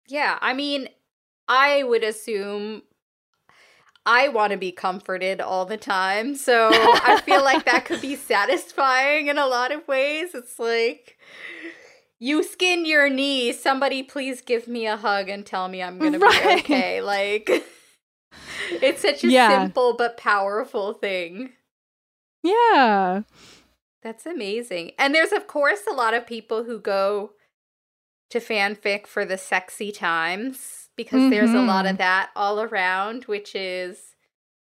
Yeah, 0.08 0.38
I 0.40 0.54
mean, 0.54 0.88
I 1.48 1.82
would 1.82 2.02
assume 2.02 2.82
I 4.06 4.28
want 4.28 4.52
to 4.52 4.58
be 4.58 4.72
comforted 4.72 5.40
all 5.40 5.66
the 5.66 5.76
time. 5.76 6.34
So 6.34 6.70
I 6.72 7.20
feel 7.24 7.44
like 7.44 7.64
that 7.66 7.84
could 7.84 8.00
be 8.00 8.16
satisfying 8.32 9.28
in 9.28 9.38
a 9.38 9.46
lot 9.46 9.72
of 9.72 9.86
ways. 9.86 10.34
It's 10.34 10.58
like 10.58 11.18
you 12.20 12.44
skin 12.44 12.84
your 12.84 13.08
knee. 13.08 13.52
Somebody 13.52 14.02
please 14.02 14.42
give 14.42 14.68
me 14.68 14.86
a 14.86 14.96
hug 14.96 15.28
and 15.28 15.44
tell 15.44 15.66
me 15.66 15.82
I'm 15.82 15.98
going 15.98 16.20
right. 16.20 16.42
to 16.42 16.48
be 16.48 16.60
okay. 16.60 17.00
Like, 17.00 17.50
it's 18.70 19.02
such 19.02 19.24
a 19.24 19.28
yeah. 19.28 19.48
simple 19.48 19.96
but 19.96 20.16
powerful 20.16 20.92
thing. 20.92 21.54
Yeah. 22.42 23.22
That's 24.02 24.26
amazing. 24.26 24.92
And 24.98 25.14
there's, 25.14 25.32
of 25.32 25.46
course, 25.46 25.80
a 25.90 25.94
lot 25.94 26.14
of 26.14 26.26
people 26.26 26.64
who 26.64 26.78
go 26.78 27.32
to 28.30 28.38
fanfic 28.38 29.06
for 29.06 29.24
the 29.24 29.36
sexy 29.36 29.90
times 29.90 30.88
because 30.96 31.20
mm-hmm. 31.20 31.30
there's 31.30 31.52
a 31.52 31.62
lot 31.62 31.86
of 31.86 31.92
mm-hmm. 31.92 31.98
that 31.98 32.30
all 32.36 32.60
around, 32.60 33.24
which 33.24 33.54
is, 33.54 34.14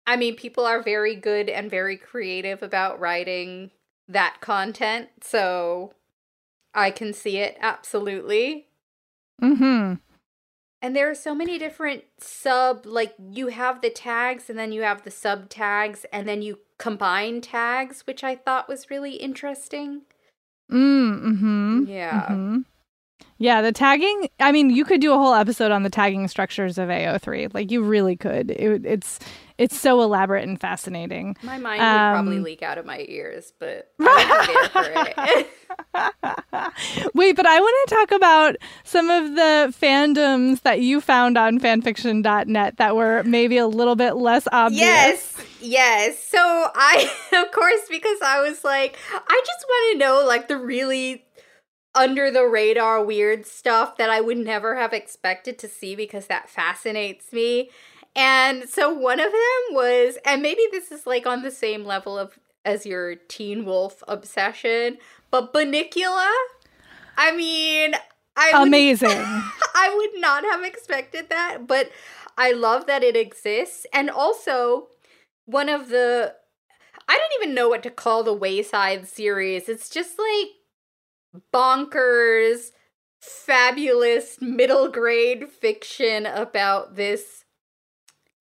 I 0.07 0.15
mean, 0.15 0.35
people 0.35 0.65
are 0.65 0.81
very 0.81 1.15
good 1.15 1.49
and 1.49 1.69
very 1.69 1.97
creative 1.97 2.63
about 2.63 2.99
writing 2.99 3.71
that 4.07 4.37
content. 4.41 5.09
So 5.21 5.93
I 6.73 6.91
can 6.91 7.13
see 7.13 7.37
it 7.37 7.57
absolutely. 7.59 8.67
Mm 9.41 9.57
Mhm. 9.57 9.99
And 10.83 10.95
there 10.95 11.09
are 11.09 11.15
so 11.15 11.35
many 11.35 11.59
different 11.59 12.05
sub 12.17 12.85
like 12.85 13.13
you 13.19 13.47
have 13.47 13.81
the 13.81 13.91
tags 13.91 14.49
and 14.49 14.57
then 14.57 14.71
you 14.71 14.81
have 14.81 15.03
the 15.03 15.11
sub 15.11 15.47
tags 15.47 16.05
and 16.11 16.27
then 16.27 16.41
you 16.41 16.59
combine 16.79 17.41
tags, 17.41 18.01
which 18.07 18.23
I 18.23 18.35
thought 18.35 18.67
was 18.67 18.89
really 18.89 19.13
interesting. 19.13 20.01
Mm, 20.71 21.21
mhm. 21.21 21.87
Yeah. 21.87 22.25
Mm-hmm. 22.29 22.57
Yeah, 23.37 23.61
the 23.61 23.71
tagging, 23.71 24.29
I 24.39 24.51
mean, 24.51 24.69
you 24.69 24.85
could 24.85 25.01
do 25.01 25.13
a 25.13 25.17
whole 25.17 25.33
episode 25.33 25.71
on 25.71 25.83
the 25.83 25.89
tagging 25.89 26.27
structures 26.27 26.77
of 26.77 26.89
AO3. 26.89 27.53
Like 27.53 27.71
you 27.71 27.83
really 27.83 28.15
could. 28.15 28.51
It, 28.51 28.85
it's 28.85 29.19
it's 29.61 29.79
so 29.79 30.01
elaborate 30.01 30.43
and 30.47 30.59
fascinating. 30.59 31.37
My 31.43 31.59
mind 31.59 31.81
um, 31.81 31.93
would 31.93 32.15
probably 32.15 32.37
um, 32.37 32.43
leak 32.43 32.63
out 32.63 32.79
of 32.79 32.85
my 32.85 33.05
ears, 33.07 33.53
but 33.59 33.91
I 33.99 35.45
Wait, 37.13 37.35
but 37.35 37.45
I 37.45 37.59
want 37.59 37.89
to 37.89 37.95
talk 37.95 38.11
about 38.11 38.55
some 38.83 39.11
of 39.11 39.35
the 39.35 39.73
fandoms 39.79 40.63
that 40.63 40.81
you 40.81 40.99
found 40.99 41.37
on 41.37 41.59
fanfiction.net 41.59 42.77
that 42.77 42.95
were 42.95 43.21
maybe 43.23 43.57
a 43.57 43.67
little 43.67 43.95
bit 43.95 44.15
less 44.15 44.47
obvious. 44.51 44.81
Yes. 44.81 45.37
Yes. 45.61 46.23
So 46.23 46.39
I 46.39 47.11
of 47.33 47.51
course 47.51 47.81
because 47.87 48.19
I 48.23 48.41
was 48.41 48.63
like 48.63 48.97
I 49.13 49.43
just 49.45 49.65
want 49.69 49.93
to 49.93 49.99
know 49.99 50.25
like 50.25 50.47
the 50.47 50.57
really 50.57 51.23
under 51.93 52.31
the 52.31 52.45
radar 52.45 53.03
weird 53.03 53.45
stuff 53.45 53.97
that 53.97 54.09
I 54.09 54.21
would 54.21 54.37
never 54.37 54.75
have 54.77 54.93
expected 54.93 55.59
to 55.59 55.67
see 55.67 55.95
because 55.95 56.25
that 56.27 56.49
fascinates 56.49 57.31
me. 57.31 57.69
And 58.15 58.67
so 58.67 58.93
one 58.93 59.19
of 59.19 59.31
them 59.31 59.73
was, 59.75 60.17
and 60.25 60.41
maybe 60.41 60.61
this 60.71 60.91
is 60.91 61.07
like 61.07 61.25
on 61.25 61.43
the 61.43 61.51
same 61.51 61.85
level 61.85 62.17
of 62.17 62.37
as 62.65 62.85
your 62.85 63.15
Teen 63.15 63.65
Wolf 63.65 64.03
obsession, 64.07 64.97
but 65.29 65.53
Bunnicula. 65.53 66.31
I 67.17 67.35
mean, 67.35 67.93
I 68.35 68.51
amazing. 68.55 69.09
Would, 69.09 69.17
I 69.75 69.93
would 69.95 70.21
not 70.21 70.43
have 70.43 70.63
expected 70.63 71.29
that, 71.29 71.67
but 71.67 71.89
I 72.37 72.51
love 72.51 72.87
that 72.87 73.03
it 73.03 73.15
exists. 73.15 73.85
And 73.93 74.09
also, 74.09 74.87
one 75.45 75.69
of 75.69 75.89
the 75.89 76.35
I 77.07 77.17
don't 77.17 77.43
even 77.43 77.55
know 77.55 77.67
what 77.67 77.83
to 77.83 77.89
call 77.89 78.23
the 78.23 78.33
Wayside 78.33 79.07
series. 79.07 79.67
It's 79.67 79.89
just 79.89 80.17
like 80.17 81.41
bonkers, 81.53 82.71
fabulous 83.21 84.37
middle 84.39 84.89
grade 84.89 85.49
fiction 85.49 86.25
about 86.25 86.95
this 86.95 87.43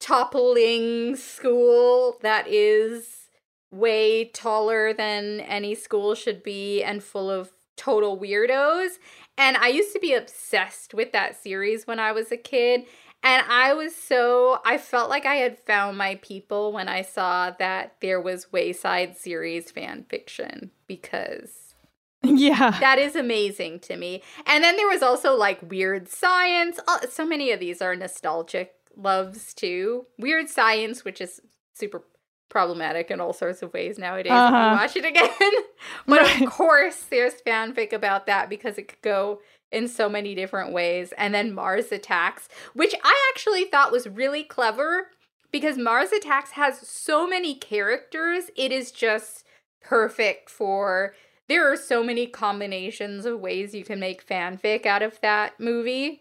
toppling 0.01 1.15
school 1.15 2.19
that 2.23 2.49
is 2.49 3.29
way 3.71 4.25
taller 4.25 4.93
than 4.93 5.41
any 5.41 5.75
school 5.75 6.15
should 6.15 6.43
be 6.43 6.83
and 6.83 7.05
full 7.05 7.31
of 7.31 7.53
total 7.77 8.19
weirdos. 8.19 8.99
And 9.39 9.57
I 9.57 9.69
used 9.69 9.93
to 9.93 10.01
be 10.01 10.13
obsessed 10.13 10.93
with 10.93 11.13
that 11.13 11.41
series 11.41 11.87
when 11.87 11.99
I 11.99 12.13
was 12.13 12.33
a 12.33 12.37
kid. 12.37 12.85
And 13.23 13.45
I 13.49 13.75
was 13.75 13.95
so, 13.95 14.61
I 14.65 14.79
felt 14.79 15.11
like 15.11 15.27
I 15.27 15.37
had 15.37 15.59
found 15.59 15.99
my 15.99 16.17
people 16.17 16.73
when 16.73 16.89
I 16.89 17.03
saw 17.03 17.51
that 17.59 17.97
there 18.01 18.21
was 18.21 18.51
Wayside 18.53 19.17
series 19.17 19.71
fan 19.71 20.05
fiction 20.09 20.71
because. 20.87 21.67
Yeah. 22.23 22.79
That 22.81 22.99
is 22.99 23.17
amazing 23.17 23.81
to 23.81 23.97
me. 23.97 24.23
And 24.45 24.63
then 24.63 24.77
there 24.77 24.89
was 24.89 25.03
also 25.03 25.35
like 25.35 25.71
weird 25.71 26.07
science. 26.07 26.79
So 27.09 27.25
many 27.25 27.51
of 27.51 27.61
these 27.61 27.81
are 27.81 27.97
nostalgic 27.97 28.75
loves 28.97 29.55
too. 29.55 30.07
Weird 30.19 30.49
Science, 30.49 31.05
which 31.05 31.21
is 31.21 31.41
super 31.75 32.03
problematic 32.49 33.11
in 33.11 33.21
all 33.21 33.33
sorts 33.33 33.63
of 33.63 33.73
ways 33.73 33.97
nowadays 33.97 34.33
uh-huh. 34.33 34.77
watch 34.79 34.97
it 34.97 35.05
again. 35.05 35.31
but 36.07 36.21
right. 36.21 36.43
of 36.43 36.51
course, 36.51 37.05
there's 37.05 37.35
fanfic 37.47 37.93
about 37.93 38.27
that 38.27 38.51
because 38.51 38.77
it 38.77 38.89
could 38.89 39.03
go 39.03 39.41
in 39.73 39.89
so 39.89 40.09
many 40.09 40.35
different 40.35 40.73
ways. 40.73 41.15
And 41.17 41.33
then 41.33 41.55
Mars 41.55 41.93
Attacks, 41.93 42.49
which 42.75 42.95
I 43.03 43.31
actually 43.33 43.65
thought 43.65 43.93
was 43.93 44.09
really 44.09 44.43
clever 44.43 45.09
because 45.53 45.79
Mars 45.79 46.13
Attacks 46.13 46.53
has 46.53 46.87
so 46.87 47.27
many 47.27 47.55
characters. 47.55 48.51
It 48.57 48.73
is 48.73 48.91
just 48.91 49.45
perfect 49.81 50.51
for. 50.51 51.15
There 51.49 51.71
are 51.71 51.77
so 51.77 52.05
many 52.05 52.27
combinations 52.27 53.27
of 53.27 53.41
ways 53.41 53.75
you 53.75 53.85
can 53.85 53.99
make 53.99 54.27
fanfic 54.27 54.87
out 54.87 55.03
of 55.03 55.21
that 55.21 55.59
movie. 55.59 56.21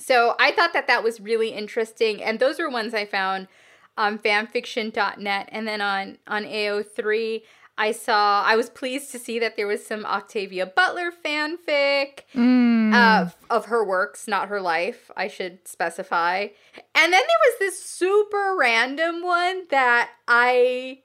So 0.00 0.34
I 0.38 0.50
thought 0.50 0.72
that 0.72 0.86
that 0.86 1.04
was 1.04 1.20
really 1.20 1.50
interesting. 1.50 2.22
And 2.22 2.40
those 2.40 2.58
are 2.58 2.70
ones 2.70 2.94
I 2.94 3.04
found 3.04 3.48
on 3.96 4.18
fanfiction.net. 4.18 5.48
And 5.52 5.68
then 5.68 5.80
on, 5.80 6.18
on 6.26 6.44
AO3, 6.44 7.42
I 7.76 7.92
saw, 7.92 8.42
I 8.42 8.56
was 8.56 8.68
pleased 8.68 9.10
to 9.12 9.18
see 9.18 9.38
that 9.38 9.56
there 9.56 9.66
was 9.66 9.86
some 9.86 10.04
Octavia 10.04 10.66
Butler 10.66 11.10
fanfic 11.10 12.24
mm. 12.34 12.94
uh, 12.94 13.30
of 13.48 13.66
her 13.66 13.84
works, 13.84 14.28
not 14.28 14.48
her 14.48 14.60
life, 14.60 15.10
I 15.16 15.28
should 15.28 15.66
specify. 15.66 16.48
And 16.94 17.10
then 17.10 17.10
there 17.10 17.20
was 17.20 17.58
this 17.58 17.82
super 17.82 18.56
random 18.58 19.22
one 19.22 19.66
that 19.70 20.10
I. 20.26 21.00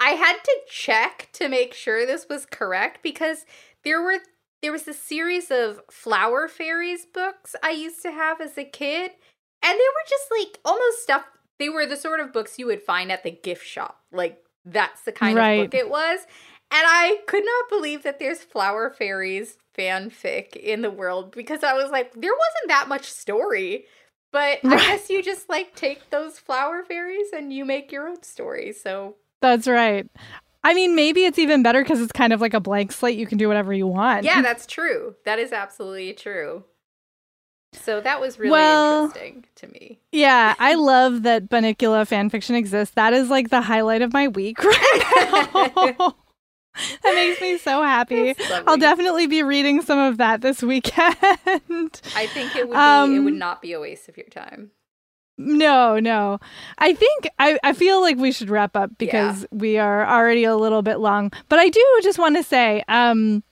I 0.00 0.14
had 0.14 0.38
to 0.42 0.60
check 0.68 1.28
to 1.34 1.48
make 1.48 1.72
sure 1.72 2.04
this 2.04 2.26
was 2.28 2.44
correct 2.44 3.04
because 3.04 3.46
there 3.84 4.02
were 4.02 4.18
there 4.62 4.72
was 4.72 4.86
a 4.86 4.94
series 4.94 5.50
of 5.50 5.80
flower 5.90 6.48
fairies 6.48 7.04
books 7.04 7.54
I 7.62 7.70
used 7.70 8.00
to 8.02 8.12
have 8.12 8.40
as 8.40 8.56
a 8.56 8.64
kid, 8.64 9.10
and 9.62 9.72
they 9.72 9.76
were 9.76 10.08
just 10.08 10.24
like 10.30 10.58
almost 10.64 11.02
stuff. 11.02 11.24
They 11.58 11.68
were 11.68 11.84
the 11.86 11.96
sort 11.96 12.20
of 12.20 12.32
books 12.32 12.58
you 12.58 12.66
would 12.66 12.82
find 12.82 13.12
at 13.12 13.24
the 13.24 13.30
gift 13.30 13.66
shop. 13.66 14.00
Like 14.12 14.38
that's 14.64 15.02
the 15.02 15.12
kind 15.12 15.36
right. 15.36 15.64
of 15.64 15.70
book 15.70 15.78
it 15.78 15.90
was. 15.90 16.20
And 16.70 16.84
I 16.86 17.18
could 17.26 17.44
not 17.44 17.68
believe 17.68 18.02
that 18.04 18.18
there's 18.18 18.40
flower 18.40 18.88
fairies 18.90 19.58
fanfic 19.76 20.56
in 20.56 20.80
the 20.80 20.90
world 20.90 21.32
because 21.32 21.62
I 21.62 21.74
was 21.74 21.90
like, 21.90 22.12
there 22.14 22.32
wasn't 22.32 22.68
that 22.68 22.88
much 22.88 23.10
story. 23.10 23.84
But. 24.32 24.60
I 24.64 24.76
guess 24.76 25.10
you 25.10 25.22
just 25.22 25.50
like 25.50 25.74
take 25.74 26.08
those 26.08 26.38
flower 26.38 26.82
fairies 26.82 27.28
and 27.36 27.52
you 27.52 27.66
make 27.66 27.92
your 27.92 28.08
own 28.08 28.22
story. 28.22 28.72
So 28.72 29.16
That's 29.42 29.68
right. 29.68 30.06
I 30.64 30.74
mean, 30.74 30.94
maybe 30.94 31.24
it's 31.24 31.38
even 31.38 31.62
better 31.62 31.82
because 31.82 32.00
it's 32.00 32.12
kind 32.12 32.32
of 32.32 32.40
like 32.40 32.54
a 32.54 32.60
blank 32.60 32.92
slate. 32.92 33.18
You 33.18 33.26
can 33.26 33.38
do 33.38 33.48
whatever 33.48 33.72
you 33.72 33.86
want. 33.86 34.24
Yeah, 34.24 34.42
that's 34.42 34.66
true. 34.66 35.16
That 35.24 35.38
is 35.38 35.52
absolutely 35.52 36.12
true. 36.12 36.64
So 37.74 38.00
that 38.00 38.20
was 38.20 38.38
really 38.38 38.52
Well, 38.52 39.04
interesting 39.06 39.46
to 39.56 39.66
me. 39.68 40.00
Yeah, 40.12 40.54
I 40.58 40.74
love 40.74 41.22
that 41.22 41.48
Bunnicula 41.48 42.06
fanfiction 42.08 42.54
exists. 42.54 42.94
That 42.94 43.12
is 43.14 43.30
like 43.30 43.48
the 43.48 43.62
highlight 43.62 44.02
of 44.02 44.12
my 44.12 44.28
week 44.28 44.62
right 44.64 45.84
now. 45.98 46.16
that 47.02 47.14
makes 47.14 47.40
me 47.40 47.58
so 47.58 47.82
happy. 47.82 48.34
I'll 48.66 48.76
definitely 48.76 49.26
be 49.26 49.42
reading 49.42 49.82
some 49.82 49.98
of 49.98 50.18
that 50.18 50.42
this 50.42 50.62
weekend. 50.62 51.16
I 52.14 52.28
think 52.32 52.54
it 52.56 52.68
would 52.68 52.74
be, 52.74 52.78
it 52.78 52.78
Um, 52.78 53.24
would 53.24 53.34
not 53.34 53.62
be 53.62 53.72
a 53.72 53.80
waste 53.80 54.08
of 54.08 54.16
your 54.16 54.26
time. 54.28 54.70
No, 55.38 55.98
no. 55.98 56.38
I 56.78 56.94
think 56.94 57.28
I, 57.38 57.58
I 57.64 57.72
feel 57.72 58.00
like 58.00 58.16
we 58.16 58.32
should 58.32 58.50
wrap 58.50 58.76
up 58.76 58.90
because 58.98 59.46
we 59.50 59.78
are 59.78 60.06
already 60.06 60.44
a 60.44 60.56
little 60.56 60.82
bit 60.82 60.98
long. 60.98 61.32
But 61.48 61.58
I 61.58 61.68
do 61.68 62.00
just 62.02 62.18
want 62.18 62.36
to 62.36 62.42
say, 62.42 62.84
um, 62.88 63.42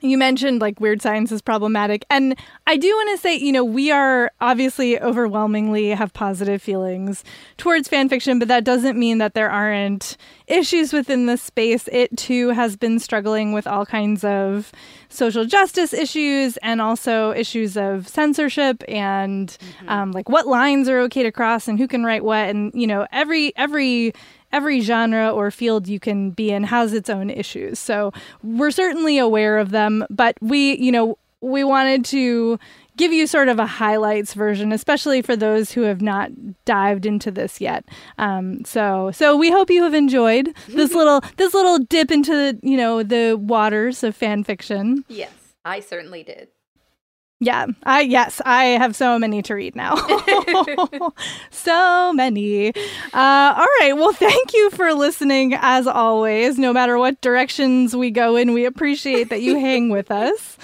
you 0.00 0.18
mentioned 0.18 0.60
like 0.60 0.78
weird 0.78 1.00
science 1.00 1.32
is 1.32 1.40
problematic. 1.40 2.04
And 2.10 2.38
I 2.66 2.76
do 2.76 2.88
want 2.88 3.16
to 3.16 3.22
say, 3.22 3.36
you 3.36 3.50
know, 3.50 3.64
we 3.64 3.90
are 3.90 4.30
obviously 4.40 5.00
overwhelmingly 5.00 5.88
have 5.90 6.12
positive 6.12 6.60
feelings 6.60 7.24
towards 7.56 7.88
fan 7.88 8.08
fiction, 8.08 8.38
but 8.38 8.48
that 8.48 8.64
doesn't 8.64 8.98
mean 8.98 9.18
that 9.18 9.32
there 9.32 9.50
aren't 9.50 10.18
issues 10.48 10.92
within 10.92 11.26
this 11.26 11.42
space. 11.42 11.88
It 11.90 12.14
too 12.16 12.50
has 12.50 12.76
been 12.76 12.98
struggling 12.98 13.52
with 13.52 13.66
all 13.66 13.86
kinds 13.86 14.22
of 14.22 14.70
social 15.08 15.46
justice 15.46 15.94
issues 15.94 16.58
and 16.58 16.82
also 16.82 17.32
issues 17.32 17.76
of 17.76 18.06
censorship 18.06 18.84
and 18.88 19.56
um, 19.88 20.12
like 20.12 20.28
what 20.28 20.46
lines 20.46 20.90
are 20.90 21.00
okay 21.00 21.22
to 21.22 21.32
cross 21.32 21.68
and 21.68 21.78
who 21.78 21.88
can 21.88 22.04
write 22.04 22.22
what. 22.22 22.50
And, 22.50 22.70
you 22.74 22.86
know, 22.86 23.06
every, 23.12 23.56
every, 23.56 24.12
every 24.52 24.80
genre 24.80 25.30
or 25.30 25.50
field 25.50 25.88
you 25.88 26.00
can 26.00 26.30
be 26.30 26.50
in 26.50 26.64
has 26.64 26.92
its 26.92 27.10
own 27.10 27.30
issues. 27.30 27.78
So 27.78 28.12
we're 28.42 28.70
certainly 28.70 29.18
aware 29.18 29.58
of 29.58 29.70
them, 29.70 30.04
but 30.10 30.36
we, 30.40 30.76
you 30.78 30.92
know, 30.92 31.18
we 31.40 31.64
wanted 31.64 32.04
to 32.06 32.58
give 32.96 33.12
you 33.12 33.26
sort 33.26 33.48
of 33.48 33.58
a 33.58 33.66
highlights 33.66 34.34
version, 34.34 34.72
especially 34.72 35.22
for 35.22 35.36
those 35.36 35.72
who 35.72 35.82
have 35.82 36.00
not 36.00 36.30
dived 36.64 37.06
into 37.06 37.30
this 37.30 37.60
yet. 37.60 37.84
Um, 38.18 38.64
so, 38.64 39.10
so 39.12 39.36
we 39.36 39.50
hope 39.50 39.70
you 39.70 39.82
have 39.82 39.94
enjoyed 39.94 40.54
this 40.68 40.94
little 40.94 41.20
this 41.36 41.54
little 41.54 41.78
dip 41.78 42.10
into 42.10 42.32
the, 42.32 42.58
you 42.62 42.76
know 42.76 43.02
the 43.02 43.34
waters 43.34 44.02
of 44.02 44.16
fan 44.16 44.44
fiction. 44.44 45.04
Yes, 45.08 45.32
I 45.64 45.80
certainly 45.80 46.22
did. 46.22 46.48
Yeah, 47.38 47.66
I 47.82 48.00
yes, 48.00 48.40
I 48.46 48.64
have 48.64 48.96
so 48.96 49.18
many 49.18 49.42
to 49.42 49.54
read 49.54 49.76
now. 49.76 49.94
so 51.50 52.12
many. 52.14 52.68
Uh, 52.70 53.54
all 53.58 53.66
right. 53.80 53.92
Well, 53.94 54.12
thank 54.14 54.54
you 54.54 54.70
for 54.70 54.94
listening 54.94 55.52
as 55.54 55.86
always. 55.86 56.58
No 56.58 56.72
matter 56.72 56.96
what 56.96 57.20
directions 57.20 57.94
we 57.94 58.10
go 58.10 58.36
in, 58.36 58.54
we 58.54 58.64
appreciate 58.64 59.28
that 59.28 59.42
you 59.42 59.58
hang 59.58 59.90
with 59.90 60.10
us. 60.10 60.56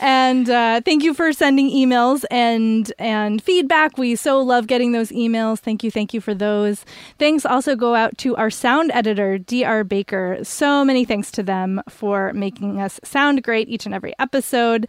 And 0.00 0.48
uh, 0.48 0.80
thank 0.84 1.02
you 1.02 1.14
for 1.14 1.32
sending 1.32 1.70
emails 1.70 2.24
and 2.30 2.92
and 2.98 3.42
feedback. 3.42 3.98
We 3.98 4.16
so 4.16 4.40
love 4.40 4.66
getting 4.66 4.92
those 4.92 5.10
emails. 5.10 5.58
Thank 5.58 5.82
you, 5.82 5.90
thank 5.90 6.14
you 6.14 6.20
for 6.20 6.34
those. 6.34 6.84
Thanks 7.18 7.44
also 7.44 7.74
go 7.74 7.94
out 7.94 8.16
to 8.18 8.36
our 8.36 8.50
sound 8.50 8.90
editor, 8.94 9.38
Dr. 9.38 9.84
Baker. 9.84 10.38
So 10.42 10.84
many 10.84 11.04
thanks 11.04 11.30
to 11.32 11.42
them 11.42 11.82
for 11.88 12.32
making 12.32 12.80
us 12.80 13.00
sound 13.02 13.42
great 13.42 13.68
each 13.68 13.86
and 13.86 13.94
every 13.94 14.14
episode. 14.18 14.88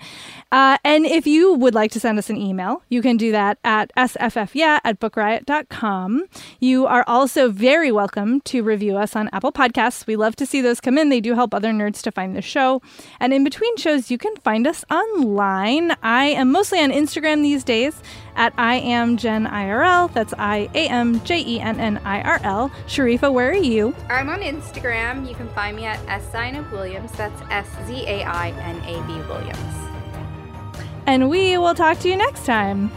Uh, 0.51 0.77
and 0.83 1.05
if 1.05 1.25
you 1.25 1.53
would 1.53 1.73
like 1.73 1.91
to 1.91 1.99
send 1.99 2.19
us 2.19 2.29
an 2.29 2.37
email, 2.37 2.83
you 2.89 3.01
can 3.01 3.17
do 3.17 3.31
that 3.31 3.57
at 3.63 3.91
sffyeah 3.95 4.79
at 4.83 4.99
bookriot.com. 4.99 6.25
You 6.59 6.85
are 6.85 7.03
also 7.07 7.49
very 7.49 7.91
welcome 7.91 8.41
to 8.41 8.63
review 8.63 8.97
us 8.97 9.15
on 9.15 9.29
Apple 9.33 9.51
Podcasts. 9.51 10.05
We 10.05 10.15
love 10.15 10.35
to 10.37 10.45
see 10.45 10.61
those 10.61 10.79
come 10.79 10.97
in. 10.97 11.09
They 11.09 11.21
do 11.21 11.35
help 11.35 11.53
other 11.53 11.71
nerds 11.71 12.01
to 12.03 12.11
find 12.11 12.35
the 12.35 12.41
show. 12.41 12.81
And 13.19 13.33
in 13.33 13.43
between 13.43 13.75
shows, 13.77 14.11
you 14.11 14.17
can 14.17 14.35
find 14.37 14.67
us 14.67 14.83
online. 14.99 15.95
I 16.03 16.25
am 16.25 16.51
mostly 16.51 16.79
on 16.79 16.91
Instagram 16.91 17.41
these 17.41 17.63
days 17.63 18.01
at 18.35 18.53
I 18.57 18.75
am 18.75 19.17
Jenn 19.17 19.45
IRL. 19.45 20.11
That's 20.13 20.33
I 20.37 20.69
A 20.73 20.87
M 20.87 21.23
J 21.23 21.39
E 21.39 21.59
N 21.59 21.79
N 21.79 21.97
I 22.03 22.21
R 22.21 22.39
L. 22.43 22.69
Sharifa, 22.87 23.31
where 23.31 23.49
are 23.49 23.53
you? 23.53 23.95
I'm 24.09 24.29
on 24.29 24.39
Instagram. 24.41 25.27
You 25.27 25.35
can 25.35 25.49
find 25.49 25.75
me 25.75 25.85
at 25.85 25.99
S 26.07 26.31
Zainab 26.31 26.71
Williams. 26.71 27.11
That's 27.13 27.41
S 27.49 27.67
Z 27.87 28.05
A 28.07 28.23
I 28.23 28.49
N 28.49 28.77
A 28.77 29.07
B 29.07 29.13
Williams. 29.27 29.75
And 31.05 31.29
we 31.29 31.57
will 31.57 31.73
talk 31.73 31.99
to 31.99 32.09
you 32.09 32.15
next 32.15 32.45
time. 32.45 32.91